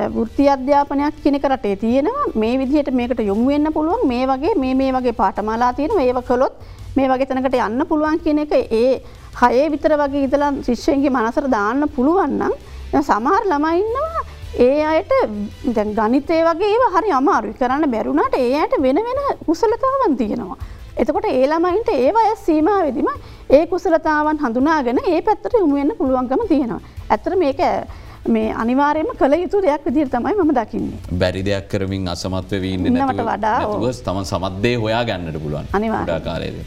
වෘති 0.10 0.45
අධ්‍යාපනයක් 0.47 1.21
කෙනෙක 1.23 1.45
රටේ 1.45 1.76
තියෙනවා. 1.76 2.32
මේ 2.36 2.58
විදිහට 2.58 2.91
මේකට 2.91 3.19
යොමුවෙන්න 3.21 3.73
පුළුවන්. 3.73 4.08
මේ 4.08 4.26
වගේ 4.26 4.56
මේ 4.56 4.73
මේ 4.76 4.91
වගේ 4.91 5.13
පාටමාලා 5.13 5.73
තියෙන 5.73 6.00
ඒව 6.00 6.21
කළොත් 6.23 6.54
මේ 6.95 7.08
වගේ 7.08 7.26
තැනකට 7.26 7.58
යන්න 7.60 7.86
පුළුවන් 7.88 8.19
කියන 8.19 8.39
එක 8.39 8.54
ඒ 8.54 9.02
හයේ 9.41 9.67
විතර 9.71 9.93
වගේ 9.97 10.23
ඉදලා 10.28 10.52
ශිෂ්‍යයන්ගේ 10.63 11.12
මනසර 11.12 11.50
දාන්න 11.50 11.89
පුළුවන්නම් 11.89 12.54
සමහර 13.02 13.43
ළමයින්නවා 13.45 14.23
ඒ 14.60 14.86
අයට 14.86 15.12
ගනිතය 15.97 16.39
වගේ 16.47 16.71
ඒ 16.71 16.89
හරි 16.95 17.12
අමාරු 17.12 17.54
කරන්න 17.60 17.91
බැරුණට 17.91 18.38
ඒ 18.38 18.56
අයට 18.56 18.76
වෙන 18.82 19.00
වෙන 19.08 19.21
කුසලතාවන් 19.45 20.17
තියෙනවා. 20.17 20.58
එතකොට 21.01 21.27
ඒළමයින්ට 21.29 21.89
ඒ 21.93 22.10
අය 22.21 22.33
සීමාවෙදිම 22.45 23.10
ඒ 23.49 23.63
කුසලතාවන් 23.73 24.39
හඳුනාගෙන 24.43 24.99
ඒ 25.03 25.21
පැත්තට 25.21 25.57
යොමුවෙන්න 25.60 25.93
පුළුවන්ගම 25.99 26.43
තියෙනවා. 26.51 26.81
ඇතර 27.10 27.36
මේක 27.43 27.62
මේ 28.27 28.47
අනිවාරයම 28.63 29.12
කළ 29.19 29.38
යුතු 29.43 29.62
දෙයක් 29.62 29.86
විදිර 29.86 30.10
තමයි 30.10 30.33
ම 30.36 30.53
දකින්නේ. 30.60 30.99
බැරි 31.21 31.45
දෙයක් 31.45 31.69
කරමින් 31.69 32.10
අසමත්ව 32.15 32.62
වීන්න 32.65 32.89
ඉන්නවට 32.91 33.23
වඩා 33.29 33.57
තම 34.07 34.21
සමත්දේ 34.25 34.75
හොයා 34.77 35.03
ගන්නට 35.05 35.41
පුළුවන් 35.43 35.73
අනිවාර්යයෙන්. 35.73 36.23
කාලයද. 36.23 36.60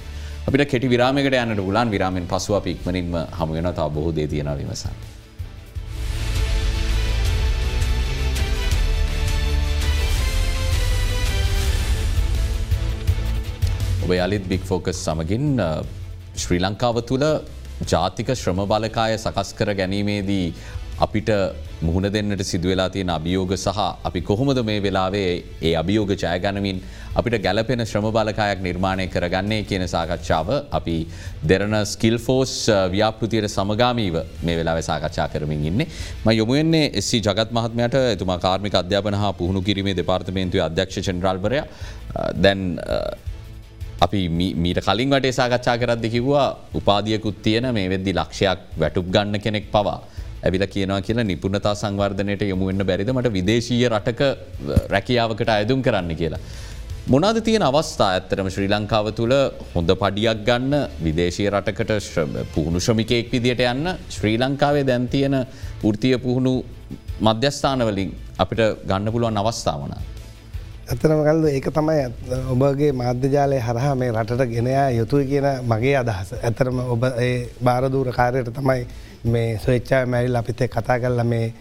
අපිට 0.47 0.69
කෙටි 0.73 0.89
විරාමකට 0.89 1.41
යන්නට 1.45 1.65
පුලන් 1.69 1.91
විරාමෙන් 1.91 2.31
පසුව 2.35 2.61
පික්මනින්ම 2.63 3.17
හමුවෙන 3.41 3.75
තා 3.75 3.89
බොහෝ 3.91 4.15
දේ 4.15 4.29
තියෙන 4.29 4.53
විමසන්න. 4.59 5.10
ඔබ 14.11 14.17
යළිත් 14.17 14.47
බික් 14.51 14.63
ෆෝකස් 14.63 15.01
සමගින් 15.07 15.45
ශ්‍රී 16.35 16.61
ලංකාව 16.61 16.97
තුළ 17.07 17.25
ජාතික 17.87 18.31
ශ්‍රම 18.35 18.61
බලකාය 18.67 19.13
සකස් 19.17 19.51
කර 19.59 19.71
ගැනීමේදී 19.81 20.47
අපිට 20.99 21.31
මුහුණ 21.81 22.09
දෙන්නට 22.15 22.43
සිදුවෙලා 22.43 22.89
තියෙන 22.89 23.11
අභියෝග 23.11 23.53
සහ 23.57 23.79
අපි 24.09 24.21
කොහොමද 24.23 24.61
මේ 24.69 24.81
වෙලාවේ 24.87 25.29
ඒ 25.63 25.73
අභියෝග 25.75 26.11
ජයගනමින් 26.15 26.83
අපිට 27.15 27.37
ගැලපෙන 27.47 27.85
ශ්‍රම 27.85 28.09
බලකායක් 28.11 28.67
නිර්මාණය 28.67 29.07
කරගන්නේ 29.07 29.61
කියන 29.65 29.87
සාකච්ඡාව 29.87 30.51
අපි 30.73 30.97
දෙරන 31.45 31.79
ස්කිල් 31.87 32.19
ෆෝස් 32.19 32.57
ව්‍යාපෘතියට 32.93 33.49
සමගාමීව 33.49 34.21
මේ 34.43 34.57
වෙලා 34.57 34.77
සාකච්ඡා 34.83 35.29
කරමින් 35.29 35.65
ඉන්න. 35.71 35.87
ම 36.25 36.29
යොමුුවන්නේ 36.33 36.93
එස්සි 36.95 37.23
ජගත් 37.23 37.51
මහත්මයට 37.53 37.99
එතුමා 38.05 38.41
කාර්මික 38.41 38.75
අධ්‍යාපන 38.75 39.21
හා 39.23 39.33
පුහුණු 39.35 39.63
කිරීමේ 39.63 39.97
දෙපාර්තමේන්තුව 39.97 40.69
අධ්‍යක්ෂ 40.69 41.03
චෙන්ද්‍රල්බරය 41.09 41.65
දැන් 42.39 42.63
අපි 44.05 44.21
මීට 44.63 44.81
කලින් 44.87 45.11
වටේ 45.15 45.33
සාකච්ඡා 45.39 45.77
කරද්දි 45.83 46.09
කිව්වා 46.15 46.49
උපාදියකුත් 46.79 47.43
තියෙන 47.45 47.67
මේ 47.77 47.89
වෙද්දි 47.93 48.13
ලක්ෂයක් 48.21 48.61
වැටුප් 48.83 49.07
ගන්න 49.15 49.41
කෙනෙක් 49.45 49.67
පවා. 49.75 49.99
ඇවිල 50.45 50.65
කියනවා 50.75 51.01
කියලා 51.07 51.27
නිපුණතා 51.31 51.75
සංවර්ධනයට 51.83 52.43
යොමුවෙන්න 52.53 52.83
බැරිද 52.91 53.11
මට 53.13 53.33
විදේශීය 53.39 53.89
රටක 53.93 54.21
රැකියාවකට 54.95 55.51
අයදුම් 55.57 55.83
කරන්න 55.87 56.17
කියලා. 56.21 56.41
මොනාද 57.13 57.39
තියෙන 57.47 57.65
අවස්ථා 57.69 58.09
ඇත්තරම 58.15 58.49
ශ්‍රී 58.55 58.71
ලංකාව 58.73 59.07
තුළ 59.19 59.35
හොඳ 59.75 59.91
පඩියක් 60.03 60.41
ගන්න 60.49 60.75
විදේශය 61.07 61.45
රටකට 61.55 61.93
පුහුණු 62.55 62.81
ශ්‍රමිකයෙක් 62.87 63.29
විදියට 63.35 63.63
යන්න 63.73 63.93
ශ්‍රී 64.17 64.37
ලංකාවේ 64.43 64.87
දැන් 64.91 65.09
තියෙන 65.15 65.37
ෘතිය 65.93 66.17
පුහුණු 66.25 66.55
මධ්‍යස්ථානවලින් 67.29 68.17
අපිට 68.45 68.63
ගන්න 68.89 69.13
පුළුවන් 69.15 69.43
අවස්ථාවනා. 69.43 70.01
ඇතනම 70.91 71.21
කල්ද 71.23 71.45
ඒක 71.49 71.67
තමයි 71.71 71.99
ඔබගේ 72.53 72.93
මාධ්‍යජාලය 72.93 73.59
හරහා 73.63 73.95
මේ 73.95 74.11
රටට 74.13 74.47
ගෙනයා 74.51 74.89
යුතුයි 74.91 75.27
කියන 75.27 75.47
මගේ 75.65 75.93
අදහස. 75.97 76.33
ඇතරම 76.39 76.81
ඔබ 76.87 77.05
ඒ 77.19 77.49
භාරදූර 77.65 78.11
කාරයට 78.13 78.51
තමයි 78.57 78.87
මේ 79.25 79.59
ස්වච්චා 79.59 80.01
මැරිල් 80.07 80.39
අපිතේ 80.41 80.69
කතා 80.69 80.99
කරල 80.99 81.23
මේ 81.25 81.53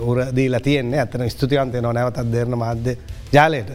උරදීලා 0.00 0.60
තියෙන්නේ 0.60 1.00
ඇතන 1.00 1.26
ස්තුතිවන්තය 1.30 1.82
නො 1.82 1.92
නැවතත් 1.92 2.30
දෙරන 2.32 2.58
මාධ්‍ය 2.58 2.96
ජාලයට. 3.32 3.74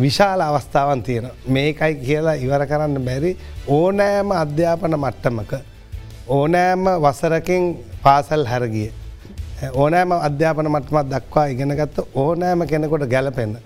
විශාල 0.00 0.40
අවස්ථාවන් 0.40 1.02
තියෙන. 1.02 1.30
මේකයි 1.48 1.94
කියලා 1.96 2.36
ඉවර 2.36 2.66
කරන්න 2.66 3.04
බැරි 3.04 3.36
ඕනෑම 3.68 4.30
අධ්‍යාපන 4.34 4.98
මට්ටමක. 4.98 5.52
ඕනෑම 6.28 6.84
වසරකින් 7.02 7.72
පාසල් 8.02 8.44
හැරගිය. 8.44 8.92
ඕනෑම 9.74 10.12
අධ්‍යාපන 10.12 10.68
මටමත් 10.68 11.08
දක්වා 11.12 11.46
ඉගෙනගත්ත 11.46 11.98
ඕනෑම 12.14 12.66
කෙනෙකොට 12.66 13.04
ගැලපෙන්න. 13.08 13.56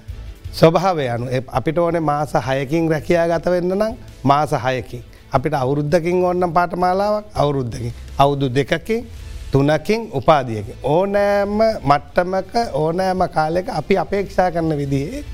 ස්වභාවය 0.52 1.08
අනු 1.08 1.26
අපිට 1.52 1.78
ඕනේ 1.78 2.00
මාස 2.00 2.32
හයකින් 2.48 2.90
රැකයා 2.90 3.26
ගතවෙන්න 3.28 3.74
නම් 3.74 3.94
මාස 4.24 4.52
හයකින්. 4.64 5.02
අපිට 5.32 5.54
අවුරුද්ධකින් 5.54 6.24
ඕන්නම් 6.24 6.52
පාටමාලාවක් 6.52 7.26
අවුරුද්ධකින්. 7.34 7.92
අවුදු 8.18 8.46
දෙකකින් 8.54 9.06
තුනකින් 9.52 10.00
උපාදියකින්. 10.12 10.76
ඕනෑම 10.84 11.58
මට්ටමක 11.90 12.54
ඕනෑම 12.72 13.20
කාලෙක 13.28 13.68
අපි 13.68 13.98
අපේක්ෂා 13.98 14.50
කරන 14.50 14.76
විදිහේ 14.76 15.24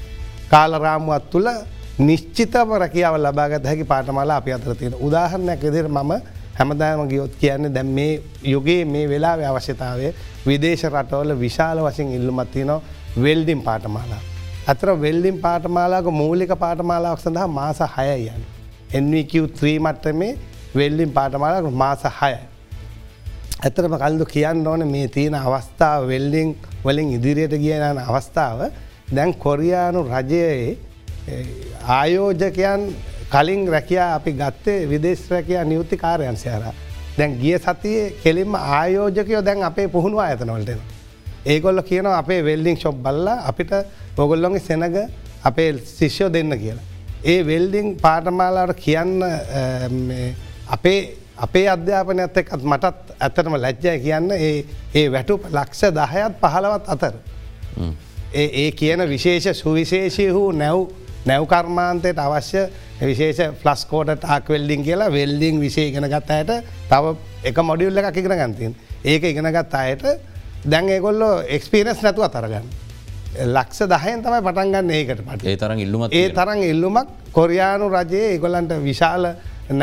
කාලරාමුවත් 0.51 1.31
තුළ 1.31 1.49
නිශ්චිතම 1.99 2.69
රැකියාව 2.83 3.16
ලබාගත 3.19 3.64
හැකි 3.64 3.85
පාටමාලා 3.85 4.37
අපි 4.37 4.53
අතර 4.53 4.75
තියෙන 4.75 4.95
උදාහරණයක් 5.07 5.61
විදිර 5.62 5.88
මම 5.88 6.12
හැමදාම 6.59 7.09
ගියොත් 7.09 7.37
කියන්නේ 7.40 7.75
දැම් 7.77 7.90
මේ 7.99 8.23
යොගේ 8.45 8.85
මේ 8.85 9.09
වෙලා 9.09 9.37
අවශ්‍යතාවය 9.51 10.09
විදේශ 10.47 10.85
රටවල 10.88 11.33
විශාල 11.45 11.79
වශයෙන් 11.87 12.12
ඉල්ලුමත්ති 12.19 12.64
නො 12.64 12.77
වෙල්ඩිම් 13.25 13.61
පාටමාලා. 13.62 14.23
අතර 14.69 14.88
වෙල්ඩිම් 15.05 15.38
පාටමාලාක 15.38 16.07
මූලික 16.21 16.53
පාටමාලාවක් 16.64 17.21
සඳහා 17.21 17.49
මාස 17.49 17.81
හයයන්. 17.97 18.42
NVQ3 19.03 19.79
මට්ටමේ 19.81 20.38
වෙල්ඩිම් 20.75 21.11
පාටමාලාක 21.11 21.73
මාස 21.83 22.05
හයයි. 22.21 22.45
ඇතරම 23.59 23.95
කල්දු 23.99 24.25
කියන්න 24.25 24.66
ඕන 24.66 24.88
මේ 24.88 25.09
තියෙන 25.09 25.35
අවස්ථාව 25.35 26.09
වෙල්ඩිං 26.09 26.49
වලින් 26.85 27.12
ඉදිරියට 27.16 27.55
කියනන 27.64 27.99
අවස්ථාව 28.01 28.59
දැන් 29.16 29.35
කොරියානු 29.35 30.01
රජයේ 30.05 30.79
ආයෝජකයන් 31.99 32.83
කලින් 33.33 33.69
රැකයා 33.75 34.09
අපි 34.15 34.33
ගත්තේ 34.33 34.79
විදේශ 34.91 35.31
රැකයා 35.31 35.65
නියුත්ති 35.65 35.97
කාරයන් 35.97 36.37
සයාර. 36.37 36.75
දැන් 37.19 37.39
ගිය 37.41 37.59
සතියේ 37.59 38.11
කෙලින්ම 38.23 38.55
ආයෝජකයෝ 38.55 39.45
දැන් 39.45 39.62
අපේ 39.62 39.89
පුහුණුව 39.89 40.21
ඇතනවලටෙන. 40.21 40.81
ඒගොල්ල 41.47 41.83
කියන 41.83 42.07
අපේ 42.07 42.41
වෙල්ඩිං 42.45 42.77
ශොප් 42.77 42.97
බල්ල 43.05 43.29
අපිට 43.51 43.73
පොගොල්ලොගේ 44.17 44.61
සෙනග 44.61 44.85
අපේ 45.45 45.71
ශිෂ්‍යෝ 45.99 46.33
දෙන්න 46.33 46.59
කියලා. 46.59 46.85
ඒ 47.25 47.47
වෙල්ඩිං 47.47 47.97
පාටමාලාට 48.03 48.77
කියන්න 48.77 49.23
අපේ 50.69 51.01
අපේ 51.39 51.67
අධ්‍යාපනයත් 51.69 52.37
එකත් 52.43 52.62
මටත් 52.65 53.17
ඇතරම 53.21 53.57
ලැජ්ජය 53.65 53.99
කියන්න 54.05 54.31
ඒ 54.33 55.07
වැටු 55.15 55.41
ලක්ෂ 55.53 55.83
දහයත් 55.99 56.39
පහළවත් 56.43 56.89
අතර. 56.95 57.15
ඒ 58.35 58.71
කියන 58.73 59.09
විශේෂ 59.09 59.61
සුවිශේෂය 59.62 60.29
වූ 60.37 60.53
නැව් 60.53 60.87
නැව්කර්මාන්තයට 61.27 62.19
අවශ්‍ය 62.25 62.62
විශේෂ 63.03 63.41
ෆලස්කෝට 63.62 64.15
ටක් 64.15 64.55
වෙල්ඩිං 64.55 64.87
කියලා 64.87 65.11
වෙල්ඩිං 65.11 65.61
විශේ 65.61 65.91
ගෙන 65.95 66.09
ගත් 66.12 66.31
අයට 66.39 66.53
තව 66.91 67.15
එක 67.51 67.59
මොඩියුල්ල 67.71 68.03
එකක් 68.03 68.21
ඉගෙන 68.23 68.37
ගන්තින් 68.43 68.75
ඒක 69.05 69.31
ඉගෙනගත් 69.33 69.75
අයට 69.83 70.05
දැන් 70.65 70.89
ඒගොල්ලෝ 70.89 71.35
එක්ස්පිරස් 71.57 72.03
නැතුව 72.03 72.27
අතරගන්න. 72.29 72.69
ලක්ෂ 73.57 73.89
දහයෙන් 73.91 74.23
තමයි 74.25 74.41
පටන්ගන්න 74.47 74.95
ඒකට 74.99 75.21
පට 75.27 75.51
ඒ 75.51 75.57
තරම් 75.61 75.83
ඉල්ලුම 75.85 76.07
ඒ 76.11 76.29
තරන් 76.39 76.62
ඉල්ලුමක් 76.71 77.11
කොරයානු 77.33 77.91
රජයේ 77.93 78.31
ඒගොල්ලන්ට 78.33 78.73
විශාල 78.87 79.29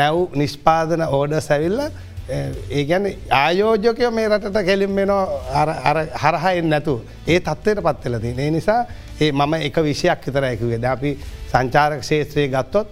නැව් 0.00 0.34
නිෂ්පාදන 0.34 1.04
ඕඩ 1.06 1.36
සැවිල්ල 1.40 1.80
ඒගැන 2.28 3.06
ආයෝජකය 3.32 4.10
මේ 4.10 4.28
රටට 4.28 4.64
කෙලින් 4.64 4.96
වෙනවා 4.96 6.04
හරහයෙන් 6.16 6.70
නැතු 6.70 6.94
ඒ 7.26 7.40
තත්වයට 7.40 7.82
පත්වෙලදී. 7.82 8.34
ඒ 8.38 8.50
නිසා 8.50 8.86
ඒ 9.20 9.32
මම 9.32 9.54
එක 9.60 9.76
විෂයක් 9.78 10.26
විතරයකුවේ 10.26 10.78
ද 10.78 10.84
අපි 10.86 11.18
සංචාරක 11.52 12.02
ශේත්‍රයේ 12.02 12.48
ගත්තොත් 12.48 12.88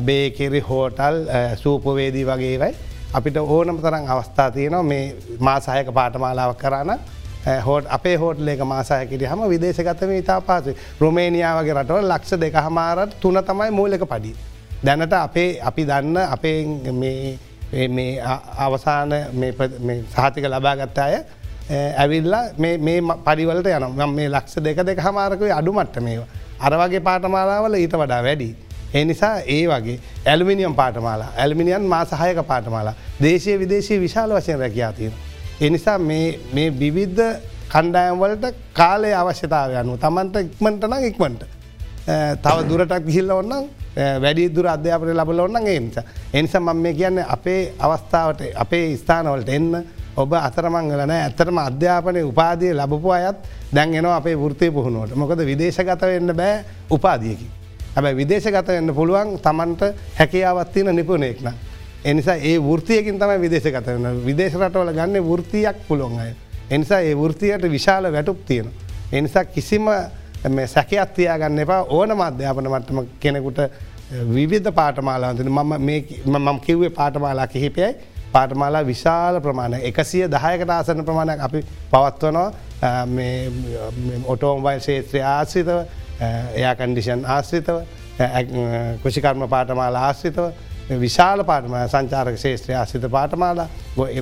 බේකිරි 0.00 0.60
හෝටල් 0.62 1.16
සූපවේදී 1.56 2.26
වගේවයි 2.26 2.74
අපිට 3.12 3.36
ඕනම 3.36 3.78
තරම් 3.78 4.04
අවස්ථා 4.08 4.50
තියනවා 4.50 4.82
මේ 4.84 5.16
මාසායක 5.40 5.92
පාටමාලාවක් 5.92 6.58
කරන්න 6.58 6.98
හෝට 7.64 7.86
අපේ 7.88 8.16
හෝටලේක 8.16 8.64
මාසායකිට 8.64 9.22
හම 9.22 9.44
විදේශගතම 9.48 10.12
ඉතා 10.12 10.40
පාසු 10.42 10.74
රොමේනියා 11.00 11.54
වගේ 11.58 11.74
රටවල 11.74 12.08
ලක්ෂ 12.08 12.40
දෙක 12.40 12.54
හමාරට 12.56 13.20
තුන 13.20 13.42
තමයි 13.42 13.70
මූලක 13.72 14.04
පඩි. 14.06 14.34
දැනට 14.84 15.12
අපේ 15.14 15.60
අපි 15.62 15.84
දන්න 15.84 16.16
අපේ 16.16 16.58
මේ 16.92 17.38
මේ 17.72 18.20
අ- 18.20 18.42
අවසාන 18.66 19.08
මේ 19.34 19.52
ප්‍ර- 19.52 19.80
මේ 19.80 20.02
සහතික 20.14 20.44
ලබාගත්ත 20.44 20.98
අය 20.98 21.14
ඇවිල්ලා 21.96 22.44
මේ 22.58 23.00
පරිවලට 23.24 23.66
යන 23.66 23.84
ම 23.98 24.14
මේ 24.14 24.28
ලක්ෂ 24.28 24.58
දෙක 24.58 24.82
දෙක 24.82 24.98
හමාරකවේ 24.98 25.52
අඩුමට්ට 25.52 26.00
මේවා. 26.02 26.26
අරවගේ 26.60 27.00
පාටමාලාවල 27.00 27.74
ඊට 27.74 27.94
වඩා 27.94 28.22
වැඩි. 28.22 28.54
ඒ 28.94 29.04
නිසා 29.04 29.40
ඒ 29.46 29.66
වගේ 29.66 29.98
ඇල්මිනියම් 30.26 30.74
පාටමාලා 30.74 31.30
ඇල්මිනියන් 31.38 31.82
මා 31.82 32.04
සහයක 32.04 32.40
පාටමාලා 32.46 32.94
දේශය 33.22 33.58
විදේශී 33.58 33.98
විශාල 34.00 34.32
වශයෙන් 34.34 34.58
රැකයාතියෙන. 34.58 35.12
එනිසා 35.60 35.98
මේ 35.98 36.70
විවිද්ධ 36.80 37.22
කණ්ඩායම්වලට 37.72 38.44
කාලය 38.72 39.12
අවශ්‍යතාව 39.14 39.70
යනු 39.82 39.96
තමන්ට 39.96 40.36
ඉක්මට 40.36 40.84
නම් 40.84 41.04
ඉක්මට. 41.04 41.42
තව 42.42 42.56
දුරටක් 42.68 43.04
ගිහිල්ල 43.06 43.30
ඔන්නම් 43.30 43.68
වැඩි 43.96 44.48
දුර 44.48 44.66
අධ්‍යාපනය 44.66 45.14
ලබල 45.14 45.40
ඔන්න 45.40 45.56
ඒ 45.56 45.80
නිසා. 45.80 46.04
එනිසා 46.34 46.60
මම 46.60 46.76
මේ 46.76 46.94
කියන්න 46.94 47.24
අපේ 47.28 47.72
අවස්ථාවට 47.78 48.42
අපේ 48.54 48.96
ස්ථානවලට 48.96 49.48
එන්න 49.48 49.84
ඔබ 50.16 50.32
අතරමංගල 50.34 51.06
නෑ 51.06 51.22
ඇතරම 51.22 51.58
අධ්‍යාපනය 51.58 52.22
උපාදිය 52.22 52.74
ලබපු 52.74 53.10
අයත් 53.10 53.48
දැන් 53.72 53.94
එනවා 53.94 54.16
අපේ 54.16 54.36
වෘතය 54.36 54.70
පුහුණුවට 54.70 55.16
මොකද 55.16 55.46
විදේශගත 55.46 56.02
වෙන්න 56.02 56.36
බෑ 56.36 56.64
උපාදියකි. 56.90 57.46
ඇබැ 57.96 58.14
විදේශගත 58.16 58.68
වෙන්න 58.68 58.94
පුළුවන් 58.94 59.38
තමන්ට 59.38 59.82
හැකියාවත්තින 60.18 60.94
නිපුණෙක්න. 60.96 61.50
එනිසා 62.04 62.34
ඒ 62.36 62.58
වෘතියකින් 62.60 63.18
තමයි 63.18 63.40
විදේශගත 63.40 63.86
වන්න 63.86 64.22
විදේශරටවල 64.24 64.92
ගන්න 64.92 65.24
වෘතියක් 65.24 65.82
පුළුවන් 65.88 66.18
අය. 66.18 66.32
එනිසා 66.70 67.00
ඒ 67.00 67.14
වෘතියට 67.14 67.70
විශාල 67.70 68.12
වැටුප් 68.12 68.46
තියෙන. 68.46 68.70
එනිසා 69.12 69.44
කිසිම 69.44 69.88
සැකයක් 70.66 71.14
තියාගන්න 71.14 71.58
එපා. 71.58 71.86
ඕන 71.88 72.10
අධ්‍යාපන 72.20 72.68
මට්ටම 72.68 72.98
කෙනෙකුට 73.20 73.58
විවිධ 74.34 74.72
පාටමාලාන්තින 74.72 75.48
මම 75.48 75.72
මම 76.26 76.60
කිව්වේ 76.60 76.90
පාටමාලා 76.90 77.46
කිහිපයයි. 77.46 77.94
පාටමාලා 78.32 78.86
විශාල 78.86 79.40
ප්‍රමාණ 79.40 79.74
එකසිය 79.74 80.28
දහයකට 80.28 80.70
ආසන 80.70 81.04
ප්‍රමාණයක් 81.04 81.40
අපි 81.40 81.64
පවත්වනවා. 81.92 82.52
ඔටෝම්වයිල් 84.26 84.80
ශේත්‍රය 84.80 85.20
ආශ්‍රිතව 85.22 85.78
එයා 86.54 86.74
කන්ඩිෂන් 86.74 87.24
ආශ්‍රිතව 87.26 87.76
කෘෂිකර්ම 89.02 89.48
පාටමාලා 89.48 90.02
ආශ්‍රිතව 90.08 90.44
විශාල 90.98 91.44
පාටම 91.44 91.74
සංචාරක 91.86 92.38
ශේත්‍රය 92.38 92.74
ආශ්‍රිත 92.74 93.10
පාටමාලා 93.10 93.68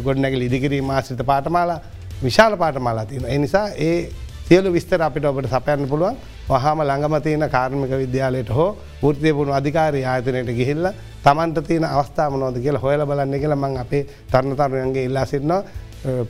ගොඩ 0.07 0.19
නැගල 0.19 0.43
ඉදිකිරීම 0.43 0.91
ආශ්‍රිත 0.91 1.23
පාටමාලා 1.33 1.81
විශාල 2.23 2.57
පාටමාලා 2.57 3.07
තියෙන. 3.07 3.25
එනිසා 3.27 3.69
ඒ 3.89 4.11
සියලු 4.49 4.73
විස්තර 4.73 5.03
අපිට 5.03 5.25
ඔබට 5.25 5.47
සපයන්න 5.47 5.89
පුළුවන්. 5.89 6.17
වහම 6.49 6.81
ළඟම 6.83 7.15
තියෙන 7.23 7.45
කාර්මික 7.51 7.91
විද්‍යාලයට 7.93 8.51
හෝ 8.51 8.77
ෘතිය 9.05 9.33
පුුණු 9.33 9.53
අධිකාරී 9.53 10.05
ආයතනයට 10.05 10.51
ගිහිල්ල 10.59 10.89
තමන්ට 11.25 11.67
තියෙන 11.67 11.85
අවස්ථාමනෝද 11.87 12.57
කියලා 12.57 12.81
හොයල 12.81 13.05
බලන්න 13.07 13.41
කියලා 13.43 13.57
මං 13.57 13.77
අපේ 13.77 14.07
තරණතරුයන්ගේ 14.33 15.05
ඉල්ලා 15.05 15.27
සිටිනවා. 15.27 15.63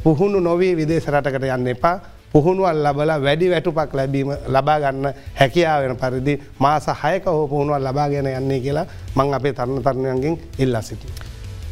පුහුණු 0.05 0.41
නොවී 0.41 0.75
විදේශ 0.77 1.09
රටකට 1.09 1.47
යන්න 1.49 1.69
එපා. 1.69 1.97
පුහුණුවල් 2.33 2.83
ලබල 2.85 3.11
වැඩි 3.23 3.51
වැටුපක් 3.51 3.95
ලැබීම 3.95 4.35
ලබාගන්න 4.49 5.07
හැකියාවෙන 5.41 5.97
පරිදි 5.97 6.35
මාස 6.59 6.87
හයක 7.03 7.25
හෝ 7.27 7.47
පුහුණුවල් 7.47 7.89
ලබාගෙන 7.89 8.27
යන්නේ 8.33 8.61
කියලා 8.61 8.87
මං 9.17 9.35
අපේ 9.35 9.53
තරණ 9.53 9.83
තරණයන්ගෙන් 9.83 10.39
ඉල්ලා 10.59 10.83
සිටි. 10.83 11.07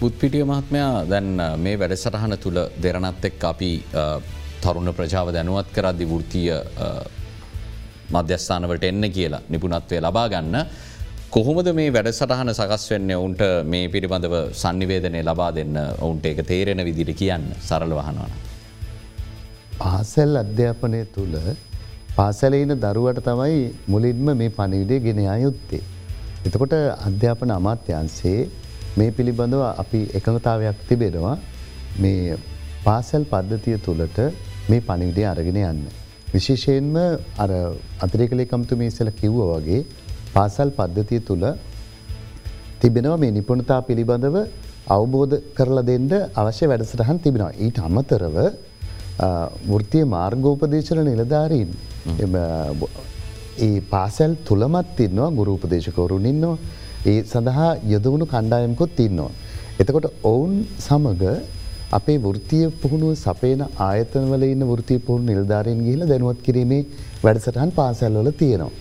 බුත්පිටිය 0.00 0.44
මහත්මයා 0.44 1.04
දැන් 1.10 1.28
මේ 1.58 1.76
වැඩසටහන 1.78 2.38
තුළ 2.38 2.58
දෙරනත් 2.82 3.24
එක් 3.24 3.44
අපි 3.44 3.70
තරුණ 4.62 4.90
ප්‍රජාව 4.92 5.28
දැනුවත් 5.32 5.70
කරද්දි 5.72 6.06
වෘතිය 6.06 6.50
මධ්‍යස්ථානවට 8.08 8.84
එන්න 8.84 9.06
කියලා 9.10 9.42
නිපුණත්වය 9.48 10.00
ලබා 10.00 10.26
ගන්න. 10.28 10.56
කොහොමද 11.30 11.68
මේ 11.74 11.92
වැඩසටහන 11.92 12.52
සකස් 12.52 12.84
වෙන්න 12.92 13.10
ඔවුන්ට 13.12 13.42
මේ 13.64 13.86
පිළිබඳව 13.88 14.34
සන්නිවේදනය 14.54 15.22
ලබා 15.22 15.50
දෙන්න 15.52 15.76
ඔවුන්ට 15.98 16.26
එක 16.26 16.42
තේරෙන 16.46 16.84
විදිට 16.88 17.12
කියන්න 17.14 17.46
සරල 17.60 17.92
වහනවන. 17.92 18.32
පාසැල් 19.78 20.36
අධ්‍යාපනය 20.36 21.00
තුළ 21.14 21.36
පාසැලයින 22.16 22.74
දරුවට 22.78 23.20
තමයි 23.24 23.58
මුලින්ම 23.86 24.30
මේ 24.34 24.50
පණිවිඩේ 24.50 25.00
ගෙනයා 25.00 25.36
යුත්තේ. 25.38 25.82
එතකොට 26.46 26.74
අධ්‍යාපන 27.08 27.50
අමාත්‍යන්සේ 27.50 28.40
මේ 28.96 29.10
පිළිබඳව 29.10 29.62
අපි 29.74 30.00
එකඟතාවයක් 30.14 30.78
තිබෙනවා 30.88 31.36
මේ 31.98 32.38
පාසැල් 32.86 33.24
පද්ධතිය 33.24 33.78
තුළට 33.78 34.18
මේ 34.68 34.80
පණිවිඩේ 34.80 35.26
අරගෙන 35.26 35.58
යන්න. 35.62 35.80
විශේෂයෙන්ම 36.32 36.94
අර 37.36 37.50
අතිරේකලේකම්තු 38.00 38.78
මේසල 38.82 39.10
කිව්ව 39.12 39.40
වගේ 39.48 39.80
පාසල් 40.34 40.70
පද්ධතිය 40.70 41.20
තුළ 41.20 41.46
තිබෙනවා 42.80 43.16
මේ 43.16 43.32
නිපුණතා 43.32 43.80
පිළිබඳව 43.82 44.36
අවබෝධ 44.88 45.34
කරලා 45.56 45.84
දෙන්න 45.84 46.12
අවශ්‍ය 46.34 46.64
වැඩසටහන් 46.66 47.18
තිබෙනවා. 47.18 47.52
ඊට 47.56 47.78
අමතරව 47.80 48.36
වෘතිය 49.66 50.04
මාර්ගෝපදේශන 50.06 51.02
නිලධාරීන් 51.04 51.70
ඒ 53.58 53.80
පාසැල් 53.92 54.32
තුළමත් 54.44 54.98
ඉන්නවා 55.00 55.30
ගුරූපදේශකවරුන් 55.32 56.26
ඉන්නවා 56.26 56.56
ඒ 57.06 57.18
සඳහා 57.24 57.70
යොදවුණු 57.86 58.26
කණ්ඩායමකොත් 58.26 58.98
ඉන්නවා. 59.00 59.30
එතකොට 59.80 60.08
ඔවුන් 60.24 60.54
සමග 60.80 61.22
අපේ 61.90 62.18
වෘතිය 62.18 62.70
පුහුණුව 62.72 63.14
සපේන 63.16 63.62
ආයතනවල 63.80 64.42
ඉන්න 64.44 64.64
වෘතිය 64.64 64.98
පුහුණු 64.98 65.26
නිල්ධාරයෙන් 65.28 65.80
ගිහිල 65.80 66.02
දැනුවත් 66.06 66.40
කිරීමේ 66.42 66.86
වැඩසටහන් 67.22 67.70
පාසැල්වල 67.72 68.30
තියෙනවා. 68.32 68.72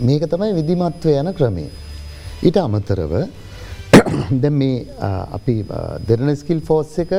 මේක 0.00 0.22
තමයි 0.26 0.54
විදිමත්ව 0.54 1.08
යන 1.12 1.32
ක්‍රමය. 1.34 1.66
ඊට 2.40 2.56
අමතරව 2.58 3.12
දැ 4.42 4.50
මේ 4.52 4.86
අපි 5.30 5.56
දෙරන 6.06 6.36
ස්කිල් 6.36 6.60
ෆෝස් 6.60 6.98
එක 6.98 7.12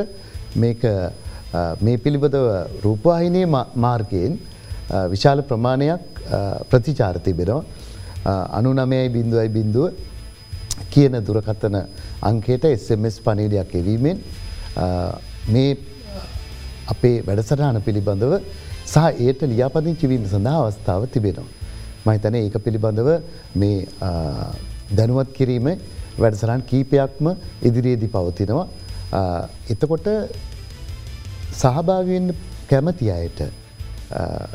මේ 0.55 1.97
පිළිබඳව 1.97 2.47
රූපවාහිනය 2.83 3.45
මාර්ගයෙන් 3.77 4.39
විශාල 5.07 5.41
ප්‍රමාණයක් 5.43 6.01
ප්‍රතිචාර්තය 6.69 7.33
බෙනවා 7.33 8.35
අනු 8.51 8.73
නමයයි 8.73 9.09
බින්දුවයි 9.09 9.49
බින්දුව 9.49 9.93
කියන 10.89 11.13
දුරකතන 11.21 11.75
අංකේට 12.21 12.63
SMS 12.67 13.19
පනීඩයක් 13.19 13.75
එවීමෙන් 13.75 14.17
මේ 15.53 15.77
අපේ 16.93 17.15
වැඩසටහන 17.27 17.79
පිළිබඳව 17.88 18.34
සහ 18.86 18.97
ඒට 19.27 19.41
ලියාපදින් 19.53 19.95
කිවීම 20.01 20.25
සඳහා 20.34 20.60
අවස්ථාව 20.65 21.08
තිබෙනවා. 21.15 21.47
මහිතන 22.05 22.36
ඒක 22.36 22.58
පිළිබඳව 22.65 23.10
මේ 23.55 23.77
දැනුවත් 24.97 25.32
කිරීම 25.39 25.67
වැඩසරන් 26.23 26.62
කීපයක්ම 26.71 27.27
ඉදිරියේදි 27.67 28.08
පවතිනවා. 28.15 28.67
එතකොට 29.73 30.08
සහභාගවෙන්න 31.62 32.29
කැමති 32.71 33.10
අයට 33.17 33.39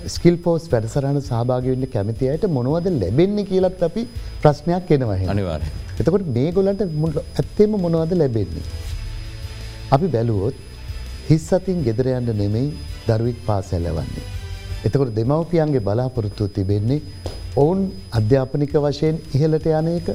ස්කිල් 0.07 0.37
පෝස් 0.45 0.65
වැඩසරහන 0.73 1.21
සහභාගවෙන්න 1.21 1.87
කැමතියට 1.95 2.47
මොනවද 2.57 2.89
ලැබෙන්නේ 3.03 3.49
කියලත් 3.51 3.83
අපි 3.89 4.03
ප්‍රශ්නයක් 4.43 4.91
එනවහ 4.97 5.13
අනිවාර. 5.35 5.63
එතකොට 6.01 6.27
මේ 6.37 6.51
ගොලන්ට 6.59 6.83
ඇත්තේම 7.41 7.79
මොනවද 7.87 8.13
ලැබෙන්නේ. 8.23 8.65
අපි 9.95 10.07
බැලුවොත් 10.07 10.55
හිස් 11.29 11.47
අතින් 11.53 11.83
ගෙදරයන්න 11.87 12.29
නෙමෙයි 12.35 12.69
දරුවික් 13.09 13.39
පාසැලවන්නේ. 13.47 14.25
එතකොට 14.87 15.13
දෙමවපියන්ගේ 15.17 15.81
බලාපොරොත්තු 15.81 16.49
තිබෙන්නේ 16.49 17.03
ඔවුන් 17.57 17.81
අධ්‍යාපනික 18.13 18.73
වශයෙන් 18.77 19.17
ඉහලට 19.37 19.67
යනයක 19.73 20.09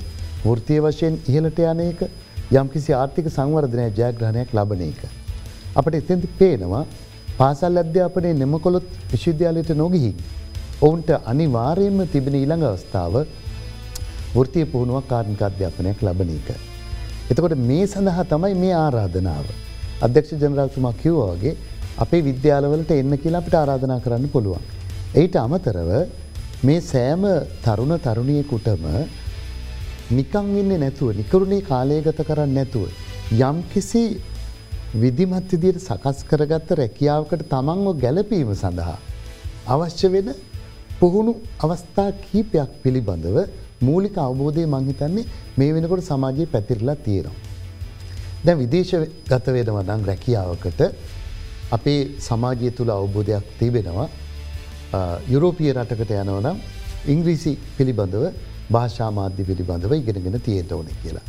වෘතිය 0.43 0.79
වශයෙන් 0.79 1.13
ඉහලට 1.27 1.59
යනයක 1.65 1.99
යම්කිසි 2.51 2.91
ආර්ථික 2.93 3.27
සංවර්ධනය 3.29 3.85
ජයග්‍රහණයක් 3.91 4.49
ලබන 4.53 4.81
එක. 4.83 5.01
අපට 5.75 5.93
එතැති 5.93 6.29
පේනවා 6.39 6.83
පාසල් 7.37 7.81
අධ්‍යාපනය 7.83 8.33
නෙමකොළොත් 8.33 8.87
විශ්විද්‍යාලයට 9.11 9.71
නොගිහි. 9.75 10.11
ඔවුන්ට 10.81 11.09
අනිවාරයෙන්ම 11.25 12.01
තිබෙන 12.07 12.35
ඊළඟ 12.35 12.65
අවස්ථාව 12.65 13.15
වෘතිය 14.33 14.65
පුහුණුවක් 14.65 15.07
කාර්මික 15.07 15.41
අධ්‍යාපනයක් 15.41 16.01
ලබන 16.01 16.35
එක. 16.35 16.49
එතකොට 17.31 17.57
මේ 17.63 17.87
සඳහා 17.87 18.23
තමයි 18.25 18.55
මේ 18.55 18.75
ආරාධනාව. 18.75 19.47
අධ්‍යක්ෂ 20.05 20.31
ජනරාතුමා 20.41 20.93
කිව්වාගේ 21.01 21.53
අපේ 22.03 22.21
විද්‍යාලවලට 22.27 22.91
එන්න 22.97 23.13
කියලා 23.23 23.41
අපිට 23.43 23.55
ආරාධනා 23.61 23.99
කරන්න 24.05 24.27
පුළුවන්. 24.35 24.63
එයිට 25.19 25.35
අමතරව 25.45 25.89
මේ 26.67 26.79
සෑම 26.91 27.23
තරුණ 27.65 27.93
තරුණියකුටම 28.05 28.85
නිකං 30.17 30.47
ඉන්න 30.61 30.71
නැතුව 30.83 31.09
නිකරුණේ 31.19 31.65
කාලයගත 31.71 32.21
කරන්න 32.29 32.53
නැතුව. 32.57 32.87
යම් 33.39 33.57
කිසි 33.73 34.03
විදිමත් 35.01 35.51
විදියට 35.53 35.81
සකස් 35.81 36.23
කරගත්ත 36.29 36.71
රැකියාවකට 36.81 37.43
තමන්ව 37.53 37.97
ගැලපීම 38.03 38.53
සඳහා. 38.63 38.97
අවශ්‍ය 39.67 40.07
වෙන 40.15 40.29
පුහුණු 41.01 41.33
අවස්ථා 41.65 42.09
කීපයක් 42.23 42.71
පිළිබඳව 42.83 43.37
මූලික 43.87 44.15
අවබෝධය 44.27 44.65
මංහිතන්නේ 44.75 45.29
මේ 45.59 45.71
වෙනකොට 45.75 46.09
සමාජයේ 46.09 46.51
පැතිරලා 46.55 46.99
තියෙනවා. 47.05 47.48
දැ 48.41 48.55
විදේශ 48.55 48.93
ගත 49.27 49.45
වෙනවනම් 49.49 50.01
රැකියාවකට 50.05 50.81
අපේ 51.71 51.99
සමාජය 52.19 52.69
තුළ 52.71 52.91
අවබෝධයක් 52.91 53.45
තිබෙනවා 53.59 54.07
යුරෝපිය 55.27 55.73
රටකට 55.73 56.13
යනවනම් 56.13 56.57
ඉංග්‍රීසි 57.05 57.51
පිළිබඳව 57.77 58.23
භාෂාමාධ්‍ය 58.69 59.43
පිළිබඳව 59.43 59.91
ඉගෙනගෙන 59.93 60.39
තියට 60.39 60.71
ඕන 60.71 60.87
කියලා. 61.01 61.25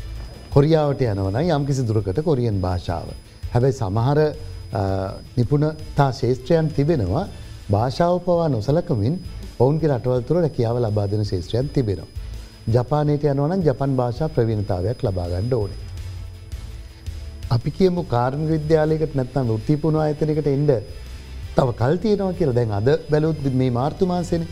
කොරියාවට 0.51 1.03
යනවන 1.05 1.41
යම් 1.49 1.67
කිසි 1.67 1.83
දුරකට 1.83 2.23
කොරියන් 2.23 2.61
භාෂාව. 2.61 3.09
හැබැයි 3.53 3.75
සමහර 3.75 4.19
නිපුණතා 5.37 6.11
ශේෂත්‍රයන් 6.13 6.71
තිබෙනවා 6.71 7.27
භාෂාව 7.71 8.17
පවා 8.21 8.49
නොසලකමින් 8.49 9.15
ඔවුන්ගේ 9.59 9.91
රටවල් 9.91 10.23
තුර 10.23 10.37
රැකියාව 10.39 10.77
ලබාදන 10.79 11.25
ශේෂත්‍රයන් 11.25 11.69
තිබෙනවා. 11.69 12.11
ජපානයට 12.69 13.25
යනවනම් 13.27 13.63
ජපන් 13.63 13.93
භාෂා 13.97 14.29
ප්‍රවීණතාවයක් 14.31 14.99
ලබාගණ්ඩ 15.03 15.55
ඕනේ. 15.55 15.90
අපි 17.51 17.71
කියමු 17.71 18.03
කාර්ම 18.07 18.43
විද්‍යාලයකට 18.47 19.15
නැත්නම් 19.15 19.53
ෘත්තිපුුණ 19.55 20.01
අයතනකට 20.01 20.49
එන්ඩ 20.49 20.73
තව 21.57 21.69
කල්තියනවා 21.81 22.33
කියලා 22.33 22.59
දැන් 22.59 22.73
අද 22.73 22.89
බැලුත් 23.11 23.47
මේ 23.55 23.71
මාර්තුමාසෙන 23.73 24.45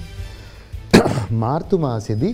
මාර්තුමාසෙදී 1.44 2.32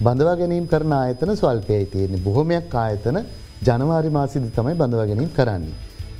බඳවා 0.00 0.36
ගැනීම් 0.36 0.66
කරන 0.66 0.92
ආයතන 0.94 1.32
ස්වල්පයයි 1.34 1.86
තියෙන්නේ 1.86 2.20
බොහොමයක් 2.20 2.74
ආයතන 2.76 3.18
ජනවාරි 3.62 4.10
මාසිදි 4.10 4.50
තමයි 4.50 4.74
බඳවා 4.74 5.06
ගැනීම් 5.06 5.30
කරන්නේ. 5.30 5.74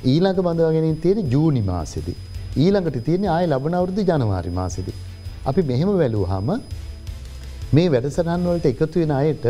ඊළඟ 0.05 0.39
බඳවා 0.39 0.71
ගැනීම් 0.71 0.97
තියෙන 0.97 1.29
ජූනි 1.31 1.61
මාසෙදි. 1.63 2.13
ඊළඟට 2.57 2.97
තියෙන 3.05 3.27
ආය 3.27 3.45
ලබනවරුදු 3.47 4.01
ජනවාරි 4.03 4.51
මාසිදි. 4.51 4.93
අපි 5.45 5.61
මෙහෙම 5.63 5.89
වැලූ 5.93 6.25
හම 6.25 6.49
මේ 7.73 7.87
වැඩසටහන්වලට 7.89 8.65
එකතු 8.65 8.99
වෙන 8.99 9.13
අයට 9.13 9.45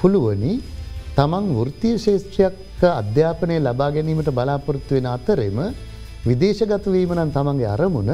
පුළුවනි 0.00 0.52
තමන් 1.16 1.44
වෘතිය 1.58 1.98
ශේෂත්‍රයක් 1.98 2.54
අධ්‍යාපනය 2.82 3.56
ලබා 3.58 3.90
ගැනීමට 3.90 4.30
බලාපොරොත්තු 4.30 4.94
වෙන 4.94 5.06
අතරෙම 5.06 5.58
විදේශගතවීමනන් 6.26 7.32
තමන්ගේ 7.32 7.68
අරමුණ 7.74 8.10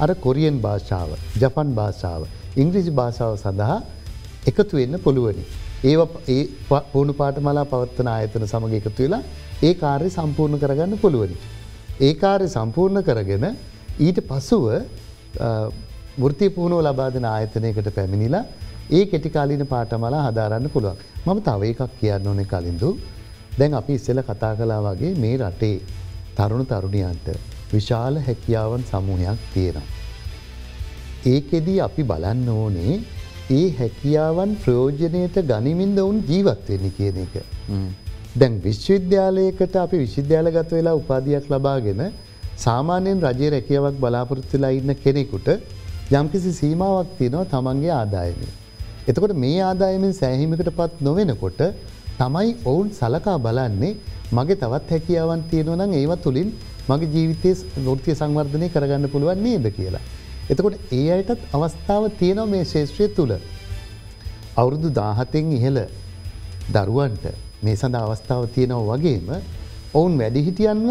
අර 0.00 0.10
කොරියන් 0.14 0.60
භාෂාව 0.60 1.10
ජපන් 1.40 1.70
භාෂාව 1.74 2.22
ඉංග්‍රිසි 2.56 2.90
භාෂාව 2.90 3.34
සඳහා 3.36 3.78
එකතු 4.46 4.76
වෙන්න 4.76 4.98
පුළුවනි. 4.98 5.44
ඒ 5.84 5.96
ඒ 6.28 6.42
පූුණු 6.92 7.12
පාටමලා 7.12 7.64
පවත්වන 7.64 8.08
ආයතන 8.08 8.46
සමඟ 8.46 8.76
එකතු 8.80 9.02
වෙලා 9.02 9.22
ඒ 9.62 9.74
කාර්ය 9.74 10.10
සම්පූර්ණ 10.10 10.58
කරගන්න 10.58 10.98
පුළුවනි. 10.98 11.36
ඒ 12.00 12.14
කාර්ය 12.14 12.46
සම්පූර්ණ 12.48 13.02
කරගෙන 13.02 13.46
ඊට 13.98 14.20
පසුව 14.20 14.64
වෘති 16.18 16.48
පුහුණුව 16.48 16.80
ලබාදන 16.80 17.26
ආයතනයකට 17.26 17.90
පැමිණිලා 17.90 18.44
ඒ 18.90 19.04
කෙටිකාලින 19.06 19.66
පාටමලා 19.66 20.22
හදාරන්න 20.28 20.70
පුළුවන්. 20.70 20.96
මම 21.26 21.38
තව 21.40 21.60
එකක් 21.72 22.00
කියන්න 22.00 22.26
ඕනෙ 22.26 22.44
කලින්දු 22.44 22.90
දැන් 23.58 23.74
අපි 23.74 23.92
ඉස්සෙල 23.98 24.20
කතා 24.22 24.54
කලා 24.54 24.80
වගේ 24.86 25.12
මේ 25.16 25.36
රටේ 25.40 25.76
තරුණු 26.38 26.64
තරුණියන්ට 26.64 27.28
විශාල 27.72 28.16
හැකියාවන් 28.26 28.82
සමූහයක් 28.90 29.38
තියෙනවා. 29.54 29.86
ඒකෙදී 31.26 31.78
අපි 31.80 32.02
බලන්න 32.02 32.48
ඕනේ 32.54 32.94
ඒ 33.50 33.66
හැකියාවන් 33.78 34.52
ප්‍රයෝජනයට 34.64 35.38
ගනිමින්ද 35.50 35.98
ඔවුන් 35.98 36.18
ජීවත්වෙන්න 36.30 36.92
කියන 36.98 37.18
එක. 37.24 37.34
දැන් 38.40 38.60
විශ්වවිද්‍යාලයකට 38.62 39.74
අපි 39.84 39.96
විශ්විද්‍යාලගත 39.98 40.70
වෙලා 40.78 40.94
උපාධයක් 41.00 41.48
ලබාගෙන 41.54 42.02
සාමාන්‍යයෙන් 42.58 43.24
රජය 43.26 43.50
රැකියාවක් 43.54 43.98
බලාපොරොත්තුලා 44.04 44.72
ඉන්න 44.78 44.94
කෙනෙකුට 45.04 45.48
යම්කිසි 46.12 46.52
සීමාවක් 46.60 47.10
තියෙනවා 47.18 47.50
තමන්ගේ 47.52 47.92
ආදායමය. 48.00 48.48
එතකොට 49.08 49.34
මේ 49.44 49.58
ආදායමෙන් 49.62 50.12
සෑහිමකට 50.20 50.70
පත් 50.78 50.94
නොවෙනකොට 51.00 51.60
තමයි 52.18 52.50
ඔවුන් 52.64 52.88
සලකා 52.90 53.38
බලන්නේ 53.38 53.96
මගේ 54.32 54.56
තවත් 54.56 54.90
හැකියාවන් 54.90 55.42
තියෙනවනම් 55.50 55.92
ඒව 55.92 56.12
තුළින් 56.24 56.48
මගේ 56.88 57.12
ජීවිතය 57.14 57.50
ගෘතිය 57.86 58.14
සංවර්ධනය 58.14 58.68
කරගන්න 58.68 59.08
පුළුවන් 59.08 59.42
නේද 59.42 59.66
කියලා. 59.76 60.04
එතකොට 60.50 60.76
ඒ 60.92 61.06
අයටත් 61.14 61.42
අවස්ථාව 61.52 62.04
තියෙනව 62.20 62.48
මේ 62.48 62.64
ශේෂත්‍රය 62.64 63.08
තුළ. 63.08 63.34
අවුරුදු 64.56 64.88
දාහතෙන් 64.90 65.52
ඉහළ 65.58 65.80
දරුවන්ට 66.74 67.24
මේ 67.62 67.76
සඳ 67.76 67.96
අවස්ථාව 67.96 68.42
තියෙනව 68.54 68.80
වගේම 68.90 69.28
ඔවුන් 69.94 70.12
වැඩිහිටියන්ව 70.20 70.88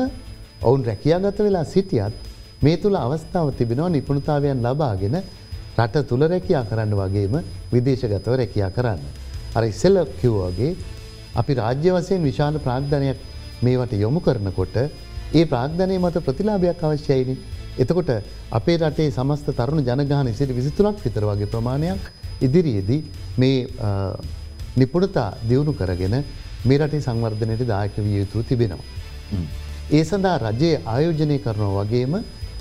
ඔවුන් 0.61 0.81
රැකියාගත 0.85 1.39
වෙලා 1.39 1.65
සිටියත් 1.65 2.15
මේ 2.61 2.77
තුළ 2.77 2.95
අවස්ථාව 2.97 3.47
තිබෙනවා 3.57 3.89
නිපුණතාවයන් 3.89 4.59
ලබාගෙන 4.65 5.15
රට 5.77 6.07
තුළ 6.09 6.23
රැකයා 6.31 6.63
කරන්න 6.69 6.93
වගේම 7.01 7.33
විදේශගතව 7.71 8.33
රැකයා 8.41 8.69
කරන්න. 8.71 9.01
අර 9.55 9.63
ඉස්සෙල්ල 9.63 9.97
කිව්වගේ 10.21 10.75
අපි 11.36 11.54
රාජ්‍ය 11.62 11.89
වසයෙන් 11.95 12.24
විශාල 12.24 12.58
ප්‍රාග්ධනයක් 12.65 13.17
මේවට 13.62 13.93
යොමු 14.04 14.19
කරනකොට 14.19 14.78
ඒ 15.34 15.45
ප්‍රාග්ධනය 15.52 15.98
මත 15.98 16.24
ප්‍රතිලාභයක් 16.28 16.84
අවශ්‍යයිනි. 16.84 17.36
එතකොට 17.78 18.10
අපේ 18.52 18.78
රටේ 18.78 19.10
සමස්ත 19.12 19.50
තරුණ 19.60 19.84
ජනගාන 19.89 20.32
සිට 20.34 20.56
විසිතුනක් 20.60 21.04
විතර 21.06 21.26
වගේ 21.30 21.52
ප්‍රමාණයක් 21.54 22.04
ඉදිරියේදී 22.41 23.02
මේ 23.38 23.58
නිපුණතා 24.78 25.30
දියුණු 25.50 25.74
කරගෙන 25.82 26.15
මේ 26.65 26.80
රටේ 26.80 27.06
සංවර්ධනයට 27.08 27.67
දායක 27.67 27.98
විය 27.98 28.17
යුතු 28.21 28.43
තිබෙනවා. 28.43 28.86
ඒ 29.91 30.04
සඳහා 30.04 30.38
රජයේ 30.45 30.82
ආයෝජනය 30.86 31.38
කරනවා 31.45 31.84
වගේම 31.84 32.15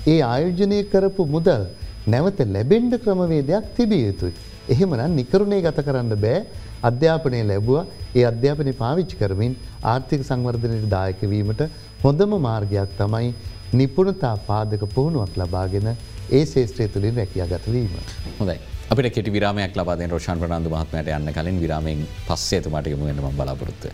ඒ 0.07 0.19
ආයෝජනය 0.31 0.79
කරපු 0.91 1.23
මුදල් 1.35 1.63
නැවත 2.07 2.39
ලැබෙන්ඩ 2.55 2.93
ක්‍රමවේදයක් 3.03 3.71
තිබිය 3.77 4.03
යුතුයි. 4.07 4.33
එහෙමනම් 4.73 5.15
නිකරුණේ 5.19 5.61
ගත 5.65 5.79
කරන්න 5.87 6.13
බෑ 6.25 6.39
අධ්‍යාපනය 6.89 7.41
ලැබුව 7.51 7.77
ඒ 8.15 8.25
අධ්‍යාපනය 8.31 8.73
පාවිච්චි 8.83 9.19
කරමින් 9.21 9.53
ආර්ථික 9.93 10.23
සංවර්ධනයට 10.29 10.87
දායකවීමට 10.95 11.61
හොඳම 12.03 12.33
මාර්ගයක් 12.47 12.95
තමයි 13.01 13.29
නිපුණතා 13.73 14.35
පාදක 14.49 14.83
පුහුණුවක් 14.95 15.35
ලබාගෙන 15.41 15.87
ඒ 16.31 16.43
ශේත්‍රය 16.45 16.87
තුළින් 16.87 17.15
රැකිය 17.15 17.45
ගතවීම. 17.51 17.93
හොඳයි. 18.39 18.57
අපිට 18.91 19.13
කෙටි 19.15 19.31
විරාමයක් 19.31 19.77
ලබාදෙන් 19.79 20.11
රෝෂන් 20.11 20.41
ප්‍රනාන්දු 20.41 20.69
මහත්මයට 20.69 21.13
යන්න 21.17 21.33
කලින් 21.37 21.61
විරාමෙන් 21.63 22.05
පස්සේතුමට 22.27 22.87
යමුගෙනම 22.87 23.31
බලාපොරොත්තුව. 23.39 23.93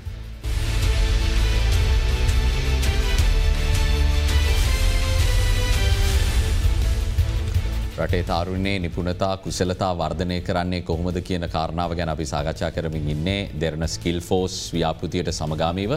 රටේ 8.01 8.23
තාරුණයේ 8.23 8.79
නිපුණතා 8.79 9.37
කුසලතා 9.37 9.91
වර්ධනය 9.95 10.37
කරන්නේ 10.41 10.81
කොහොමද 10.81 11.17
කියන 11.21 11.45
කාරණාව 11.49 11.91
ගැන 11.95 12.09
අපි 12.09 12.25
සාකච්ඡා 12.25 12.71
කරමින් 12.71 13.09
ඉන්නේ 13.09 13.49
දෙරන 13.61 13.87
ස්කිල් 13.87 14.19
ෆෝස් 14.21 14.55
ව්‍යාපෘතියට 14.73 15.29
සමගාමීව 15.31 15.91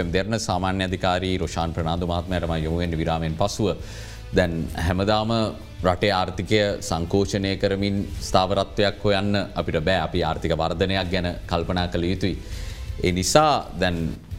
එම් 0.00 0.10
දෙරන 0.12 0.40
සාමාන්‍ය 0.40 0.84
අධිකාරී 0.84 1.36
රෝෂාන් 1.38 1.72
ප්‍රනාාදු 1.72 2.06
මහත්මයටම 2.06 2.56
යොමුුවෙන් 2.58 2.98
විරාමෙන් 2.98 3.36
පසුව 3.36 3.70
දැන් 4.32 4.54
හැමදාම 4.78 5.32
රටේ 5.84 6.12
ආර්ථිකය 6.12 6.60
සංකෝෂණය 6.82 7.56
කරමින් 7.56 7.96
ස්ථාවරත්වයක් 8.20 9.02
හොයන්න 9.04 9.40
අපිට 9.54 9.80
බෑ 9.80 9.98
අපි 10.00 10.22
ආර්ථික 10.24 10.56
වර්ධනයක් 10.56 11.10
ගැන 11.10 11.28
කල්පනා 11.46 11.88
කළ 11.88 12.04
යුතුයි. 12.04 12.38
ඒ 13.04 13.12
නිසා 13.12 13.52
දැන් 13.80 13.98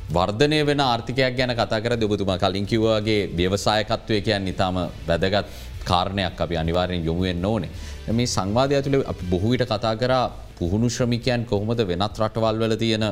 වර්ධනය 0.09 0.59
වෙන 0.65 0.81
ආර්ථිකයක් 0.81 1.37
ගැන 1.37 1.53
කතා 1.53 1.81
කර 1.81 1.95
දෙබතුම 1.97 2.33
කලින් 2.37 2.65
කිව්වාගේ 2.65 3.21
ව්‍යවසායකත්වය 3.37 4.21
කියන් 4.21 4.45
නිතාම 4.45 4.75
වැදගත් 5.07 5.47
කාරණයක් 5.89 6.41
අපි 6.41 6.57
අනිවාරයෙන් 6.57 7.05
යොමුුවෙන් 7.05 7.45
ඕනේ. 7.45 7.71
මේ 8.11 8.27
සංවාධය 8.27 8.81
තුළ 8.81 9.03
අපි 9.05 9.23
බොහවිට 9.31 9.65
කතා 9.65 9.95
කරා 9.95 10.25
පුහුණු 10.59 10.89
ශ්‍රමිකයන් 10.89 11.45
කොහොමද 11.45 11.81
වෙනත් 11.87 12.19
රටවල් 12.21 12.59
වල 12.59 12.75
තියෙන 12.75 13.05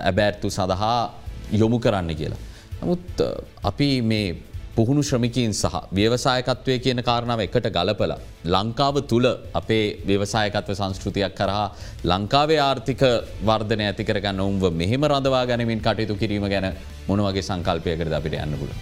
ඇබෑර්තු 0.00 0.50
සඳහා 0.50 1.00
යොමු 1.52 1.78
කරන්න 1.78 2.14
කියලා. 2.14 2.40
නමුත් 2.82 3.26
අපි 3.62 3.88
මේ 4.02 4.28
පුහුණු 4.76 5.02
ශ්‍රමිකින් 5.02 5.52
සහ 5.52 5.74
ව්‍යවසායකත්වය 5.92 6.74
කියන 6.78 7.02
කාරණාව 7.08 7.40
එකට 7.46 7.66
ගලපල. 7.76 8.12
ලංකාව 8.46 8.96
තුළ 9.10 9.26
අපේ 9.60 9.84
ව්‍යවසායකත්ව 10.06 10.72
සංස්කෘතියක් 10.80 11.34
කරහා 11.34 11.66
ලංකාවේ 12.04 12.60
ආර්ථික 12.60 13.02
වර්ධන 13.48 13.82
ඇතිකරගන්න 13.88 14.40
ඔවුන්ව 14.40 14.64
මෙහෙම 14.82 15.04
රඳවා 15.10 15.44
ගැනමින් 15.46 15.84
කටයුතු 15.86 16.16
කිරීම 16.22 16.46
ගැන 16.54 16.68
මොනවගේ 17.08 17.42
සංකල්පයකරද 17.42 18.16
අපිට 18.20 18.40
යන්න 18.44 18.56
පුළ. 18.62 18.74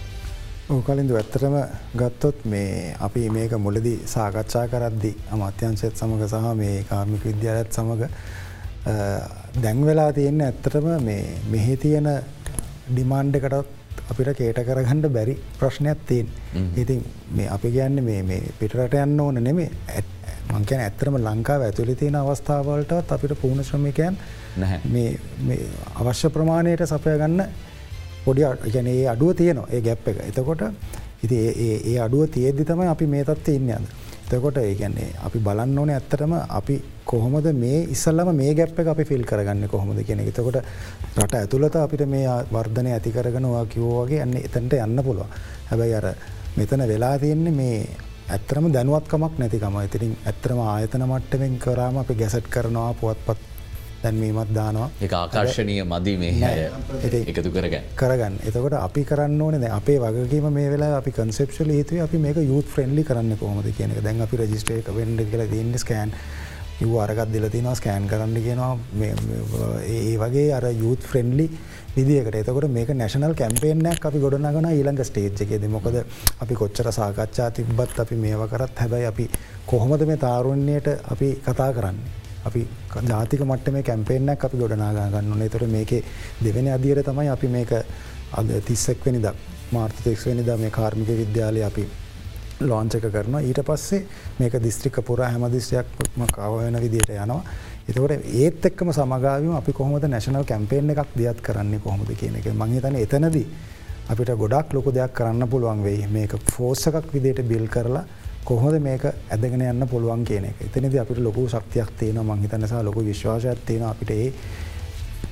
කලින්ද 0.69 1.11
ඇත්තටම 1.11 1.55
ගත්තොත් 1.93 2.45
මේ 2.45 2.95
අපි 2.99 3.21
මේක 3.29 3.53
මුලදි 3.57 3.93
සාකච්ඡා 4.05 4.67
කරද්දි 4.67 5.11
අමාත්‍යංශයත් 5.31 5.95
සමඟ 5.95 6.25
සහ 6.27 6.49
මේ 6.55 6.83
කාර්මික 6.83 7.23
විද්‍යාලත් 7.23 7.71
සමඟ 7.71 8.03
දැන්වෙලා 9.63 10.11
තියෙන්න 10.13 10.41
ඇත්තටම 10.41 10.89
මේ 11.01 11.23
මෙහි 11.47 11.77
තියෙන 11.77 12.09
ඩිමාන්්ඩකටත් 12.89 14.03
අපිට 14.09 14.29
කේට 14.35 14.61
කරගණ්ඩ 14.61 15.09
බැරි 15.09 15.35
ප්‍රශ්නයක් 15.57 16.05
තියෙන් 16.05 16.29
ඉතින් 16.75 17.01
මේ 17.31 17.47
අපි 17.49 17.71
කියන්න 17.71 18.03
මේ 18.03 18.39
පිටරට 18.59 18.97
යන්න 18.99 19.19
ඕන 19.19 19.41
නෙමේ 19.41 19.69
මංකැන 20.51 20.81
ඇත්තරම 20.81 21.17
ලංකාව 21.19 21.65
ඇතුලි 21.65 21.95
තියෙන 21.95 22.15
අවස්ථාවලටත් 22.17 23.09
අපිට 23.09 23.33
පුුණ 23.41 23.63
ශ්‍රමිකයන් 23.63 24.21
අවශ්‍ය 25.97 26.29
ප්‍රමාණයට 26.29 26.85
සපයගන්න 26.87 27.43
පොඩි 28.29 28.49
ගැන 28.69 28.89
ඒ 28.89 29.05
අඩුව 29.07 29.33
තියනවා 29.35 29.69
ඒ 29.69 29.81
ගැප් 29.81 30.07
එක. 30.07 30.21
එතකොට 30.29 30.63
ඉති 31.23 31.39
ඒ 31.87 31.97
අඩුව 31.99 32.29
තියෙද්දි 32.29 32.65
තමයි 32.65 32.87
අපි 32.87 33.05
මේ 33.07 33.23
තත්ව 33.25 33.55
ඉන්න 33.55 33.71
අද. 33.71 33.85
එතකොට 34.27 34.57
ඒගැන්නේ 34.59 35.09
අපි 35.25 35.39
බලන්න 35.39 35.77
ඕන 35.79 35.89
ඇත්තටම 35.91 36.33
අපි 36.51 36.75
කොහොමද 37.05 37.47
මේ 37.55 37.79
ඉස්සල්ලම 37.87 38.29
මේ 38.33 38.53
ගැප් 38.53 38.79
එක 38.79 38.87
අපි 38.87 39.03
ෆිල් 39.03 39.23
කරගන්න 39.23 39.67
කොහොමද 39.67 40.01
කියෙන 40.01 40.21
එතකොට 40.21 40.59
රට 41.17 41.33
ඇතුළත 41.35 41.75
අපිට 41.77 42.05
මේ 42.07 42.27
වර්ධනය 42.51 42.91
ඇති 42.91 43.11
කරගෙනවා 43.11 43.63
කිවෝගේ 43.67 44.21
යන්න 44.25 44.37
එතැන්ට 44.39 44.77
යන්න 44.77 45.03
පුළුව 45.03 45.33
හැබැයි 45.69 45.95
අර 45.95 46.07
මෙතන 46.57 46.85
වෙලා 46.87 47.15
තියෙන්නේ 47.17 47.53
මේ 47.53 47.79
ඇත්තරම 48.29 48.71
දැනුවත්කමක් 48.71 49.39
නැතිකම. 49.39 49.77
ඉතිරින් 49.81 50.15
ඇත්තරම 50.23 50.59
ආයතන 50.67 51.05
මට්ටමෙන් 51.05 51.55
කරාම 51.59 51.97
අපි 51.97 52.13
ගැසට් 52.15 52.47
කරනවා 52.47 52.91
පුවත්පත් 52.95 53.48
දැන්වීමත් 54.03 54.53
දානවා. 54.53 54.89
එක 55.01 55.13
ආකර්ශණය 55.13 55.83
මදී 55.83 56.17
මේ 56.17 56.31
ඉතින්- 57.05 57.27
එකතු 57.27 57.51
කරගැන්. 57.51 57.83
කරගන්න. 57.95 58.35
එතකොට 58.47 58.73
අපි 58.73 59.03
කරන්න 59.03 59.41
ඕන 59.41 59.63
අපේ 59.63 59.97
වගේම 59.97 60.53
මේ 60.53 60.69
වෙලා 60.69 60.97
අපි 60.97 61.11
කන්සෙප්ෂල් 61.11 61.71
ඒතුව 61.71 62.03
අපි 62.03 62.17
මේක 62.17 62.37
යුත් 62.37 62.65
ෆ්‍රෙන්ඩලි 62.65 63.03
කරන්න 63.03 63.35
කොමද 63.35 63.73
කියන 63.77 63.91
දැන් 64.03 64.21
අපි 64.21 64.37
රජිස්ටේ 64.37 64.77
එක 64.79 64.87
වෙන්ඩ 64.95 65.21
කියල 65.31 65.47
දන්න 65.47 65.77
ස්කෑන් 65.77 66.11
යව 66.81 66.95
අරගත් 66.97 67.33
දෙලතිනවා 67.33 67.73
ස්කෑන් 67.73 68.07
කරන්න 68.07 68.33
කියනවා. 68.33 68.77
මේ- 68.93 69.15
මේ- 69.27 69.83
ඒ 69.87 70.17
වගේ 70.17 70.51
අර 70.51 70.65
යුත් 70.71 70.99
ෆ්‍රෙන්ඩලි 70.99 71.49
විදිකට 71.95 72.35
එතකොට 72.35 72.69
මේක 72.69 72.89
නැශනල් 72.89 73.33
කැම්පේනයක් 73.33 74.05
අපි 74.05 74.19
ගොඩනගන 74.19 74.69
ඊළඟ 74.71 75.03
ස්ටේජ් 75.03 75.41
එකේද. 75.41 75.67
මොකද 75.69 76.05
අපි 76.41 76.55
කොච්චර 76.55 76.91
සාකච්ඡා 76.91 77.49
තිබ්බත් 77.49 77.99
අපි 77.99 78.15
මේව 78.15 78.47
කරත් 78.47 78.79
හැබැයි 78.79 79.05
අපි 79.05 79.29
කොහොමද 79.65 80.07
මේ 80.07 80.15
තාරුණ්‍යයට 80.15 80.87
අපි 80.87 81.35
කතා 81.47 81.71
කරන්නේ. 81.71 82.18
අපි 82.45 82.67
ජාතික 83.07 83.41
මට්ට 83.41 83.71
මේ 83.71 83.83
කැම්පේනක් 83.83 84.43
අපි 84.43 84.57
ගොඩනාගන්න 84.57 85.49
තොර 85.49 85.67
මේක 85.67 85.91
දෙවෙන 86.41 86.67
අදියට 86.67 87.05
තමයි 87.05 87.29
අපි 87.29 87.47
මේක 87.47 87.71
අද 88.31 88.49
තිස්සෙක් 88.65 89.05
වෙනිද 89.05 89.27
මාර්තතෙක් 89.71 90.19
වෙනිද 90.25 90.49
මේ 90.59 90.69
කාර්මික 90.71 91.09
විද්‍යාලය 91.17 91.63
අපි 91.63 91.87
ලෝංචක 92.61 93.05
කරන 93.11 93.35
ඊට 93.41 93.61
පස්සේ 93.63 94.05
මේක 94.39 94.53
දිස්ත්‍රික 94.59 95.01
පුර 95.01 95.19
හැමදිස්්‍යයක්ම 95.21 96.25
කවයන 96.27 96.79
විදියට 96.81 97.09
යනවා. 97.09 97.43
එතකට 97.87 98.25
ඒත් 98.35 98.65
එක්කම 98.65 98.91
සමගාවම 98.91 99.55
අපි 99.55 99.73
කොහොමද 99.73 100.05
නැශනල් 100.05 100.43
කැම්පේෙන් 100.43 100.89
එකක් 100.89 101.15
දියත් 101.15 101.41
කරන්නේ 101.41 101.79
කොහොමද 101.79 102.11
කියන 102.19 102.35
එක. 102.35 102.47
මංහිතන 102.53 102.95
එතනදී 102.95 103.47
අපිට 104.09 104.31
ගොඩක් 104.37 104.73
ලොකු 104.73 104.91
දෙයක් 104.91 105.13
කරන්න 105.13 105.49
පුළුවන් 105.49 105.83
වෙයි. 105.83 106.07
මේක 106.07 106.35
ෆෝස්සකක් 106.51 107.13
විදියට 107.13 107.41
බිල් 107.47 107.67
කරලා 107.67 108.05
කොහොද 108.45 108.79
මේක 108.79 109.03
ඇදගෙන 109.05 109.61
යන්න 109.63 109.87
පුළුවන් 109.87 110.25
කියන 110.25 110.45
එක? 110.45 110.61
එතනද 110.61 110.95
අපිට 110.95 111.19
ලොකු 111.19 111.47
ශක්තියක් 111.47 111.91
තියෙන 111.99 112.19
මංහිතනසා 112.23 112.83
ලොකු 112.83 113.03
විශ්වාසයක් 113.03 113.65
තියෙන 113.65 113.83
අපිට 113.83 114.11
ඒ 114.11 114.33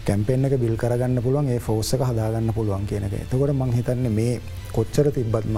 කැම්පෙන් 0.05 0.45
එක 0.45 0.59
බිල් 0.59 0.75
කරගන්න 0.75 1.21
පුළුවන් 1.21 1.49
ඒ 1.49 1.59
ෆෝස්සක 1.59 2.01
හදාගන්න 2.01 2.53
පුළුවන් 2.53 2.85
කියන 2.85 3.03
එක. 3.03 3.13
එතකොට 3.15 3.53
මං 3.53 3.73
හිතන්නේ 3.73 4.09
මේ 4.11 4.41
කොච්චර 4.71 5.11
තිබ්බත්ම 5.11 5.57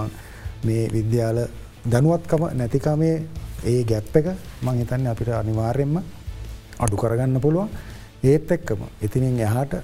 මේ 0.64 0.88
විද්‍යාල 0.88 1.38
දැනුවත්කම 1.86 2.42
නැතිකමේ 2.54 3.14
ඒ 3.66 3.84
ගැප් 3.84 4.16
එක 4.16 4.26
මං 4.62 4.80
හිතන්න 4.80 5.06
අපිට 5.06 5.32
අනිවාර්යෙන්ම 5.34 5.96
අඩු 6.78 6.96
කරගන්න 6.96 7.40
පුළුවන්. 7.40 7.68
ඒත් 8.22 8.50
එක්කම 8.50 8.80
ඉතිනින් 9.02 9.40
එහාට 9.40 9.74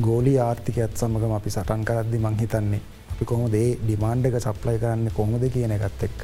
ගෝලි 0.00 0.34
ආර්ථිකයත් 0.38 0.96
සමගම 0.96 1.32
අපි 1.32 1.50
සටන් 1.50 1.82
කරද්දි 1.84 2.18
මං 2.18 2.36
හිතන්නේ 2.38 2.80
අපි 3.12 3.24
කොහොම 3.24 3.50
දේ 3.50 3.68
ඩිමාන්්ඩ 3.76 4.28
එක 4.28 4.36
සප්ලයි 4.40 4.78
කරන්න 4.78 5.10
කොහොමද 5.10 5.44
කියන 5.50 5.72
එකත් 5.72 6.02
එක්ක 6.04 6.22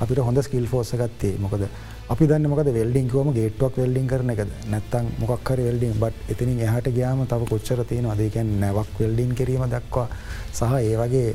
අපිට 0.00 0.18
හොඳ 0.28 0.38
ස්කිල් 0.46 0.66
ෆෝසගත්තේ 0.66 1.34
මොකද 1.44 1.62
අපි 2.08 2.24
දන්න 2.30 2.48
මොකද 2.52 2.68
වෙල්ඩිංකවම 2.78 3.28
ගේට්වක් 3.36 3.76
වෙල්ඩිං 3.82 4.06
කරන 4.10 4.30
එකද? 4.34 4.50
නැත්තන් 4.72 5.06
මොක්හර 5.20 5.58
වෙල්ඩිං 5.58 5.94
බට් 6.02 6.32
එතිනින් 6.32 6.58
එහට 6.66 6.88
ගයාම 6.96 7.22
තව 7.26 7.48
කොච්චර 7.52 7.80
තියෙන 7.84 8.06
අදකැන් 8.14 8.50
නැවක් 8.60 8.98
වෙල්ඩිං 9.00 9.32
කිරීම 9.38 9.64
දක්වා 9.74 10.08
සහ 10.52 10.74
ඒ 10.80 10.96
වගේ 11.00 11.30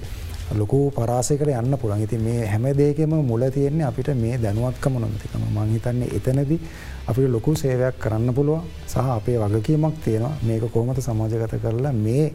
ලොකු 0.60 0.80
පරාසකට 0.92 1.44
යන්න 1.48 1.76
පුළන් 1.82 2.04
ඉති 2.06 2.18
මේ 2.20 2.46
හැම 2.46 2.66
දේකෙම 2.78 3.14
මුල 3.32 3.44
තියෙන්නේ 3.50 3.88
අපිට 3.90 4.10
මේ 4.16 4.38
දැනුවත්කම 4.38 4.96
නොමතිකම 5.00 5.44
මංහිතන්නේ 5.58 6.14
එතනදී 6.18 6.60
අපිට 7.08 7.30
ලොකු 7.36 7.56
සේවයක් 7.56 8.00
කරන්න 8.00 8.34
පුළුව 8.34 8.62
සහ 8.88 8.98
අපේ 9.18 9.38
වගකීමක් 9.38 9.96
තියෙනවා. 10.06 10.34
මේක 10.44 10.64
කොහමත 10.72 11.00
සමාජගත 11.00 11.56
කරලා 11.64 11.94
මේ 11.96 12.26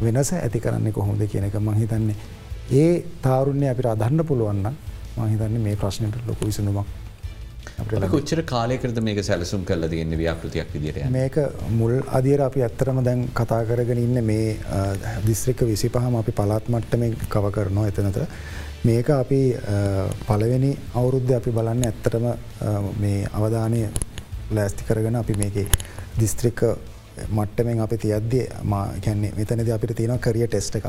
වෙනස 0.00 0.32
ඇති 0.34 0.58
කරන්නේ 0.60 0.92
කොහොමද 0.92 1.22
කියන 1.26 1.44
එක 1.44 1.56
මංහිතන්නේ 1.60 2.16
ඒ 2.72 2.92
තාරුණ්‍ය 3.22 3.66
අපිට 3.68 3.86
අදන්න 3.86 4.22
පුළුවන්න 4.24 4.68
මහිතන්නේ 5.20 5.62
මේ 5.62 5.76
ප්‍රශ්නයට 5.76 6.16
ලොකු 6.26 6.46
විසඳුමක්. 6.46 6.86
කොච්චර 8.08 8.40
කාලයකරද 8.44 8.98
මේක 9.00 9.18
සැලසුම් 9.22 9.64
කල 9.64 9.88
තියන්න 9.88 10.14
ව්‍යාපෘතියක් 10.16 10.72
විදිරය 10.74 11.04
මේක 11.10 11.36
මුල් 11.72 11.92
අදිර 12.12 12.40
අපි 12.42 12.62
ඇත්තරම 12.62 12.98
දැන් 13.04 13.20
කතා 13.34 13.60
කරගෙන 13.64 13.98
ඉන්න 13.98 14.24
මේ 14.24 14.56
දිස්ත්‍රික 15.26 15.60
විසි 15.64 15.88
පහම 15.90 16.16
අපි 16.16 16.32
පලාත් 16.32 16.68
මට්ටම 16.68 17.02
කව 17.28 17.52
කරනවා 17.52 17.86
එතනත 17.88 18.18
මේක 18.84 19.10
අපි 19.12 19.40
අ, 19.54 19.76
පළවෙනි 20.26 20.70
අවුරුද්ධ 20.94 21.32
අපි 21.34 21.50
බලන්න 21.52 21.84
ඇත්තටම 21.84 22.26
මේ 23.00 23.18
අවධානය 23.32 23.82
ලෑස්ති 24.52 24.84
කරගෙන 24.84 25.16
අපි 25.16 25.34
මේක 25.36 25.56
දිස්ත්‍රික්ක 26.18 26.60
මට්ටමෙන් 27.28 27.80
අපි 27.84 27.96
තියද්දේ 28.04 28.46
මැන්නේ 28.64 29.32
මෙතනද 29.36 29.70
අපිට 29.76 29.94
තියෙන 29.96 30.18
කරිය 30.18 30.46
ටෙස්ට 30.46 30.76
එකක්. 30.78 30.86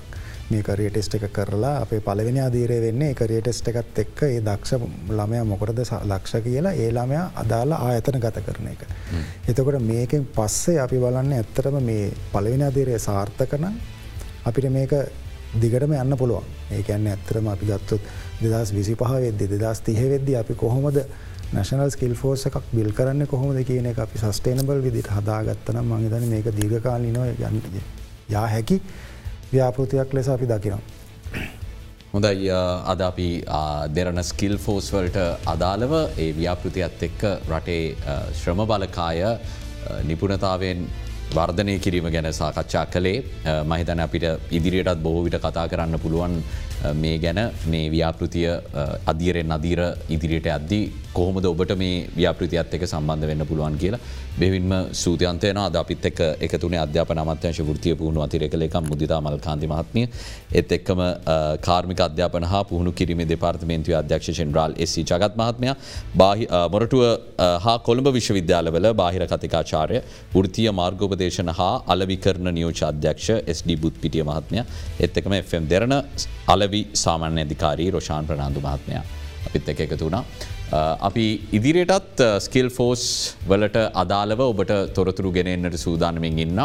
මේ 0.52 0.64
කරිය 0.64 0.90
ටෙස්ට 0.90 1.16
එක 1.18 1.26
කරලා 1.34 1.76
අපේ 1.84 2.02
පලවෙනි 2.08 2.42
අදීරය 2.42 2.80
වෙන්නේ 2.86 3.14
කරිය 3.14 3.42
ටෙස්ට 3.42 3.70
එකත් 3.72 4.02
එක්ක 4.04 4.24
ඒ 4.28 4.42
දක්ෂ 4.42 4.74
ළමය 5.20 5.44
මොකටද 5.52 5.82
දක්ෂ 5.84 6.44
කියලා 6.48 6.74
ඒ 6.74 6.90
ළමයා 6.92 7.26
අදාලා 7.44 7.80
ආයතන 7.88 8.20
ගත 8.26 8.44
කරන 8.48 8.68
එක. 8.74 8.84
එතකොට 9.48 9.80
මේකෙන් 9.92 10.28
පස්සේ 10.36 10.80
අපි 10.86 11.02
බලන්න 11.06 11.34
ඇත්තරම 11.40 11.80
මේ 11.90 12.12
පලවෙනි 12.34 12.68
අදීරය 12.70 13.00
සාර්ථකන 13.00 13.66
අපිට 14.46 14.72
මේක 14.72 14.94
දිගටම 15.62 15.94
යන්න 15.98 16.18
පුළුවන්. 16.18 16.46
ඒකන්න 16.78 17.08
ඇත්තරම 17.14 17.48
අපි 17.56 17.66
ගත්තොත් 17.72 18.02
දෙදස් 18.42 18.72
විසි 18.74 18.96
පහ 18.96 19.16
වෙද්දි 19.26 19.48
දෙදස් 19.54 19.82
තිහ 19.88 20.00
වෙද්දි 20.14 20.36
අපි 20.42 20.54
කොහොමද 20.56 21.00
නැශනල් 21.54 21.90
ස්කිල් 21.96 22.14
ෆෝර්ස 22.22 22.46
එකක් 22.50 22.58
බිල් 22.72 22.92
කරන්න 22.98 23.26
කොහොමද 23.32 23.60
කියන 23.70 23.88
එක 23.92 24.00
අපි 24.06 24.20
සස්ටේනබල් 24.24 24.82
විදිට 24.88 25.10
හදාගත්තනම් 25.16 25.88
මංහිතන 25.94 26.28
මේක 26.34 26.50
දීර්ඝකාලිනව 26.60 27.24
යන්න 27.50 27.80
යා 28.36 28.46
හැකි 28.54 28.78
ව්‍යාපෘතියක් 29.54 30.14
ලෙස 30.14 30.28
අපි 30.36 30.46
දකිනවා. 30.46 30.82
හොඳයි 32.14 32.50
අ, 32.52 32.62
අද 32.94 33.02
අපි 33.02 33.28
ආ, 33.48 33.88
දෙරන 33.88 34.24
ස්කිල් 34.24 34.58
ෆෝස්වල්ට 34.58 35.18
අදාළව 35.54 35.94
ඒ 36.18 36.32
ව්‍යාපෘතියත් 36.40 37.04
එක්ක 37.10 37.22
රටේ 37.50 37.84
අ, 38.06 38.16
ශ්‍රම 38.34 38.62
බලකාය 38.72 39.24
අ, 39.26 39.34
නිපුණතාවෙන් 40.10 40.86
වර්ධනය 41.34 41.76
කිරීම 41.80 42.08
ගැන 42.14 42.30
සාකච්ඡා 42.34 42.86
කළේ 42.94 43.24
අ, 43.46 43.64
මහිතන 43.64 44.00
අපිට 44.06 44.26
ඉදිරියටත් 44.52 45.02
බොහෝ 45.06 45.24
විට 45.26 45.42
කතා 45.42 45.68
කරන්න 45.68 46.00
පුළුවන් 46.06 46.38
අ, 46.38 46.44
මේ 46.96 47.18
ගැන 47.20 47.40
මේ 47.68 47.90
ව්‍යාපෘතිය 47.90 48.48
අ, 48.50 48.60
අදියරෙන් 49.12 49.52
අදීර 49.52 49.82
ඉදිරියට 50.10 50.48
අද්දි 50.58 50.80
කොහොමද 51.14 51.46
ඔබට 51.46 51.72
මේ 51.78 52.08
ව්‍යාපෘතියත් 52.16 52.74
එක 52.78 52.84
සම්බන්ධ 52.88 53.28
වෙන්න 53.28 53.46
පුළුවන් 53.46 53.78
කියලා 53.78 54.00
බෙවින්ම 54.40 54.72
සූතියන්තයන 54.94 55.58
අද 55.58 55.76
අපිත් 55.76 56.06
එක් 56.06 56.20
එකතුනේ 56.48 56.80
අධ්‍යාපන 56.86 57.20
අමත්‍යංශ 57.24 57.60
වෘතිය 57.70 57.96
පුහුණු 58.02 58.22
අතිරෙකලෙක 58.26 58.76
මුදිතා 58.90 59.20
මල් 59.22 59.38
කාන්ති 59.40 59.68
මහත්මිය. 59.68 60.06
එත් 60.54 60.72
එක්කම 60.72 61.00
අ, 61.02 61.58
කාර්මික 61.68 62.00
අධ්‍යාපන 62.08 62.44
හා 62.54 62.64
පුහුණු 62.64 62.92
කිරීම 62.94 63.24
දෙපාර්තමේන්තුව 63.34 63.98
අධ්‍යක්ෂ 64.02 64.40
ෙන්රාල් 64.46 64.76
එසි 64.78 65.04
ජගත් 65.04 65.36
මහත්මය 65.36 65.74
බාහි 66.16 66.48
අ, 66.50 66.62
මොරටුව 66.70 67.04
අ, 67.06 67.50
හා 67.66 67.78
කොළඹ 67.80 68.08
විශ්වවිද්‍යාලවල 68.18 68.88
බාහිර 68.94 69.28
කතිකාචාරය 69.34 70.00
ෘතිය 70.46 70.70
මාර්ගෝපදේශන 70.82 71.52
හා 71.60 71.74
අලවිකරණ 71.88 72.54
නියෝච 72.54 72.82
අධ්‍යක්ෂ 72.92 73.30
SD 73.58 73.76
බුත් 73.84 74.00
පිටිය 74.02 74.24
මහත්මය. 74.24 74.64
එත් 75.00 75.18
එකම 75.18 75.34
එම් 75.40 75.68
දෙරන 75.68 75.94
අලවි 76.48 76.69
සාමාන්‍ය 76.94 77.42
අධිකාරී 77.42 77.90
රෝෂාන් 77.92 78.26
ප්‍රනාාන්දු 78.26 78.62
මහත්මය 78.62 78.96
අපිත් 79.48 79.70
එක 79.70 79.80
එකතු 79.80 80.06
වුණා. 80.06 80.24
අ, 80.74 80.80
අපි 81.02 81.48
ඉදිරියටත් 81.54 82.22
ස්කිල් 82.40 82.70
ෆෝස් 82.70 83.36
වලට 83.48 83.78
අදාළව 83.94 84.40
ඔබට 84.40 84.74
තොරතුරු 84.94 85.32
ගෙනෙන්න්නට 85.32 85.78
සූදානමින් 85.78 86.40
ඉන්න. 86.40 86.62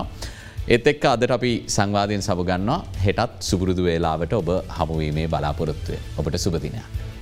එත් 0.68 0.86
එක්ක 0.86 1.04
අදට 1.04 1.30
අපි 1.30 1.64
සංවාධයෙන් 1.68 2.22
සබගන්නවා 2.22 2.84
හෙටත් 3.06 3.34
සුපුරුදු 3.40 3.82
වේලාවට 3.84 4.32
ඔබ 4.32 4.48
හමුවීමේ 4.78 5.26
බලාපොරොත්තුවය 5.28 5.98
ඔබට 6.18 6.38
සුපතිනයක්. 6.38 7.13